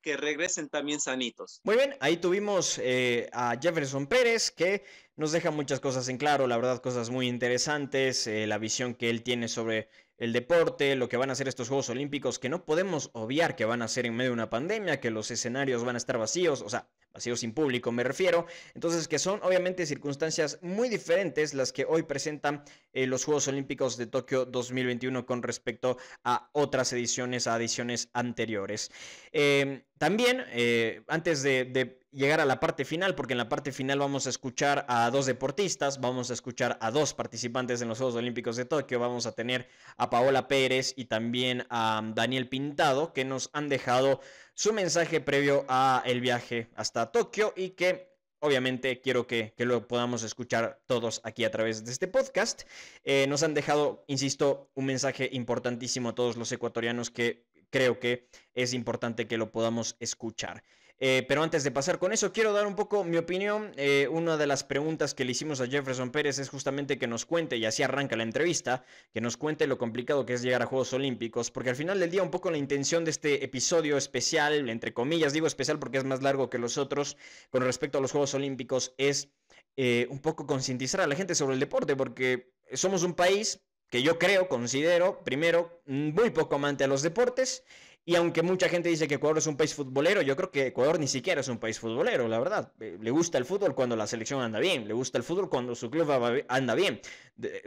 que 0.03 0.15
regresen 0.15 0.69
también 0.69 0.99
sanitos. 0.99 1.61
Muy 1.63 1.77
bien, 1.77 1.95
ahí 1.99 2.17
tuvimos 2.17 2.77
eh, 2.77 3.29
a 3.31 3.57
Jefferson 3.59 4.05
Pérez 4.05 4.51
que 4.51 4.83
nos 5.15 5.31
deja 5.31 5.49
muchas 5.49 5.79
cosas 5.79 6.07
en 6.09 6.17
claro, 6.17 6.45
la 6.45 6.57
verdad, 6.57 6.81
cosas 6.81 7.09
muy 7.09 7.27
interesantes, 7.27 8.27
eh, 8.27 8.45
la 8.45 8.57
visión 8.57 8.93
que 8.93 9.09
él 9.09 9.23
tiene 9.23 9.47
sobre 9.47 9.89
el 10.23 10.31
deporte, 10.31 10.95
lo 10.95 11.09
que 11.09 11.17
van 11.17 11.29
a 11.29 11.33
hacer 11.33 11.49
estos 11.49 11.67
Juegos 11.67 11.89
Olímpicos, 11.89 12.39
que 12.39 12.47
no 12.47 12.63
podemos 12.63 13.09
obviar 13.11 13.57
que 13.57 13.65
van 13.65 13.81
a 13.81 13.89
ser 13.89 14.05
en 14.05 14.15
medio 14.15 14.29
de 14.29 14.35
una 14.35 14.49
pandemia, 14.49 15.01
que 15.01 15.11
los 15.11 15.29
escenarios 15.31 15.83
van 15.83 15.95
a 15.95 15.97
estar 15.97 16.17
vacíos, 16.17 16.61
o 16.61 16.69
sea, 16.69 16.87
vacíos 17.13 17.41
sin 17.41 17.53
público 17.53 17.91
me 17.91 18.05
refiero, 18.05 18.47
entonces 18.73 19.09
que 19.09 19.19
son 19.19 19.41
obviamente 19.43 19.85
circunstancias 19.85 20.59
muy 20.61 20.87
diferentes 20.87 21.53
las 21.53 21.73
que 21.73 21.83
hoy 21.83 22.03
presentan 22.03 22.63
eh, 22.93 23.05
los 23.05 23.25
Juegos 23.25 23.49
Olímpicos 23.49 23.97
de 23.97 24.07
Tokio 24.07 24.45
2021 24.45 25.25
con 25.25 25.43
respecto 25.43 25.97
a 26.23 26.49
otras 26.53 26.93
ediciones, 26.93 27.45
a 27.45 27.57
ediciones 27.57 28.09
anteriores. 28.13 28.91
Em, 29.33 29.83
también, 30.03 30.43
eh, 30.51 31.01
antes 31.07 31.43
de, 31.43 31.97
llegar 32.11 32.41
a 32.41 32.45
la 32.45 32.59
parte 32.59 32.83
final, 32.83 33.15
porque 33.15 33.35
en 33.35 33.37
la 33.37 33.47
parte 33.47 33.71
final 33.71 33.99
vamos 33.99 34.27
a 34.27 34.31
escuchar 34.31 34.85
a 34.89 35.09
dos 35.11 35.27
deportistas, 35.27 36.01
vamos 36.01 36.29
a 36.29 36.33
escuchar 36.33 36.77
a 36.81 36.91
dos 36.91 37.13
participantes 37.13 37.81
en 37.81 37.87
los 37.87 37.99
Juegos 37.99 38.17
Olímpicos 38.17 38.57
de 38.57 38.65
Tokio, 38.65 38.99
vamos 38.99 39.27
a 39.27 39.31
tener 39.31 39.69
a 39.95 40.09
Paola 40.09 40.49
Pérez 40.49 40.93
y 40.97 41.05
también 41.05 41.65
a 41.69 42.01
Daniel 42.13 42.49
Pintado, 42.49 43.13
que 43.13 43.23
nos 43.23 43.49
han 43.53 43.69
dejado 43.69 44.19
su 44.55 44.73
mensaje 44.73 45.21
previo 45.21 45.63
a 45.69 46.03
el 46.05 46.19
viaje 46.19 46.67
hasta 46.75 47.09
Tokio 47.09 47.53
y 47.55 47.69
que 47.69 48.13
obviamente 48.39 48.99
quiero 48.99 49.25
que, 49.25 49.53
lo 49.57 49.87
podamos 49.87 50.23
escuchar 50.23 50.81
todos 50.85 51.21
aquí 51.23 51.45
a 51.45 51.51
través 51.51 51.85
de 51.85 51.93
este 51.93 52.09
podcast. 52.09 52.63
Eh, 53.05 53.25
nos 53.29 53.41
han 53.41 53.53
dejado, 53.53 54.03
insisto, 54.07 54.69
un 54.73 54.85
mensaje 54.85 55.29
importantísimo 55.31 56.09
a 56.09 56.15
todos 56.15 56.35
los 56.35 56.51
ecuatorianos 56.51 57.09
que 57.09 57.45
creo 57.73 57.99
que 57.99 58.27
es 58.53 58.75
importante 58.75 59.27
que 59.27 59.37
lo 59.37 59.51
podamos 59.51 59.97
escuchar. 59.99 60.63
Eh, 60.99 61.25
pero 61.27 61.41
antes 61.41 61.63
de 61.63 61.71
pasar 61.71 61.97
con 61.97 62.13
eso, 62.13 62.31
quiero 62.31 62.53
dar 62.53 62.67
un 62.67 62.75
poco 62.75 63.03
mi 63.03 63.17
opinión. 63.17 63.71
Eh, 63.77 64.07
una 64.11 64.37
de 64.37 64.45
las 64.45 64.63
preguntas 64.63 65.15
que 65.15 65.25
le 65.25 65.31
hicimos 65.31 65.59
a 65.59 65.65
Jefferson 65.65 66.11
Pérez 66.11 66.37
es 66.37 66.49
justamente 66.49 66.99
que 66.99 67.07
nos 67.07 67.25
cuente, 67.25 67.57
y 67.57 67.65
así 67.65 67.81
arranca 67.81 68.15
la 68.15 68.21
entrevista, 68.23 68.85
que 69.11 69.21
nos 69.21 69.37
cuente 69.37 69.65
lo 69.65 69.79
complicado 69.79 70.23
que 70.23 70.33
es 70.33 70.43
llegar 70.43 70.61
a 70.61 70.67
Juegos 70.67 70.93
Olímpicos, 70.93 71.49
porque 71.49 71.71
al 71.71 71.75
final 71.75 71.99
del 71.99 72.11
día 72.11 72.21
un 72.21 72.29
poco 72.29 72.51
la 72.51 72.57
intención 72.57 73.03
de 73.05 73.11
este 73.11 73.43
episodio 73.43 73.97
especial, 73.97 74.69
entre 74.69 74.93
comillas, 74.93 75.33
digo 75.33 75.47
especial 75.47 75.79
porque 75.79 75.97
es 75.97 76.03
más 76.03 76.21
largo 76.21 76.51
que 76.51 76.59
los 76.59 76.77
otros, 76.77 77.17
con 77.49 77.63
respecto 77.63 77.97
a 77.97 78.01
los 78.01 78.11
Juegos 78.11 78.35
Olímpicos, 78.35 78.93
es 78.99 79.29
eh, 79.77 80.05
un 80.11 80.19
poco 80.19 80.45
concientizar 80.45 81.01
a 81.01 81.07
la 81.07 81.15
gente 81.15 81.33
sobre 81.33 81.55
el 81.55 81.59
deporte, 81.59 81.95
porque 81.95 82.53
somos 82.71 83.01
un 83.01 83.15
país 83.15 83.59
que 83.93 84.01
yo 84.01 84.17
creo, 84.17 84.47
considero, 84.47 85.23
primero, 85.23 85.83
muy 85.85 86.31
poco 86.31 86.55
amante 86.55 86.83
a 86.83 86.87
los 86.87 87.03
deportes 87.03 87.63
y 88.03 88.15
aunque 88.15 88.41
mucha 88.41 88.67
gente 88.67 88.89
dice 88.89 89.07
que 89.07 89.13
Ecuador 89.13 89.37
es 89.37 89.45
un 89.45 89.55
país 89.55 89.75
futbolero, 89.75 90.23
yo 90.23 90.35
creo 90.35 90.49
que 90.49 90.65
Ecuador 90.65 90.99
ni 90.99 91.05
siquiera 91.05 91.41
es 91.41 91.47
un 91.47 91.59
país 91.59 91.79
futbolero, 91.79 92.27
la 92.27 92.39
verdad. 92.39 92.73
Eh, 92.79 92.97
le 92.99 93.11
gusta 93.11 93.37
el 93.37 93.45
fútbol 93.45 93.75
cuando 93.75 93.95
la 93.95 94.07
selección 94.07 94.41
anda 94.41 94.59
bien, 94.59 94.87
le 94.87 94.95
gusta 94.95 95.19
el 95.19 95.23
fútbol 95.23 95.47
cuando 95.47 95.75
su 95.75 95.91
club 95.91 96.09
anda 96.47 96.73
bien. 96.73 97.01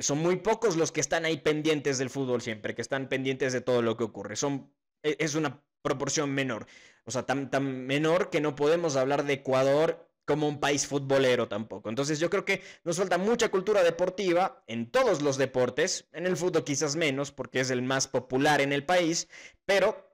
Son 0.01 0.19
muy 0.19 0.35
pocos 0.35 0.77
los 0.77 0.91
que 0.91 1.01
están 1.01 1.27
ahí 1.27 1.37
pendientes 1.37 1.97
del 1.97 2.11
fútbol 2.11 2.43
siempre, 2.43 2.75
que 2.75 2.83
están 2.83 3.09
pendientes 3.09 3.53
de 3.53 3.61
todo 3.61 3.81
lo 3.81 3.97
que 3.97 4.03
ocurre. 4.03 4.35
Son, 4.35 4.69
e, 5.05 5.15
es 5.21 5.37
una 5.37 5.63
proporción 5.81 6.35
menor. 6.35 6.67
O 7.05 7.13
sea, 7.13 7.23
tan, 7.23 7.53
tan 7.53 7.87
menor 7.87 8.31
que 8.31 8.41
no 8.41 8.57
podemos 8.57 8.97
hablar 8.97 9.27
de 9.27 9.35
Ecuador 9.35 10.09
como 10.27 10.49
un 10.49 10.61
país 10.61 10.87
futbolero 10.87 11.49
tampoco. 11.49 11.89
Entonces 11.89 12.19
yo 12.21 12.29
creo 12.29 12.45
que 12.45 12.63
nos 12.85 12.99
falta 12.99 13.17
mucha 13.17 13.49
cultura 13.49 13.83
deportiva 13.83 14.63
en 14.67 14.91
todos 14.91 15.23
los 15.23 15.39
deportes, 15.39 16.09
en 16.13 16.27
el 16.27 16.37
fútbol 16.37 16.65
quizás 16.65 16.97
menos 16.97 17.33
porque 17.33 17.61
es 17.61 17.71
el 17.71 17.83
más 17.83 18.09
popular 18.09 18.61
en 18.61 18.73
el 18.73 18.85
país, 18.85 19.29
pero 19.65 20.05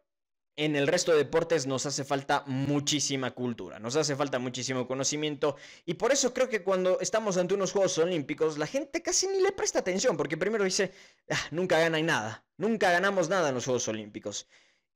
en 0.54 0.76
el 0.76 0.86
resto 0.86 1.12
de 1.12 1.18
deportes 1.18 1.66
nos 1.66 1.86
hace 1.86 2.04
falta 2.04 2.44
muchísima 2.46 3.30
cultura, 3.30 3.78
nos 3.78 3.96
hace 3.96 4.14
falta 4.14 4.38
muchísimo 4.38 4.86
conocimiento 4.86 5.56
y 5.86 5.94
por 5.94 6.12
eso 6.12 6.34
creo 6.34 6.50
que 6.50 6.62
cuando 6.62 7.00
estamos 7.00 7.38
ante 7.38 7.54
unos 7.54 7.72
Juegos 7.72 7.96
Olímpicos 7.96 8.58
la 8.58 8.66
gente 8.66 9.00
casi 9.02 9.26
ni 9.28 9.40
le 9.40 9.52
presta 9.52 9.78
atención 9.78 10.16
porque 10.16 10.36
primero 10.36 10.64
dice, 10.64 10.92
ah, 11.30 11.40
nunca 11.52 11.78
gana 11.78 12.00
nada, 12.02 12.44
nunca 12.58 12.90
ganamos 12.90 13.30
nada 13.30 13.48
en 13.48 13.54
los 13.54 13.64
Juegos 13.64 13.88
Olímpicos. 13.88 14.46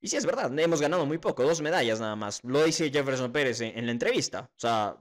Y 0.01 0.09
sí 0.09 0.17
es 0.17 0.27
verdad, 0.27 0.57
hemos 0.59 0.81
ganado 0.81 1.07
muy 1.07 1.19
poco, 1.19 1.43
dos 1.43 1.63
medallas 1.63 2.01
nada 2.01 2.17
más. 2.17 2.41
Lo 2.45 2.63
dice 2.63 2.91
Jefferson 2.91 3.33
Pérez 3.33 3.61
en, 3.61 3.87
la 3.87 3.93
entrevista. 3.93 4.51
O 4.55 4.59
sea, 4.59 4.97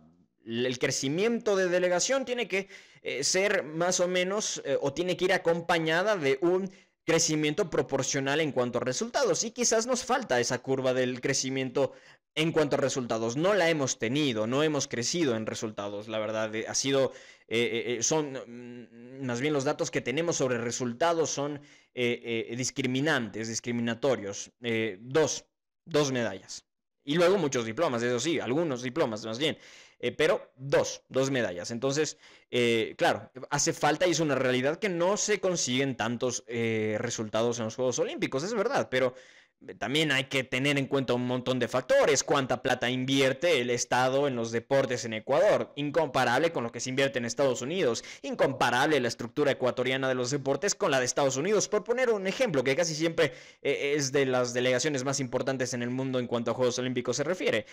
el 0.46 0.80
crecimiento 0.80 1.56
de 1.56 1.68
delegación 1.68 2.26
tiene 2.26 2.48
que 2.48 2.68
eh, 3.02 3.24
ser 3.24 3.64
más 3.64 4.00
o 4.00 4.08
menos 4.08 4.62
eh, 4.66 4.78
o 4.82 4.94
tiene 4.94 5.18
que 5.18 5.26
ir 5.26 5.34
acompañada 5.34 6.16
de 6.16 6.38
un 6.42 6.70
crecimiento 7.06 7.70
proporcional 7.70 8.42
en 8.42 8.52
cuanto 8.52 8.80
a 8.80 8.82
resultados. 8.82 9.44
Y 9.44 9.52
quizás 9.52 9.86
nos 9.86 10.04
falta 10.04 10.40
esa 10.40 10.60
curva 10.60 10.94
del 10.94 11.22
crecimiento 11.22 11.94
en 12.36 12.52
cuanto 12.52 12.76
a 12.76 12.80
resultados. 12.80 13.38
No 13.38 13.54
la 13.54 13.70
hemos 13.70 13.98
tenido, 13.98 14.46
no 14.46 14.62
hemos 14.62 14.88
crecido 14.88 15.36
en 15.36 15.46
resultados, 15.46 16.08
la 16.10 16.20
verdad. 16.20 16.54
Eh, 16.54 16.66
ha 16.68 16.76
sido, 16.76 17.14
eh, 17.48 17.98
eh, 18.00 18.04
son, 18.04 18.34
mm, 18.34 19.26
más 19.26 19.40
bien 19.40 19.54
los 19.54 19.64
datos 19.64 19.90
que 19.90 20.02
tenemos 20.02 20.36
sobre 20.36 20.58
resultados 20.58 21.30
son 21.30 21.62
discriminantes, 21.96 23.48
discriminatorios. 23.48 24.52
dos, 25.00 25.46
dos 25.86 26.12
medallas. 26.12 26.66
Y 27.06 27.16
luego 27.16 27.38
muchos 27.38 27.66
diplomas, 27.66 28.04
eso 28.04 28.20
sí, 28.20 28.40
algunos 28.40 28.82
diplomas 28.82 29.24
más 29.26 29.40
bien. 29.40 29.58
Eh, 30.00 30.12
pero 30.12 30.52
dos, 30.58 31.04
dos 31.10 31.32
medallas. 31.32 31.72
Entonces, 31.72 32.18
eh, 32.52 32.96
claro, 32.98 33.32
hace 33.50 33.74
falta 33.74 34.06
y 34.06 34.12
es 34.12 34.20
una 34.20 34.36
realidad 34.36 34.78
que 34.78 34.90
no 34.90 35.18
se 35.18 35.40
consiguen 35.40 35.96
tantos 35.96 36.44
eh, 36.48 36.98
resultados 37.00 37.60
en 37.60 37.66
los 37.66 37.76
Juegos 37.76 38.00
Olímpicos, 38.00 38.44
es 38.44 38.54
verdad, 38.54 38.90
pero 38.90 39.14
también 39.80 40.12
hay 40.12 40.26
que 40.26 40.44
tener 40.44 40.78
en 40.78 40.86
cuenta 40.86 41.14
un 41.14 41.26
montón 41.26 41.60
de 41.60 41.70
factores, 41.70 42.24
cuánta 42.24 42.62
plata 42.62 42.90
invierte 42.90 43.62
el 43.62 43.70
Estado 43.70 44.28
en 44.28 44.36
los 44.36 44.52
deportes 44.52 45.06
en 45.06 45.14
Ecuador, 45.14 45.72
incomparable 45.76 46.52
con 46.52 46.64
lo 46.64 46.72
que 46.72 46.82
se 46.82 46.90
invierte 46.90 47.18
en 47.18 47.26
Estados 47.26 47.62
Unidos, 47.62 48.04
incomparable 48.22 49.00
la 49.00 49.08
estructura 49.08 49.52
ecuatoriana 49.52 50.10
de 50.10 50.16
los 50.16 50.30
deportes 50.30 50.76
con 50.76 50.92
la 50.92 51.00
de 51.00 51.06
Estados 51.06 51.38
Unidos, 51.38 51.70
por 51.70 51.86
poner 51.86 52.10
un 52.12 52.28
ejemplo 52.28 52.64
que 52.64 52.76
casi 52.76 52.94
siempre 52.94 53.34
es 53.62 54.12
de 54.12 54.26
las 54.26 54.54
delegaciones 54.54 55.06
más 55.06 55.22
importantes 55.22 55.74
en 55.74 55.82
el 55.82 55.90
mundo 55.90 56.20
en 56.20 56.28
cuanto 56.28 56.52
a 56.52 56.54
Juegos 56.54 56.78
Olímpicos 56.78 57.16
se 57.16 57.24
refiere. 57.24 57.66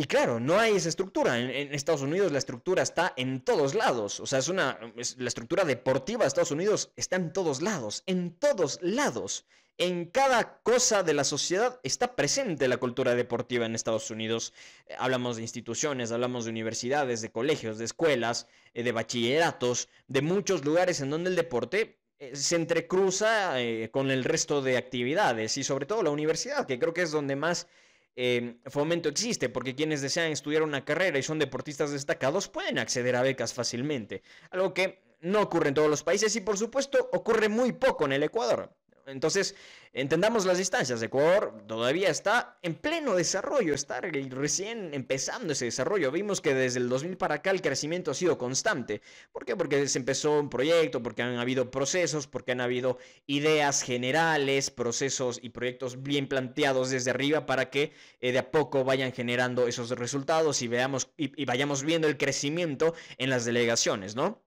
Y 0.00 0.04
claro, 0.04 0.40
no 0.40 0.58
hay 0.58 0.76
esa 0.76 0.88
estructura. 0.88 1.38
En, 1.38 1.74
Estados 1.74 2.00
Unidos 2.00 2.32
la 2.32 2.38
estructura 2.38 2.82
está 2.82 3.12
en 3.18 3.42
todos 3.42 3.74
lados. 3.74 4.18
O 4.20 4.24
sea, 4.24 4.38
es 4.38 4.48
una. 4.48 4.78
la 5.18 5.28
estructura 5.28 5.66
deportiva 5.66 6.22
de 6.22 6.28
Estados 6.28 6.52
Unidos 6.52 6.90
está 6.96 7.16
en 7.16 7.34
todos 7.34 7.60
lados. 7.60 8.02
En 8.06 8.32
todos 8.32 8.78
lados. 8.80 9.44
En 9.76 10.06
cada 10.06 10.62
cosa 10.62 11.02
de 11.02 11.12
la 11.12 11.24
sociedad 11.24 11.80
está 11.82 12.16
presente 12.16 12.66
la 12.66 12.78
cultura 12.78 13.14
deportiva 13.14 13.66
en 13.66 13.74
Estados 13.74 14.10
Unidos. 14.10 14.54
Eh, 14.86 14.94
hablamos 14.98 15.36
de 15.36 15.42
instituciones, 15.42 16.12
hablamos 16.12 16.46
de 16.46 16.50
universidades, 16.50 17.20
de 17.20 17.30
colegios, 17.30 17.76
de 17.76 17.84
escuelas, 17.84 18.46
eh, 18.72 18.82
de 18.82 18.92
bachilleratos, 18.92 19.90
de 20.08 20.22
muchos 20.22 20.64
lugares 20.64 21.02
en 21.02 21.10
donde 21.10 21.28
el 21.28 21.36
deporte 21.36 21.98
eh, 22.18 22.34
se 22.36 22.56
entrecruza 22.56 23.56
con 23.90 24.10
el 24.10 24.24
resto 24.24 24.62
de 24.62 24.78
actividades 24.78 25.58
y 25.58 25.62
sobre 25.62 25.84
todo 25.84 26.02
la 26.02 26.10
universidad, 26.10 26.66
que 26.66 26.78
creo 26.78 26.94
que 26.94 27.02
es 27.02 27.10
donde 27.10 27.36
más 27.36 27.66
Em, 28.16 28.58
fomento 28.66 29.08
existe, 29.08 29.48
porque 29.48 29.74
quienes 29.74 30.02
desean 30.02 30.32
estudiar 30.32 30.62
una 30.62 30.84
carrera 30.84 31.18
y 31.18 31.22
son 31.22 31.38
deportistas 31.38 31.92
destacados 31.92 32.48
pueden 32.48 32.78
acceder 32.78 33.16
a 33.16 33.22
becas 33.22 33.54
fácilmente, 33.54 34.22
algo 34.50 34.74
que 34.74 35.02
no 35.20 35.40
ocurre 35.40 35.68
en 35.68 35.74
todos 35.74 35.90
los 35.90 36.02
países 36.02 36.34
y 36.36 36.40
por 36.40 36.58
supuesto 36.58 37.08
ocurre 37.12 37.48
muy 37.48 37.72
poco 37.72 38.04
en 38.04 38.12
el 38.12 38.22
Ecuador. 38.22 38.74
Entonces, 39.10 39.54
entendamos 39.92 40.46
las 40.46 40.58
distancias. 40.58 41.02
Ecuador 41.02 41.64
todavía 41.66 42.08
está 42.08 42.58
en 42.62 42.74
pleno 42.74 43.14
desarrollo, 43.14 43.74
está 43.74 44.00
recién 44.00 44.94
empezando 44.94 45.52
ese 45.52 45.66
desarrollo. 45.66 46.10
Vimos 46.10 46.40
que 46.40 46.54
desde 46.54 46.78
el 46.80 46.88
2000 46.88 47.16
para 47.16 47.36
acá 47.36 47.50
el 47.50 47.62
crecimiento 47.62 48.10
ha 48.10 48.14
sido 48.14 48.38
constante. 48.38 49.02
¿Por 49.32 49.44
qué? 49.44 49.56
Porque 49.56 49.88
se 49.88 49.98
empezó 49.98 50.38
un 50.38 50.50
proyecto, 50.50 51.02
porque 51.02 51.22
han 51.22 51.38
habido 51.38 51.70
procesos, 51.70 52.26
porque 52.26 52.52
han 52.52 52.60
habido 52.60 52.98
ideas 53.26 53.82
generales, 53.82 54.70
procesos 54.70 55.38
y 55.42 55.50
proyectos 55.50 56.02
bien 56.02 56.28
planteados 56.28 56.90
desde 56.90 57.10
arriba 57.10 57.46
para 57.46 57.70
que 57.70 57.92
eh, 58.20 58.32
de 58.32 58.38
a 58.38 58.50
poco 58.50 58.84
vayan 58.84 59.12
generando 59.12 59.66
esos 59.66 59.90
resultados 59.90 60.62
y 60.62 60.68
veamos 60.68 61.10
y 61.16 61.44
vayamos 61.44 61.82
viendo 61.82 62.08
el 62.08 62.16
crecimiento 62.16 62.94
en 63.18 63.30
las 63.30 63.44
delegaciones, 63.44 64.14
¿no? 64.14 64.42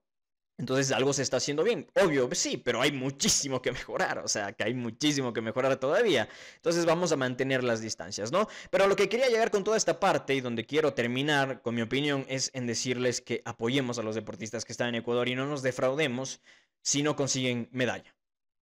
Entonces 0.56 0.92
algo 0.92 1.12
se 1.12 1.22
está 1.22 1.38
haciendo 1.38 1.64
bien. 1.64 1.90
Obvio, 2.00 2.28
sí, 2.32 2.56
pero 2.56 2.80
hay 2.80 2.92
muchísimo 2.92 3.60
que 3.60 3.72
mejorar. 3.72 4.18
O 4.18 4.28
sea, 4.28 4.52
que 4.52 4.64
hay 4.64 4.74
muchísimo 4.74 5.32
que 5.32 5.40
mejorar 5.40 5.76
todavía. 5.76 6.28
Entonces 6.56 6.86
vamos 6.86 7.10
a 7.10 7.16
mantener 7.16 7.64
las 7.64 7.80
distancias, 7.80 8.30
¿no? 8.30 8.48
Pero 8.70 8.86
lo 8.86 8.94
que 8.94 9.08
quería 9.08 9.28
llegar 9.28 9.50
con 9.50 9.64
toda 9.64 9.76
esta 9.76 9.98
parte 9.98 10.34
y 10.34 10.40
donde 10.40 10.64
quiero 10.64 10.94
terminar 10.94 11.60
con 11.62 11.74
mi 11.74 11.82
opinión 11.82 12.24
es 12.28 12.50
en 12.54 12.66
decirles 12.66 13.20
que 13.20 13.42
apoyemos 13.44 13.98
a 13.98 14.02
los 14.02 14.14
deportistas 14.14 14.64
que 14.64 14.72
están 14.72 14.90
en 14.90 14.96
Ecuador 14.96 15.28
y 15.28 15.34
no 15.34 15.46
nos 15.46 15.62
defraudemos 15.62 16.40
si 16.82 17.02
no 17.02 17.16
consiguen 17.16 17.68
medalla. 17.72 18.14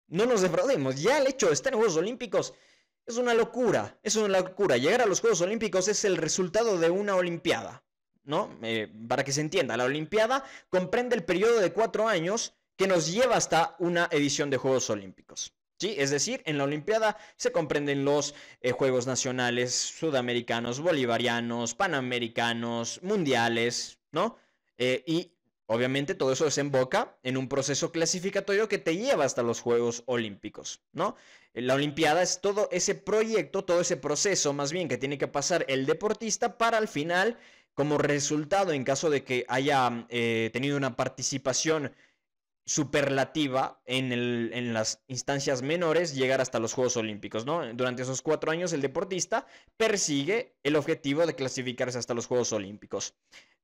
No 0.09 0.25
nos 0.27 0.41
defraudemos. 0.41 1.01
Ya 1.03 1.19
el 1.19 1.27
hecho 1.27 1.49
de 1.49 1.55
estar 1.55 1.73
en 1.73 1.79
Juegos 1.79 1.97
Olímpicos 1.97 2.55
es 3.07 3.17
una 3.17 3.35
locura. 3.35 3.99
Es 4.03 4.17
una 4.17 4.41
locura. 4.41 4.79
Llegar 4.79 5.03
a 5.03 5.07
los 5.07 5.21
Juegos 5.21 5.43
Olímpicos 5.43 5.89
es 5.89 6.05
el 6.05 6.17
resultado 6.17 6.79
de 6.79 6.89
una 6.89 7.17
Olimpiada. 7.17 7.85
¿No? 8.25 8.51
Eh, 8.63 8.93
para 9.09 9.25
que 9.25 9.33
se 9.33 9.41
entienda, 9.41 9.77
la 9.77 9.85
Olimpiada 9.85 10.45
comprende 10.69 11.17
el 11.17 11.25
periodo 11.25 11.61
de 11.61 11.73
cuatro 11.73 12.09
años 12.09 12.55
que 12.77 12.87
nos 12.87 13.13
lleva 13.13 13.37
hasta 13.37 13.77
una 13.79 14.09
edición 14.11 14.51
de 14.51 14.57
Juegos 14.57 14.91
Olímpicos. 14.91 15.53
¿Sí? 15.79 15.97
Es 15.99 16.11
decir, 16.11 16.43
en 16.47 16.59
la 16.59 16.65
Olimpiada 16.65 17.17
se 17.37 17.51
comprenden 17.51 18.05
los 18.05 18.35
eh, 18.61 18.71
Juegos 18.71 19.09
Nacionales, 19.09 19.75
Sudamericanos, 19.75 20.79
Bolivarianos, 20.79 21.75
Panamericanos, 21.75 23.01
Mundiales, 23.03 23.99
¿no? 24.13 24.37
Eh, 24.79 25.03
y 25.07 25.33
obviamente 25.67 26.15
todo 26.15 26.33
eso 26.33 26.45
desemboca 26.45 27.17
en 27.25 27.37
un 27.37 27.49
proceso 27.49 27.91
clasificatorio 27.91 28.69
que 28.69 28.79
te 28.79 28.97
lleva 28.97 29.25
hasta 29.25 29.43
los 29.43 29.61
Juegos 29.61 30.05
Olímpicos, 30.07 30.83
¿no? 30.93 31.17
La 31.55 31.75
Olimpiada 31.75 32.23
es 32.23 32.41
todo 32.41 32.69
ese 32.71 32.95
proyecto, 32.95 33.65
todo 33.65 33.81
ese 33.81 33.97
proceso 33.97 34.53
más 34.53 34.73
bien 34.73 34.89
que 34.89 34.99
tiene 34.99 35.19
que 35.19 35.29
pasar 35.29 35.65
el 35.69 35.85
deportista 35.85 36.57
para 36.59 36.79
al 36.79 36.89
final 36.89 37.39
como 37.75 37.99
resultado, 37.99 38.73
en 38.73 38.85
caso 38.85 39.11
de 39.11 39.25
que 39.25 39.45
haya 39.49 40.07
eh, 40.09 40.51
tenido 40.53 40.77
una 40.77 40.97
participación 40.97 41.93
superlativa 42.65 43.83
en, 43.87 44.73
las 44.73 45.03
instancias 45.09 45.63
menores, 45.63 46.15
llegar 46.15 46.41
hasta 46.41 46.61
los 46.61 46.75
Juegos 46.75 46.97
Olímpicos, 46.97 47.45
¿no? 47.45 47.73
Durante 47.75 48.03
esos 48.03 48.23
cuatro 48.23 48.53
años 48.53 48.73
el 48.73 48.81
deportista 48.81 49.47
persigue 49.77 50.55
el 50.63 50.77
objetivo 50.77 51.27
de 51.27 51.35
clasificarse 51.35 51.99
hasta 51.99 52.15
los 52.15 52.27
Juegos 52.27 52.53
Olímpicos. 52.53 53.15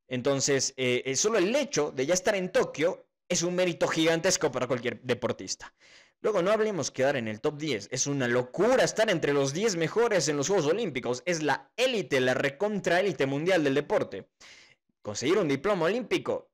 Entonces, 0.09 0.75
eh, 0.77 1.15
solo 1.15 1.39
el 1.39 1.55
hecho 1.55 1.93
de 1.93 2.07
ya 2.07 2.15
estar 2.15 2.35
en 2.35 2.51
Tokio 2.51 3.07
es 3.29 3.43
un 3.43 3.55
mérito 3.55 3.87
gigantesco 3.87 4.51
para 4.51 4.67
cualquier 4.67 5.01
deportista. 5.03 5.73
Luego, 6.21 6.43
no 6.43 6.51
hablemos 6.51 6.91
quedar 6.91 7.17
en 7.17 7.29
el 7.29 7.41
top 7.41 7.59
10. 7.59 7.89
Es 7.93 8.07
una 8.07 8.27
locura 8.27 8.83
estar 8.83 9.09
entre 9.11 9.33
los 9.33 9.53
10 9.53 9.77
mejores 9.77 10.29
en 10.29 10.37
los 10.37 10.49
Juegos 10.49 10.67
Olímpicos. 10.67 11.23
Es 11.27 11.43
la 11.43 11.71
élite, 11.77 12.21
la 12.21 12.35
recontra 12.35 13.01
élite 13.01 13.27
mundial 13.27 13.63
del 13.63 13.75
deporte. 13.75 14.29
Conseguir 15.03 15.39
un 15.39 15.49
diploma 15.49 15.87
olímpico 15.87 16.51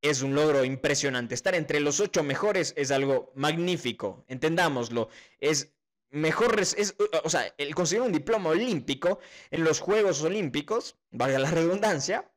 es 0.00 0.22
un 0.22 0.34
logro 0.34 0.64
impresionante. 0.64 1.34
Estar 1.34 1.54
entre 1.54 1.80
los 1.80 2.00
8 2.00 2.22
mejores 2.22 2.72
es 2.76 2.90
algo 2.90 3.30
magnífico. 3.34 4.24
Entendámoslo. 4.26 5.10
Es 5.38 5.74
mejor, 6.10 6.58
es, 6.58 6.96
o 7.24 7.30
sea, 7.30 7.54
el 7.58 7.74
conseguir 7.74 8.02
un 8.02 8.12
diploma 8.12 8.50
olímpico 8.50 9.18
en 9.50 9.64
los 9.64 9.80
Juegos 9.80 10.22
Olímpicos, 10.22 10.96
valga 11.10 11.38
la 11.38 11.50
redundancia, 11.50 12.32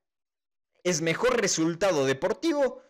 es 0.83 1.01
mejor 1.01 1.39
resultado 1.39 2.05
deportivo 2.05 2.81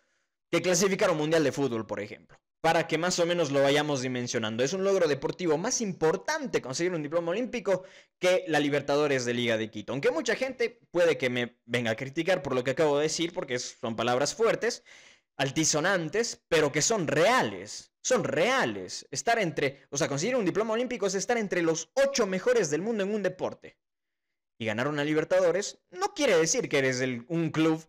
que 0.52 0.62
clasificar 0.62 1.12
un 1.12 1.18
mundial 1.18 1.44
de 1.44 1.52
fútbol, 1.52 1.86
por 1.88 2.00
ejemplo. 2.00 2.38
Para 2.66 2.88
que 2.88 2.98
más 2.98 3.20
o 3.20 3.28
menos 3.28 3.52
lo 3.52 3.62
vayamos 3.62 4.02
dimensionando. 4.02 4.64
Es 4.64 4.74
un 4.74 4.84
logro 4.84 5.08
deportivo 5.08 5.56
más 5.56 5.82
importante 5.82 6.64
conseguir 6.64 6.96
un 6.96 7.04
diploma 7.04 7.30
olímpico 7.30 7.84
que 8.18 8.44
la 8.48 8.60
Libertadores 8.60 9.24
de 9.24 9.36
Liga 9.36 9.56
de 9.56 9.70
Quito. 9.70 9.94
Aunque 9.94 10.10
mucha 10.10 10.36
gente 10.36 10.82
puede 10.90 11.16
que 11.16 11.30
me 11.30 11.60
venga 11.66 11.92
a 11.92 11.96
criticar 11.96 12.42
por 12.42 12.56
lo 12.56 12.64
que 12.64 12.72
acabo 12.72 12.98
de 12.98 13.04
decir, 13.04 13.34
porque 13.34 13.60
son 13.60 13.96
palabras 13.96 14.34
fuertes, 14.34 14.84
altisonantes, 15.38 16.44
pero 16.48 16.72
que 16.72 16.82
son 16.82 17.06
reales. 17.06 17.94
Son 18.02 18.24
reales. 18.24 19.08
Estar 19.12 19.38
entre, 19.38 19.84
o 19.92 19.98
sea, 19.98 20.08
conseguir 20.08 20.36
un 20.36 20.44
diploma 20.44 20.74
olímpico 20.74 21.06
es 21.06 21.14
estar 21.14 21.38
entre 21.38 21.62
los 21.62 21.92
ocho 21.94 22.26
mejores 22.26 22.72
del 22.72 22.82
mundo 22.82 23.04
en 23.04 23.14
un 23.14 23.22
deporte. 23.22 23.78
Y 24.58 24.66
ganar 24.66 24.88
una 24.88 25.04
Libertadores 25.04 25.84
no 25.92 26.16
quiere 26.16 26.36
decir 26.36 26.68
que 26.68 26.80
eres 26.80 27.00
un 27.28 27.52
club 27.52 27.86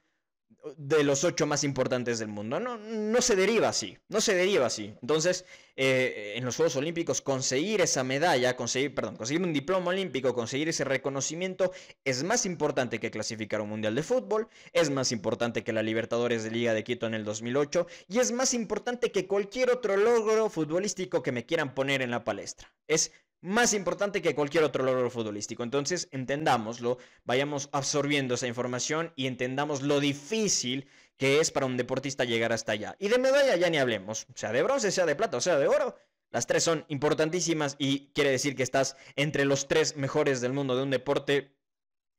de 0.76 1.04
los 1.04 1.24
ocho 1.24 1.46
más 1.46 1.64
importantes 1.64 2.18
del 2.18 2.28
mundo. 2.28 2.60
No, 2.60 2.76
no 2.78 3.22
se 3.22 3.36
deriva 3.36 3.68
así, 3.68 3.98
no 4.08 4.20
se 4.20 4.34
deriva 4.34 4.66
así. 4.66 4.94
Entonces, 5.00 5.44
eh, 5.76 6.34
en 6.36 6.44
los 6.44 6.56
Juegos 6.56 6.76
Olímpicos, 6.76 7.20
conseguir 7.20 7.80
esa 7.80 8.02
medalla, 8.02 8.56
conseguir, 8.56 8.94
perdón, 8.94 9.16
conseguir 9.16 9.42
un 9.42 9.52
diploma 9.52 9.90
olímpico, 9.90 10.34
conseguir 10.34 10.68
ese 10.68 10.84
reconocimiento, 10.84 11.72
es 12.04 12.24
más 12.24 12.46
importante 12.46 12.98
que 12.98 13.10
clasificar 13.10 13.60
un 13.60 13.68
Mundial 13.68 13.94
de 13.94 14.02
Fútbol, 14.02 14.48
es 14.72 14.90
más 14.90 15.12
importante 15.12 15.64
que 15.64 15.72
la 15.72 15.82
Libertadores 15.82 16.44
de 16.44 16.50
Liga 16.50 16.72
de 16.72 16.84
Quito 16.84 17.06
en 17.06 17.14
el 17.14 17.24
2008, 17.24 17.86
y 18.08 18.18
es 18.18 18.32
más 18.32 18.54
importante 18.54 19.12
que 19.12 19.26
cualquier 19.26 19.70
otro 19.70 19.96
logro 19.96 20.48
futbolístico 20.48 21.22
que 21.22 21.32
me 21.32 21.44
quieran 21.44 21.74
poner 21.74 22.00
en 22.00 22.10
la 22.10 22.24
palestra. 22.24 22.72
Es 22.88 23.12
más 23.46 23.72
importante 23.72 24.20
que 24.20 24.34
cualquier 24.34 24.64
otro 24.64 24.84
logro 24.84 25.08
futbolístico. 25.08 25.62
Entonces, 25.62 26.08
entendámoslo, 26.10 26.98
vayamos 27.24 27.68
absorbiendo 27.72 28.34
esa 28.34 28.48
información 28.48 29.12
y 29.14 29.26
entendamos 29.26 29.82
lo 29.82 30.00
difícil 30.00 30.88
que 31.16 31.40
es 31.40 31.50
para 31.50 31.66
un 31.66 31.76
deportista 31.76 32.24
llegar 32.24 32.52
hasta 32.52 32.72
allá. 32.72 32.96
Y 32.98 33.08
de 33.08 33.18
medalla 33.18 33.56
ya 33.56 33.70
ni 33.70 33.78
hablemos, 33.78 34.26
sea 34.34 34.52
de 34.52 34.62
bronce, 34.62 34.90
sea 34.90 35.06
de 35.06 35.14
plata 35.14 35.36
o 35.36 35.40
sea 35.40 35.58
de 35.58 35.68
oro. 35.68 35.96
Las 36.30 36.46
tres 36.46 36.64
son 36.64 36.84
importantísimas 36.88 37.76
y 37.78 38.08
quiere 38.12 38.30
decir 38.30 38.56
que 38.56 38.64
estás 38.64 38.96
entre 39.14 39.44
los 39.44 39.68
tres 39.68 39.96
mejores 39.96 40.40
del 40.40 40.52
mundo 40.52 40.76
de 40.76 40.82
un 40.82 40.90
deporte 40.90 41.56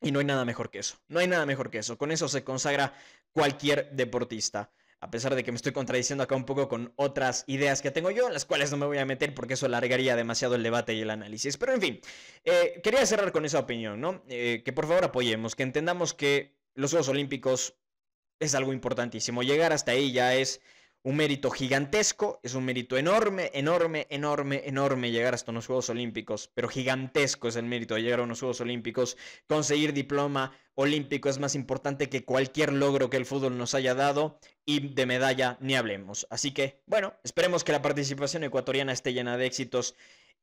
y 0.01 0.11
no 0.11 0.19
hay 0.19 0.25
nada 0.25 0.45
mejor 0.45 0.71
que 0.71 0.79
eso. 0.79 0.95
No 1.09 1.19
hay 1.19 1.27
nada 1.27 1.45
mejor 1.45 1.69
que 1.69 1.79
eso. 1.79 1.97
Con 1.97 2.11
eso 2.11 2.29
se 2.29 2.43
consagra 2.43 2.93
cualquier 3.33 3.91
deportista 3.91 4.71
a 4.99 5.11
pesar 5.11 5.35
de 5.35 5.43
que 5.43 5.51
me 5.51 5.57
estoy 5.57 5.71
contradiciendo 5.73 6.23
acá 6.23 6.35
un 6.35 6.45
poco 6.45 6.67
con 6.67 6.93
otras 6.95 7.43
ideas 7.47 7.81
que 7.81 7.91
tengo 7.91 8.09
yo, 8.11 8.29
las 8.29 8.45
cuales 8.45 8.71
no 8.71 8.77
me 8.77 8.85
voy 8.85 8.97
a 8.97 9.05
meter 9.05 9.33
porque 9.33 9.53
eso 9.53 9.67
alargaría 9.67 10.15
demasiado 10.15 10.55
el 10.55 10.63
debate 10.63 10.93
y 10.93 11.01
el 11.01 11.09
análisis. 11.09 11.57
Pero 11.57 11.73
en 11.73 11.81
fin, 11.81 11.99
eh, 12.43 12.79
quería 12.83 13.05
cerrar 13.05 13.31
con 13.31 13.45
esa 13.45 13.59
opinión, 13.59 14.01
¿no? 14.01 14.23
Eh, 14.27 14.63
que 14.65 14.73
por 14.73 14.87
favor 14.87 15.05
apoyemos, 15.05 15.55
que 15.55 15.63
entendamos 15.63 16.13
que 16.13 16.57
los 16.73 16.91
Juegos 16.91 17.09
Olímpicos 17.09 17.75
es 18.39 18.55
algo 18.55 18.73
importantísimo. 18.73 19.43
Llegar 19.43 19.73
hasta 19.73 19.91
ahí 19.91 20.11
ya 20.11 20.35
es 20.35 20.61
un 21.07 21.15
mérito 21.15 21.49
gigantesco, 21.51 22.41
es 22.43 22.53
un 22.53 22.65
mérito 22.65 22.97
enorme, 22.97 23.49
enorme, 23.53 24.07
enorme, 24.09 24.63
enorme 24.65 25.09
llegar 25.09 25.33
hasta 25.33 25.51
unos 25.51 25.65
Juegos 25.65 25.89
Olímpicos, 25.89 26.51
pero 26.53 26.67
gigantesco 26.67 27.47
es 27.47 27.55
el 27.55 27.63
mérito 27.63 27.95
de 27.95 28.01
llegar 28.01 28.19
a 28.19 28.23
unos 28.23 28.41
Juegos 28.41 28.59
Olímpicos. 28.59 29.15
Conseguir 29.47 29.93
diploma 29.93 30.51
olímpico 30.75 31.29
es 31.29 31.39
más 31.39 31.55
importante 31.55 32.09
que 32.09 32.25
cualquier 32.25 32.73
logro 32.73 33.09
que 33.09 33.15
el 33.15 33.25
fútbol 33.25 33.57
nos 33.57 33.73
haya 33.73 33.95
dado 33.95 34.37
y 34.65 34.93
de 34.95 35.05
medalla 35.05 35.57
ni 35.61 35.77
hablemos. 35.77 36.27
Así 36.29 36.51
que, 36.51 36.81
bueno, 36.87 37.13
esperemos 37.23 37.63
que 37.63 37.71
la 37.71 37.81
participación 37.81 38.43
ecuatoriana 38.43 38.91
esté 38.91 39.13
llena 39.13 39.37
de 39.37 39.45
éxitos 39.45 39.95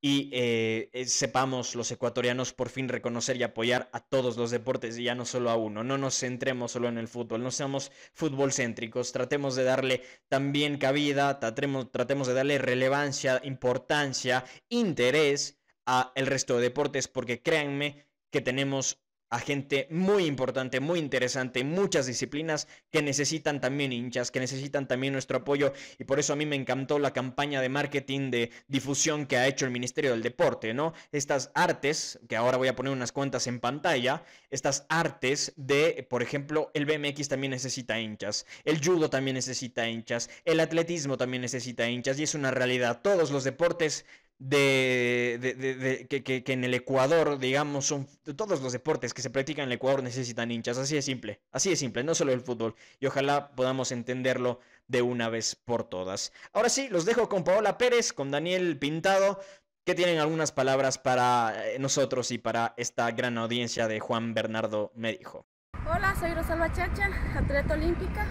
y 0.06 0.28
eh, 0.34 0.90
eh, 0.92 1.06
sepamos 1.06 1.74
los 1.74 1.90
ecuatorianos 1.90 2.52
por 2.52 2.68
fin 2.68 2.90
reconocer 2.90 3.38
y 3.38 3.42
apoyar 3.42 3.88
a 3.94 4.00
todos 4.00 4.36
los 4.36 4.50
deportes 4.50 4.98
y 4.98 5.04
ya 5.04 5.14
no 5.14 5.24
solo 5.24 5.48
a 5.48 5.56
uno. 5.56 5.82
No 5.82 5.96
nos 5.96 6.18
centremos 6.18 6.72
solo 6.72 6.90
en 6.90 6.98
el 6.98 7.08
fútbol, 7.08 7.42
no 7.42 7.50
seamos 7.50 7.90
fútbol 8.12 8.52
céntricos, 8.52 9.12
tratemos 9.12 9.56
de 9.56 9.64
darle 9.64 10.02
también 10.28 10.76
cabida, 10.76 11.40
tratemos, 11.40 11.90
tratemos 11.90 12.26
de 12.26 12.34
darle 12.34 12.58
relevancia, 12.58 13.40
importancia, 13.44 14.44
interés 14.68 15.58
a 15.86 16.12
el 16.16 16.26
resto 16.26 16.56
de 16.56 16.64
deportes 16.64 17.08
porque 17.08 17.40
créanme 17.40 18.04
que 18.30 18.42
tenemos 18.42 19.03
a 19.34 19.40
gente 19.40 19.88
muy 19.90 20.26
importante, 20.26 20.78
muy 20.78 21.00
interesante, 21.00 21.64
muchas 21.64 22.06
disciplinas 22.06 22.68
que 22.92 23.02
necesitan 23.02 23.60
también 23.60 23.92
hinchas, 23.92 24.30
que 24.30 24.38
necesitan 24.38 24.86
también 24.86 25.12
nuestro 25.12 25.38
apoyo 25.38 25.72
y 25.98 26.04
por 26.04 26.20
eso 26.20 26.32
a 26.32 26.36
mí 26.36 26.46
me 26.46 26.54
encantó 26.54 27.00
la 27.00 27.12
campaña 27.12 27.60
de 27.60 27.68
marketing, 27.68 28.30
de 28.30 28.52
difusión 28.68 29.26
que 29.26 29.36
ha 29.36 29.48
hecho 29.48 29.64
el 29.64 29.72
Ministerio 29.72 30.12
del 30.12 30.22
Deporte, 30.22 30.72
¿no? 30.72 30.94
Estas 31.10 31.50
artes, 31.56 32.20
que 32.28 32.36
ahora 32.36 32.58
voy 32.58 32.68
a 32.68 32.76
poner 32.76 32.92
unas 32.92 33.10
cuentas 33.10 33.48
en 33.48 33.58
pantalla, 33.58 34.22
estas 34.50 34.86
artes 34.88 35.52
de, 35.56 36.06
por 36.08 36.22
ejemplo, 36.22 36.70
el 36.72 36.86
BMX 36.86 37.28
también 37.28 37.50
necesita 37.50 37.98
hinchas, 37.98 38.46
el 38.64 38.78
judo 38.78 39.10
también 39.10 39.34
necesita 39.34 39.88
hinchas, 39.88 40.30
el 40.44 40.60
atletismo 40.60 41.16
también 41.16 41.40
necesita 41.40 41.90
hinchas 41.90 42.20
y 42.20 42.22
es 42.22 42.36
una 42.36 42.52
realidad, 42.52 43.00
todos 43.02 43.32
los 43.32 43.42
deportes 43.42 44.06
de, 44.38 46.06
que, 46.08 46.52
en 46.52 46.64
el 46.64 46.74
Ecuador, 46.74 47.38
digamos, 47.38 47.86
son 47.86 48.06
todos 48.36 48.60
los 48.60 48.72
deportes 48.72 49.14
que 49.14 49.22
se 49.22 49.30
practican 49.30 49.64
en 49.64 49.68
el 49.70 49.76
Ecuador 49.76 50.02
necesitan 50.02 50.50
hinchas, 50.50 50.78
así 50.78 50.94
de 50.94 51.02
simple, 51.02 51.40
así 51.52 51.70
de 51.70 51.76
simple, 51.76 52.04
no 52.04 52.14
solo 52.14 52.32
el 52.32 52.40
fútbol, 52.40 52.74
y 53.00 53.06
ojalá 53.06 53.52
podamos 53.54 53.92
entenderlo 53.92 54.60
de 54.88 55.02
una 55.02 55.28
vez 55.28 55.54
por 55.54 55.84
todas. 55.84 56.32
Ahora 56.52 56.68
sí, 56.68 56.88
los 56.90 57.04
dejo 57.04 57.28
con 57.28 57.44
Paola 57.44 57.78
Pérez, 57.78 58.12
con 58.12 58.30
Daniel 58.30 58.78
Pintado, 58.78 59.40
que 59.84 59.94
tienen 59.94 60.18
algunas 60.18 60.50
palabras 60.50 60.98
para 60.98 61.66
eh, 61.66 61.78
nosotros 61.78 62.30
y 62.30 62.38
para 62.38 62.74
esta 62.76 63.10
gran 63.10 63.36
audiencia 63.38 63.86
de 63.86 64.00
Juan 64.00 64.34
Bernardo 64.34 64.92
Medijo. 64.94 65.46
Hola, 65.86 66.16
soy 66.18 66.32
Rosalba 66.32 66.72
Chacha, 66.72 67.10
atleta 67.36 67.74
olímpica. 67.74 68.26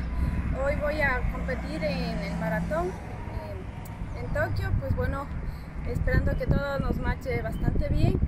Hoy 0.64 0.76
voy 0.82 1.00
a 1.02 1.22
competir 1.32 1.84
en 1.84 2.18
el 2.18 2.36
maratón 2.40 2.92
en 4.18 4.28
Tokio. 4.34 4.72
Pues 4.80 4.96
bueno, 4.96 5.28
esperando 5.92 6.38
que 6.38 6.48
todo 6.48 6.80
nos 6.80 6.98
marche 6.98 7.42
bastante 7.42 7.90
bien 7.90 8.20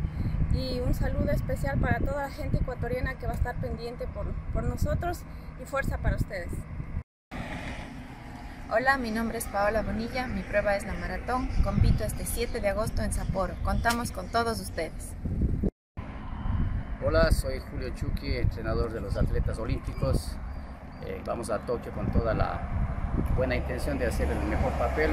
y 0.54 0.80
un 0.80 0.94
saludo 0.94 1.32
especial 1.32 1.80
para 1.80 2.00
toda 2.00 2.24
la 2.24 2.30
gente 2.30 2.58
ecuatoriana 2.58 3.16
que 3.16 3.26
va 3.26 3.34
a 3.34 3.36
estar 3.36 3.56
pendiente 3.56 4.08
por, 4.08 4.28
por 4.54 4.64
nosotros 4.64 5.22
y 5.62 5.66
fuerza 5.66 5.98
para 5.98 6.16
ustedes. 6.16 6.52
Hola, 8.72 8.98
mi 8.98 9.12
nombre 9.12 9.38
es 9.38 9.46
Paola 9.46 9.84
Bonilla, 9.84 10.28
mi 10.28 10.42
prueba 10.42 10.76
es 10.76 10.86
la 10.86 10.94
maratón, 10.94 11.50
compito 11.64 12.04
este 12.04 12.26
7 12.26 12.62
de 12.62 12.70
agosto 12.70 13.04
en 13.04 13.14
Sapporo, 13.14 13.54
contamos 13.64 14.12
con 14.12 14.28
todos 14.30 14.60
ustedes. 14.60 15.14
Hola, 17.06 17.32
soy 17.32 17.60
Julio 17.60 17.90
Chucky, 17.90 18.38
entrenador 18.38 18.92
de 18.92 19.02
los 19.02 19.16
atletas 19.16 19.60
olímpicos, 19.60 20.36
eh, 21.06 21.22
vamos 21.26 21.52
a 21.52 21.60
Tokio 21.60 21.92
con 21.92 22.12
toda 22.12 22.34
la 22.34 22.95
buena 23.36 23.56
intención 23.56 23.98
de 23.98 24.08
hacer 24.08 24.30
el 24.30 24.40
mejor 24.44 24.72
papel. 24.74 25.12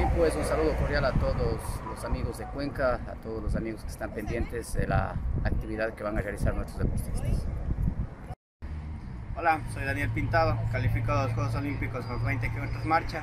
Y 0.00 0.06
pues 0.16 0.34
un 0.34 0.44
saludo 0.44 0.74
cordial 0.76 1.04
a 1.04 1.12
todos 1.12 1.60
los 1.88 2.04
amigos 2.04 2.38
de 2.38 2.44
Cuenca, 2.46 3.00
a 3.06 3.14
todos 3.22 3.42
los 3.42 3.54
amigos 3.56 3.82
que 3.82 3.90
están 3.90 4.10
pendientes 4.10 4.72
de 4.74 4.86
la 4.86 5.14
actividad 5.44 5.92
que 5.94 6.02
van 6.02 6.18
a 6.18 6.22
realizar 6.22 6.54
nuestros 6.54 6.78
deportistas. 6.78 7.46
Hola, 9.36 9.60
soy 9.72 9.84
Daniel 9.84 10.10
Pintado, 10.10 10.58
calificado 10.70 11.20
a 11.20 11.24
los 11.24 11.34
Juegos 11.34 11.54
Olímpicos 11.54 12.04
con 12.04 12.24
20 12.24 12.50
kilómetros 12.50 12.84
marcha. 12.84 13.22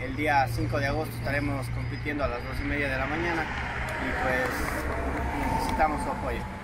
El 0.00 0.14
día 0.14 0.46
5 0.48 0.78
de 0.78 0.86
agosto 0.86 1.16
estaremos 1.16 1.68
compitiendo 1.70 2.24
a 2.24 2.28
las 2.28 2.44
2 2.44 2.60
y 2.62 2.68
media 2.68 2.88
de 2.88 2.98
la 2.98 3.06
mañana 3.06 3.42
y 3.42 4.22
pues 4.22 5.54
necesitamos 5.54 6.02
su 6.02 6.10
apoyo. 6.10 6.55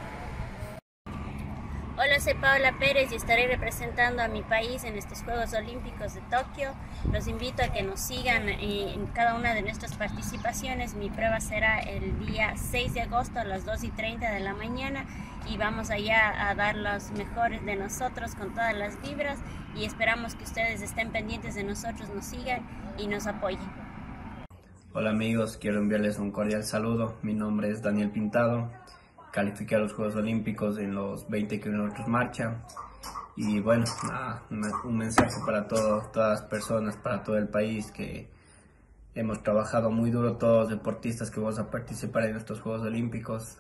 Hola, 1.99 2.19
soy 2.21 2.33
Paola 2.33 2.73
Pérez 2.79 3.13
y 3.13 3.17
estaré 3.17 3.47
representando 3.47 4.23
a 4.23 4.29
mi 4.29 4.41
país 4.41 4.83
en 4.85 4.97
estos 4.97 5.23
Juegos 5.25 5.53
Olímpicos 5.53 6.15
de 6.15 6.23
Tokio. 6.23 6.71
Los 7.13 7.29
invito 7.29 7.63
a 7.63 7.69
que 7.69 7.83
nos 7.83 8.01
sigan 8.01 8.49
en 8.49 9.07
cada 9.09 9.35
una 9.35 9.53
de 9.53 9.61
nuestras 9.61 9.95
participaciones. 9.97 10.95
Mi 10.95 11.11
prueba 11.11 11.39
será 11.41 11.81
el 11.81 12.19
día 12.25 12.55
6 12.57 12.95
de 12.95 13.03
agosto 13.03 13.41
a 13.41 13.45
las 13.45 13.67
2 13.67 13.85
y 13.85 13.91
30 13.91 14.33
de 14.33 14.41
la 14.41 14.55
mañana 14.55 15.05
y 15.47 15.59
vamos 15.59 15.91
allá 15.91 16.49
a 16.49 16.55
dar 16.55 16.77
los 16.77 17.11
mejores 17.11 17.63
de 17.67 17.77
nosotros 17.77 18.35
con 18.37 18.55
todas 18.55 18.75
las 18.75 18.99
vibras 19.03 19.39
y 19.77 19.85
esperamos 19.85 20.35
que 20.35 20.45
ustedes 20.45 20.81
estén 20.81 21.13
pendientes 21.13 21.57
de 21.57 21.63
nosotros, 21.63 22.09
nos 22.09 22.25
sigan 22.25 22.67
y 22.97 23.07
nos 23.07 23.27
apoyen. 23.27 23.71
Hola 24.95 25.11
amigos, 25.11 25.59
quiero 25.59 25.79
enviarles 25.79 26.19
un 26.19 26.31
cordial 26.31 26.65
saludo. 26.65 27.19
Mi 27.21 27.35
nombre 27.35 27.69
es 27.69 27.83
Daniel 27.83 28.11
Pintado 28.11 28.71
califiqué 29.33 29.75
a 29.75 29.79
los 29.79 29.95
Juegos 29.95 30.15
Olímpicos 30.15 30.79
en 30.79 30.95
los 30.95 31.29
20 31.29 31.59
kilómetros 31.59 32.07
marcha. 32.07 32.63
Y 33.35 33.61
bueno, 33.61 33.87
un 34.85 34.97
mensaje 34.99 35.33
para 35.45 35.67
todas 35.67 36.15
las 36.15 36.43
personas, 36.43 36.97
para 36.99 37.25
todo 37.25 37.39
el 37.39 37.49
país, 37.49 37.91
que 37.91 38.29
hemos 39.15 39.43
trabajado 39.43 39.91
muy 39.91 40.11
duro 40.11 40.37
todos 40.37 40.61
los 40.61 40.69
deportistas 40.69 41.31
que 41.31 41.41
vamos 41.41 41.59
a 41.59 41.71
participar 41.71 42.25
en 42.25 42.37
estos 42.37 42.61
Juegos 42.61 42.83
Olímpicos. 42.83 43.59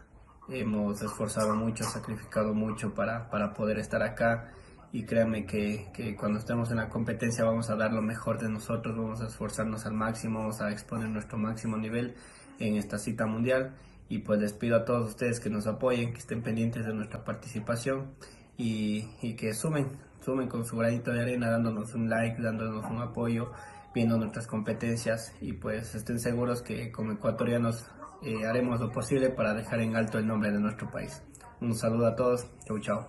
Hemos 0.48 1.00
esforzado 1.00 1.54
mucho, 1.54 1.84
sacrificado 1.84 2.52
mucho 2.52 2.94
para, 2.94 3.30
para 3.30 3.54
poder 3.54 3.78
estar 3.78 4.02
acá 4.02 4.52
y 4.92 5.04
créanme 5.04 5.46
que, 5.46 5.88
que, 5.94 6.14
cuando 6.16 6.38
estemos 6.38 6.70
en 6.70 6.76
la 6.76 6.90
competencia 6.90 7.44
vamos 7.44 7.70
a 7.70 7.76
dar 7.76 7.92
lo 7.92 8.02
mejor 8.02 8.38
de 8.38 8.50
nosotros, 8.50 8.94
vamos 8.94 9.22
a 9.22 9.26
esforzarnos 9.26 9.86
al 9.86 9.94
máximo, 9.94 10.40
vamos 10.40 10.60
a 10.60 10.70
exponer 10.70 11.08
nuestro 11.08 11.38
máximo 11.38 11.78
nivel 11.78 12.14
en 12.58 12.76
esta 12.76 12.98
cita 12.98 13.24
mundial 13.24 13.72
y 14.12 14.18
pues 14.18 14.38
les 14.38 14.52
pido 14.52 14.76
a 14.76 14.84
todos 14.84 15.08
ustedes 15.08 15.40
que 15.40 15.48
nos 15.48 15.66
apoyen, 15.66 16.12
que 16.12 16.18
estén 16.18 16.42
pendientes 16.42 16.84
de 16.84 16.92
nuestra 16.92 17.24
participación 17.24 18.14
y, 18.58 19.08
y 19.22 19.36
que 19.36 19.54
sumen, 19.54 19.88
sumen 20.22 20.48
con 20.48 20.66
su 20.66 20.76
granito 20.76 21.12
de 21.12 21.22
arena, 21.22 21.48
dándonos 21.48 21.94
un 21.94 22.10
like, 22.10 22.42
dándonos 22.42 22.84
un 22.90 23.00
apoyo, 23.00 23.52
viendo 23.94 24.18
nuestras 24.18 24.46
competencias 24.46 25.32
y 25.40 25.54
pues 25.54 25.94
estén 25.94 26.20
seguros 26.20 26.60
que 26.60 26.92
como 26.92 27.12
ecuatorianos 27.12 27.86
eh, 28.22 28.44
haremos 28.44 28.80
lo 28.80 28.92
posible 28.92 29.30
para 29.30 29.54
dejar 29.54 29.80
en 29.80 29.96
alto 29.96 30.18
el 30.18 30.26
nombre 30.26 30.50
de 30.50 30.60
nuestro 30.60 30.90
país. 30.90 31.22
Un 31.62 31.74
saludo 31.74 32.06
a 32.06 32.14
todos, 32.14 32.44
chau 32.66 32.78
chau. 32.80 33.06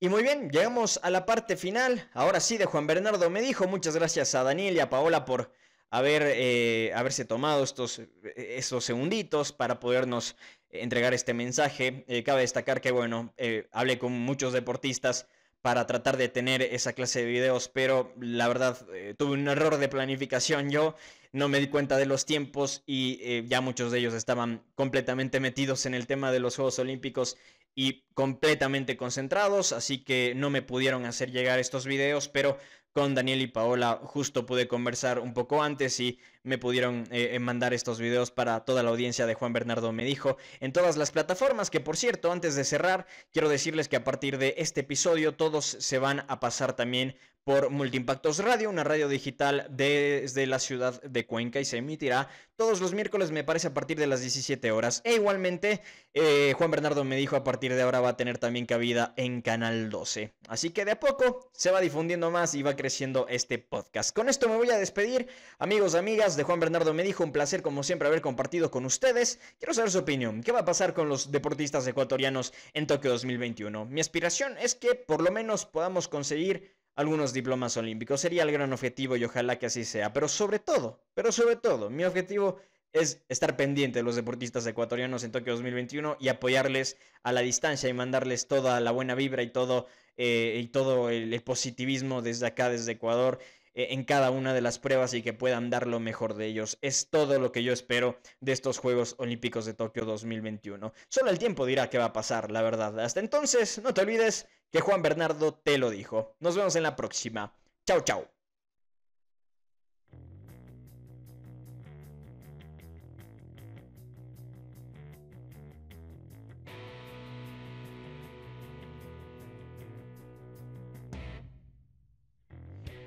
Y 0.00 0.08
muy 0.08 0.22
bien, 0.22 0.48
llegamos 0.48 0.98
a 1.02 1.10
la 1.10 1.26
parte 1.26 1.58
final. 1.58 2.08
Ahora 2.14 2.40
sí, 2.40 2.56
de 2.56 2.64
Juan 2.64 2.86
Bernardo 2.86 3.28
me 3.28 3.42
dijo. 3.42 3.66
Muchas 3.66 3.96
gracias 3.96 4.34
a 4.34 4.42
Daniel 4.42 4.76
y 4.76 4.80
a 4.80 4.88
Paola 4.88 5.26
por 5.26 5.52
haber, 5.96 6.22
eh, 6.26 6.92
haberse 6.94 7.24
tomado 7.24 7.64
estos, 7.64 8.02
esos 8.36 8.84
segunditos 8.84 9.52
para 9.52 9.80
podernos 9.80 10.36
entregar 10.70 11.14
este 11.14 11.32
mensaje. 11.32 12.04
Eh, 12.08 12.22
cabe 12.22 12.42
destacar 12.42 12.80
que, 12.80 12.90
bueno, 12.90 13.32
eh, 13.36 13.68
hablé 13.72 13.98
con 13.98 14.12
muchos 14.12 14.52
deportistas 14.52 15.26
para 15.62 15.86
tratar 15.86 16.16
de 16.16 16.28
tener 16.28 16.62
esa 16.62 16.92
clase 16.92 17.20
de 17.20 17.26
videos, 17.26 17.68
pero 17.68 18.12
la 18.20 18.46
verdad 18.46 18.86
tuve 19.16 19.32
un 19.32 19.48
error 19.48 19.78
de 19.78 19.88
planificación 19.88 20.70
yo, 20.70 20.94
no 21.32 21.48
me 21.48 21.58
di 21.58 21.66
cuenta 21.66 21.96
de 21.96 22.06
los 22.06 22.24
tiempos 22.24 22.84
y 22.86 23.44
ya 23.48 23.60
muchos 23.60 23.90
de 23.90 23.98
ellos 23.98 24.14
estaban 24.14 24.62
completamente 24.76 25.40
metidos 25.40 25.84
en 25.86 25.94
el 25.94 26.06
tema 26.06 26.30
de 26.30 26.38
los 26.38 26.54
Juegos 26.54 26.78
Olímpicos 26.78 27.36
y 27.74 28.04
completamente 28.14 28.96
concentrados, 28.96 29.72
así 29.72 30.04
que 30.04 30.34
no 30.36 30.50
me 30.50 30.62
pudieron 30.62 31.04
hacer 31.04 31.32
llegar 31.32 31.58
estos 31.58 31.84
videos, 31.84 32.28
pero 32.28 32.58
con 32.96 33.14
Daniel 33.14 33.42
y 33.42 33.46
Paola 33.46 34.00
justo 34.02 34.46
pude 34.46 34.68
conversar 34.68 35.18
un 35.18 35.34
poco 35.34 35.62
antes 35.62 36.00
y 36.00 36.18
me 36.44 36.56
pudieron 36.56 37.06
eh, 37.10 37.32
eh, 37.34 37.38
mandar 37.38 37.74
estos 37.74 38.00
videos 38.00 38.30
para 38.30 38.60
toda 38.60 38.82
la 38.82 38.88
audiencia 38.88 39.26
de 39.26 39.34
Juan 39.34 39.52
Bernardo 39.52 39.92
me 39.92 40.06
dijo 40.06 40.38
en 40.60 40.72
todas 40.72 40.96
las 40.96 41.10
plataformas 41.10 41.68
que 41.68 41.80
por 41.80 41.98
cierto 41.98 42.32
antes 42.32 42.54
de 42.54 42.64
cerrar 42.64 43.06
quiero 43.34 43.50
decirles 43.50 43.90
que 43.90 43.96
a 43.96 44.04
partir 44.04 44.38
de 44.38 44.54
este 44.56 44.80
episodio 44.80 45.34
todos 45.34 45.66
se 45.66 45.98
van 45.98 46.24
a 46.28 46.40
pasar 46.40 46.72
también 46.72 47.18
por 47.46 47.70
Multiimpactos 47.70 48.40
Radio, 48.40 48.68
una 48.68 48.82
radio 48.82 49.06
digital 49.06 49.68
desde 49.70 50.48
la 50.48 50.58
ciudad 50.58 51.00
de 51.02 51.26
Cuenca 51.26 51.60
y 51.60 51.64
se 51.64 51.76
emitirá 51.76 52.28
todos 52.56 52.80
los 52.80 52.92
miércoles, 52.92 53.30
me 53.30 53.44
parece, 53.44 53.68
a 53.68 53.74
partir 53.74 54.00
de 54.00 54.08
las 54.08 54.20
17 54.20 54.72
horas. 54.72 55.00
E 55.04 55.14
igualmente, 55.14 55.80
eh, 56.12 56.54
Juan 56.58 56.72
Bernardo 56.72 57.04
me 57.04 57.14
dijo 57.14 57.36
a 57.36 57.44
partir 57.44 57.72
de 57.72 57.82
ahora 57.82 58.00
va 58.00 58.08
a 58.08 58.16
tener 58.16 58.38
también 58.38 58.66
cabida 58.66 59.14
en 59.16 59.42
Canal 59.42 59.90
12. 59.90 60.34
Así 60.48 60.70
que 60.70 60.84
de 60.84 60.92
a 60.92 60.98
poco 60.98 61.48
se 61.52 61.70
va 61.70 61.80
difundiendo 61.80 62.32
más 62.32 62.52
y 62.56 62.64
va 62.64 62.74
creciendo 62.74 63.26
este 63.28 63.58
podcast. 63.58 64.12
Con 64.12 64.28
esto 64.28 64.48
me 64.48 64.56
voy 64.56 64.70
a 64.70 64.78
despedir, 64.78 65.28
amigos, 65.60 65.94
amigas 65.94 66.36
de 66.36 66.42
Juan 66.42 66.58
Bernardo 66.58 66.94
me 66.94 67.04
dijo, 67.04 67.22
un 67.22 67.30
placer 67.30 67.62
como 67.62 67.84
siempre 67.84 68.08
haber 68.08 68.22
compartido 68.22 68.72
con 68.72 68.84
ustedes. 68.86 69.38
Quiero 69.60 69.72
saber 69.72 69.92
su 69.92 69.98
opinión, 69.98 70.42
¿qué 70.42 70.50
va 70.50 70.60
a 70.60 70.64
pasar 70.64 70.94
con 70.94 71.08
los 71.08 71.30
deportistas 71.30 71.86
ecuatorianos 71.86 72.52
en 72.74 72.88
Tokio 72.88 73.12
2021? 73.12 73.84
Mi 73.84 74.00
aspiración 74.00 74.58
es 74.58 74.74
que 74.74 74.96
por 74.96 75.22
lo 75.22 75.30
menos 75.30 75.64
podamos 75.64 76.08
conseguir 76.08 76.74
algunos 76.96 77.32
diplomas 77.32 77.76
olímpicos. 77.76 78.20
Sería 78.20 78.42
el 78.42 78.50
gran 78.50 78.72
objetivo 78.72 79.16
y 79.16 79.24
ojalá 79.24 79.58
que 79.58 79.66
así 79.66 79.84
sea. 79.84 80.12
Pero 80.12 80.28
sobre 80.28 80.58
todo, 80.58 81.00
pero 81.14 81.30
sobre 81.30 81.56
todo, 81.56 81.90
mi 81.90 82.04
objetivo 82.04 82.58
es 82.92 83.22
estar 83.28 83.56
pendiente 83.56 83.98
de 83.98 84.02
los 84.02 84.16
deportistas 84.16 84.66
ecuatorianos 84.66 85.22
en 85.22 85.30
Tokio 85.30 85.52
2021 85.52 86.16
y 86.18 86.28
apoyarles 86.28 86.96
a 87.22 87.32
la 87.32 87.42
distancia 87.42 87.88
y 87.88 87.92
mandarles 87.92 88.48
toda 88.48 88.80
la 88.80 88.90
buena 88.90 89.14
vibra 89.14 89.42
y 89.42 89.50
todo, 89.50 89.86
eh, 90.16 90.58
y 90.62 90.68
todo 90.68 91.10
el, 91.10 91.42
positivismo 91.42 92.22
desde 92.22 92.46
acá, 92.46 92.70
desde 92.70 92.92
Ecuador 92.92 93.38
eh, 93.74 93.88
en 93.90 94.04
cada 94.04 94.30
una 94.30 94.54
de 94.54 94.62
las 94.62 94.78
pruebas 94.78 95.12
y 95.12 95.22
que 95.22 95.34
puedan 95.34 95.68
dar 95.68 95.86
lo 95.86 96.00
mejor 96.00 96.34
de 96.34 96.46
ellos. 96.46 96.78
Es 96.80 97.10
todo 97.10 97.38
lo 97.38 97.52
que 97.52 97.62
yo 97.62 97.74
espero 97.74 98.18
de 98.40 98.52
estos 98.52 98.78
Juegos 98.78 99.14
Olímpicos 99.18 99.66
de 99.66 99.74
Tokio 99.74 100.06
2021. 100.06 100.92
Solo 101.08 101.30
el 101.30 101.38
tiempo 101.38 101.66
dirá 101.66 101.90
qué 101.90 101.98
va 101.98 102.06
a 102.06 102.12
pasar, 102.14 102.50
la 102.50 102.62
verdad. 102.62 102.98
Hasta 103.00 103.20
entonces, 103.20 103.82
no 103.82 103.92
te 103.92 104.00
olvides 104.00 104.48
que 104.70 104.80
Juan 104.80 105.02
Bernardo 105.02 105.54
te 105.54 105.78
lo 105.78 105.90
dijo. 105.90 106.36
Nos 106.40 106.56
vemos 106.56 106.76
en 106.76 106.82
la 106.82 106.96
próxima. 106.96 107.52
Chao, 107.86 108.00
chao. 108.00 108.35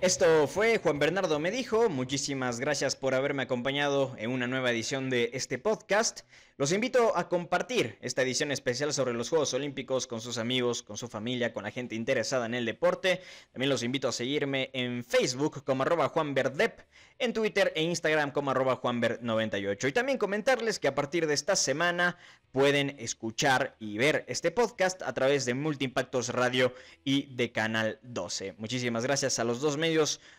Esto 0.01 0.47
fue 0.47 0.77
Juan 0.77 0.97
Bernardo 0.97 1.39
me 1.39 1.51
dijo, 1.51 1.89
muchísimas 1.89 2.61
gracias 2.61 2.95
por 2.95 3.13
haberme 3.13 3.43
acompañado 3.43 4.15
en 4.17 4.31
una 4.31 4.47
nueva 4.47 4.71
edición 4.71 5.09
de 5.09 5.31
este 5.33 5.57
podcast. 5.57 6.21
Los 6.55 6.71
invito 6.71 7.15
a 7.17 7.29
compartir 7.29 7.97
esta 8.01 8.21
edición 8.21 8.51
especial 8.51 8.93
sobre 8.93 9.13
los 9.13 9.29
Juegos 9.29 9.53
Olímpicos 9.53 10.07
con 10.07 10.19
sus 10.19 10.37
amigos, 10.37 10.83
con 10.83 10.97
su 10.97 11.07
familia, 11.07 11.53
con 11.53 11.63
la 11.63 11.71
gente 11.71 11.95
interesada 11.95 12.45
en 12.45 12.53
el 12.53 12.65
deporte. 12.65 13.21
También 13.53 13.69
los 13.69 13.83
invito 13.83 14.07
a 14.09 14.11
seguirme 14.11 14.69
en 14.73 15.05
Facebook 15.05 15.63
como 15.63 15.83
arroba 15.83 16.09
juanverdep, 16.09 16.81
en 17.17 17.31
Twitter 17.33 17.71
e 17.75 17.83
Instagram 17.83 18.31
como 18.31 18.51
arroba 18.51 18.81
juanver98. 18.81 19.87
Y 19.87 19.93
también 19.93 20.17
comentarles 20.17 20.79
que 20.79 20.89
a 20.89 20.95
partir 20.95 21.27
de 21.27 21.33
esta 21.33 21.55
semana 21.55 22.17
pueden 22.51 22.95
escuchar 22.99 23.77
y 23.79 23.97
ver 23.97 24.25
este 24.27 24.51
podcast 24.51 25.01
a 25.01 25.13
través 25.13 25.45
de 25.45 25.53
Multiimpactos 25.53 26.29
Radio 26.29 26.73
y 27.05 27.33
de 27.35 27.53
Canal 27.53 27.99
12. 28.03 28.55
Muchísimas 28.57 29.03
gracias 29.03 29.39
a 29.39 29.45
los 29.45 29.61
dos 29.61 29.77
medios 29.77 29.88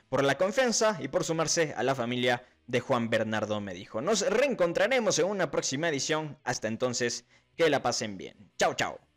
por 0.08 0.24
la 0.24 0.36
confianza 0.36 0.98
y 1.00 1.08
por 1.08 1.24
sumarse 1.24 1.74
a 1.76 1.82
la 1.82 1.94
familia 1.94 2.44
de 2.66 2.80
Juan 2.80 3.10
Bernardo 3.10 3.60
me 3.60 3.74
dijo. 3.74 4.00
Nos 4.00 4.28
reencontraremos 4.28 5.18
en 5.18 5.26
una 5.26 5.50
próxima 5.50 5.88
edición. 5.88 6.38
Hasta 6.44 6.68
entonces, 6.68 7.24
que 7.56 7.68
la 7.68 7.82
pasen 7.82 8.16
bien. 8.16 8.52
Chao, 8.58 8.74
chao. 8.74 9.09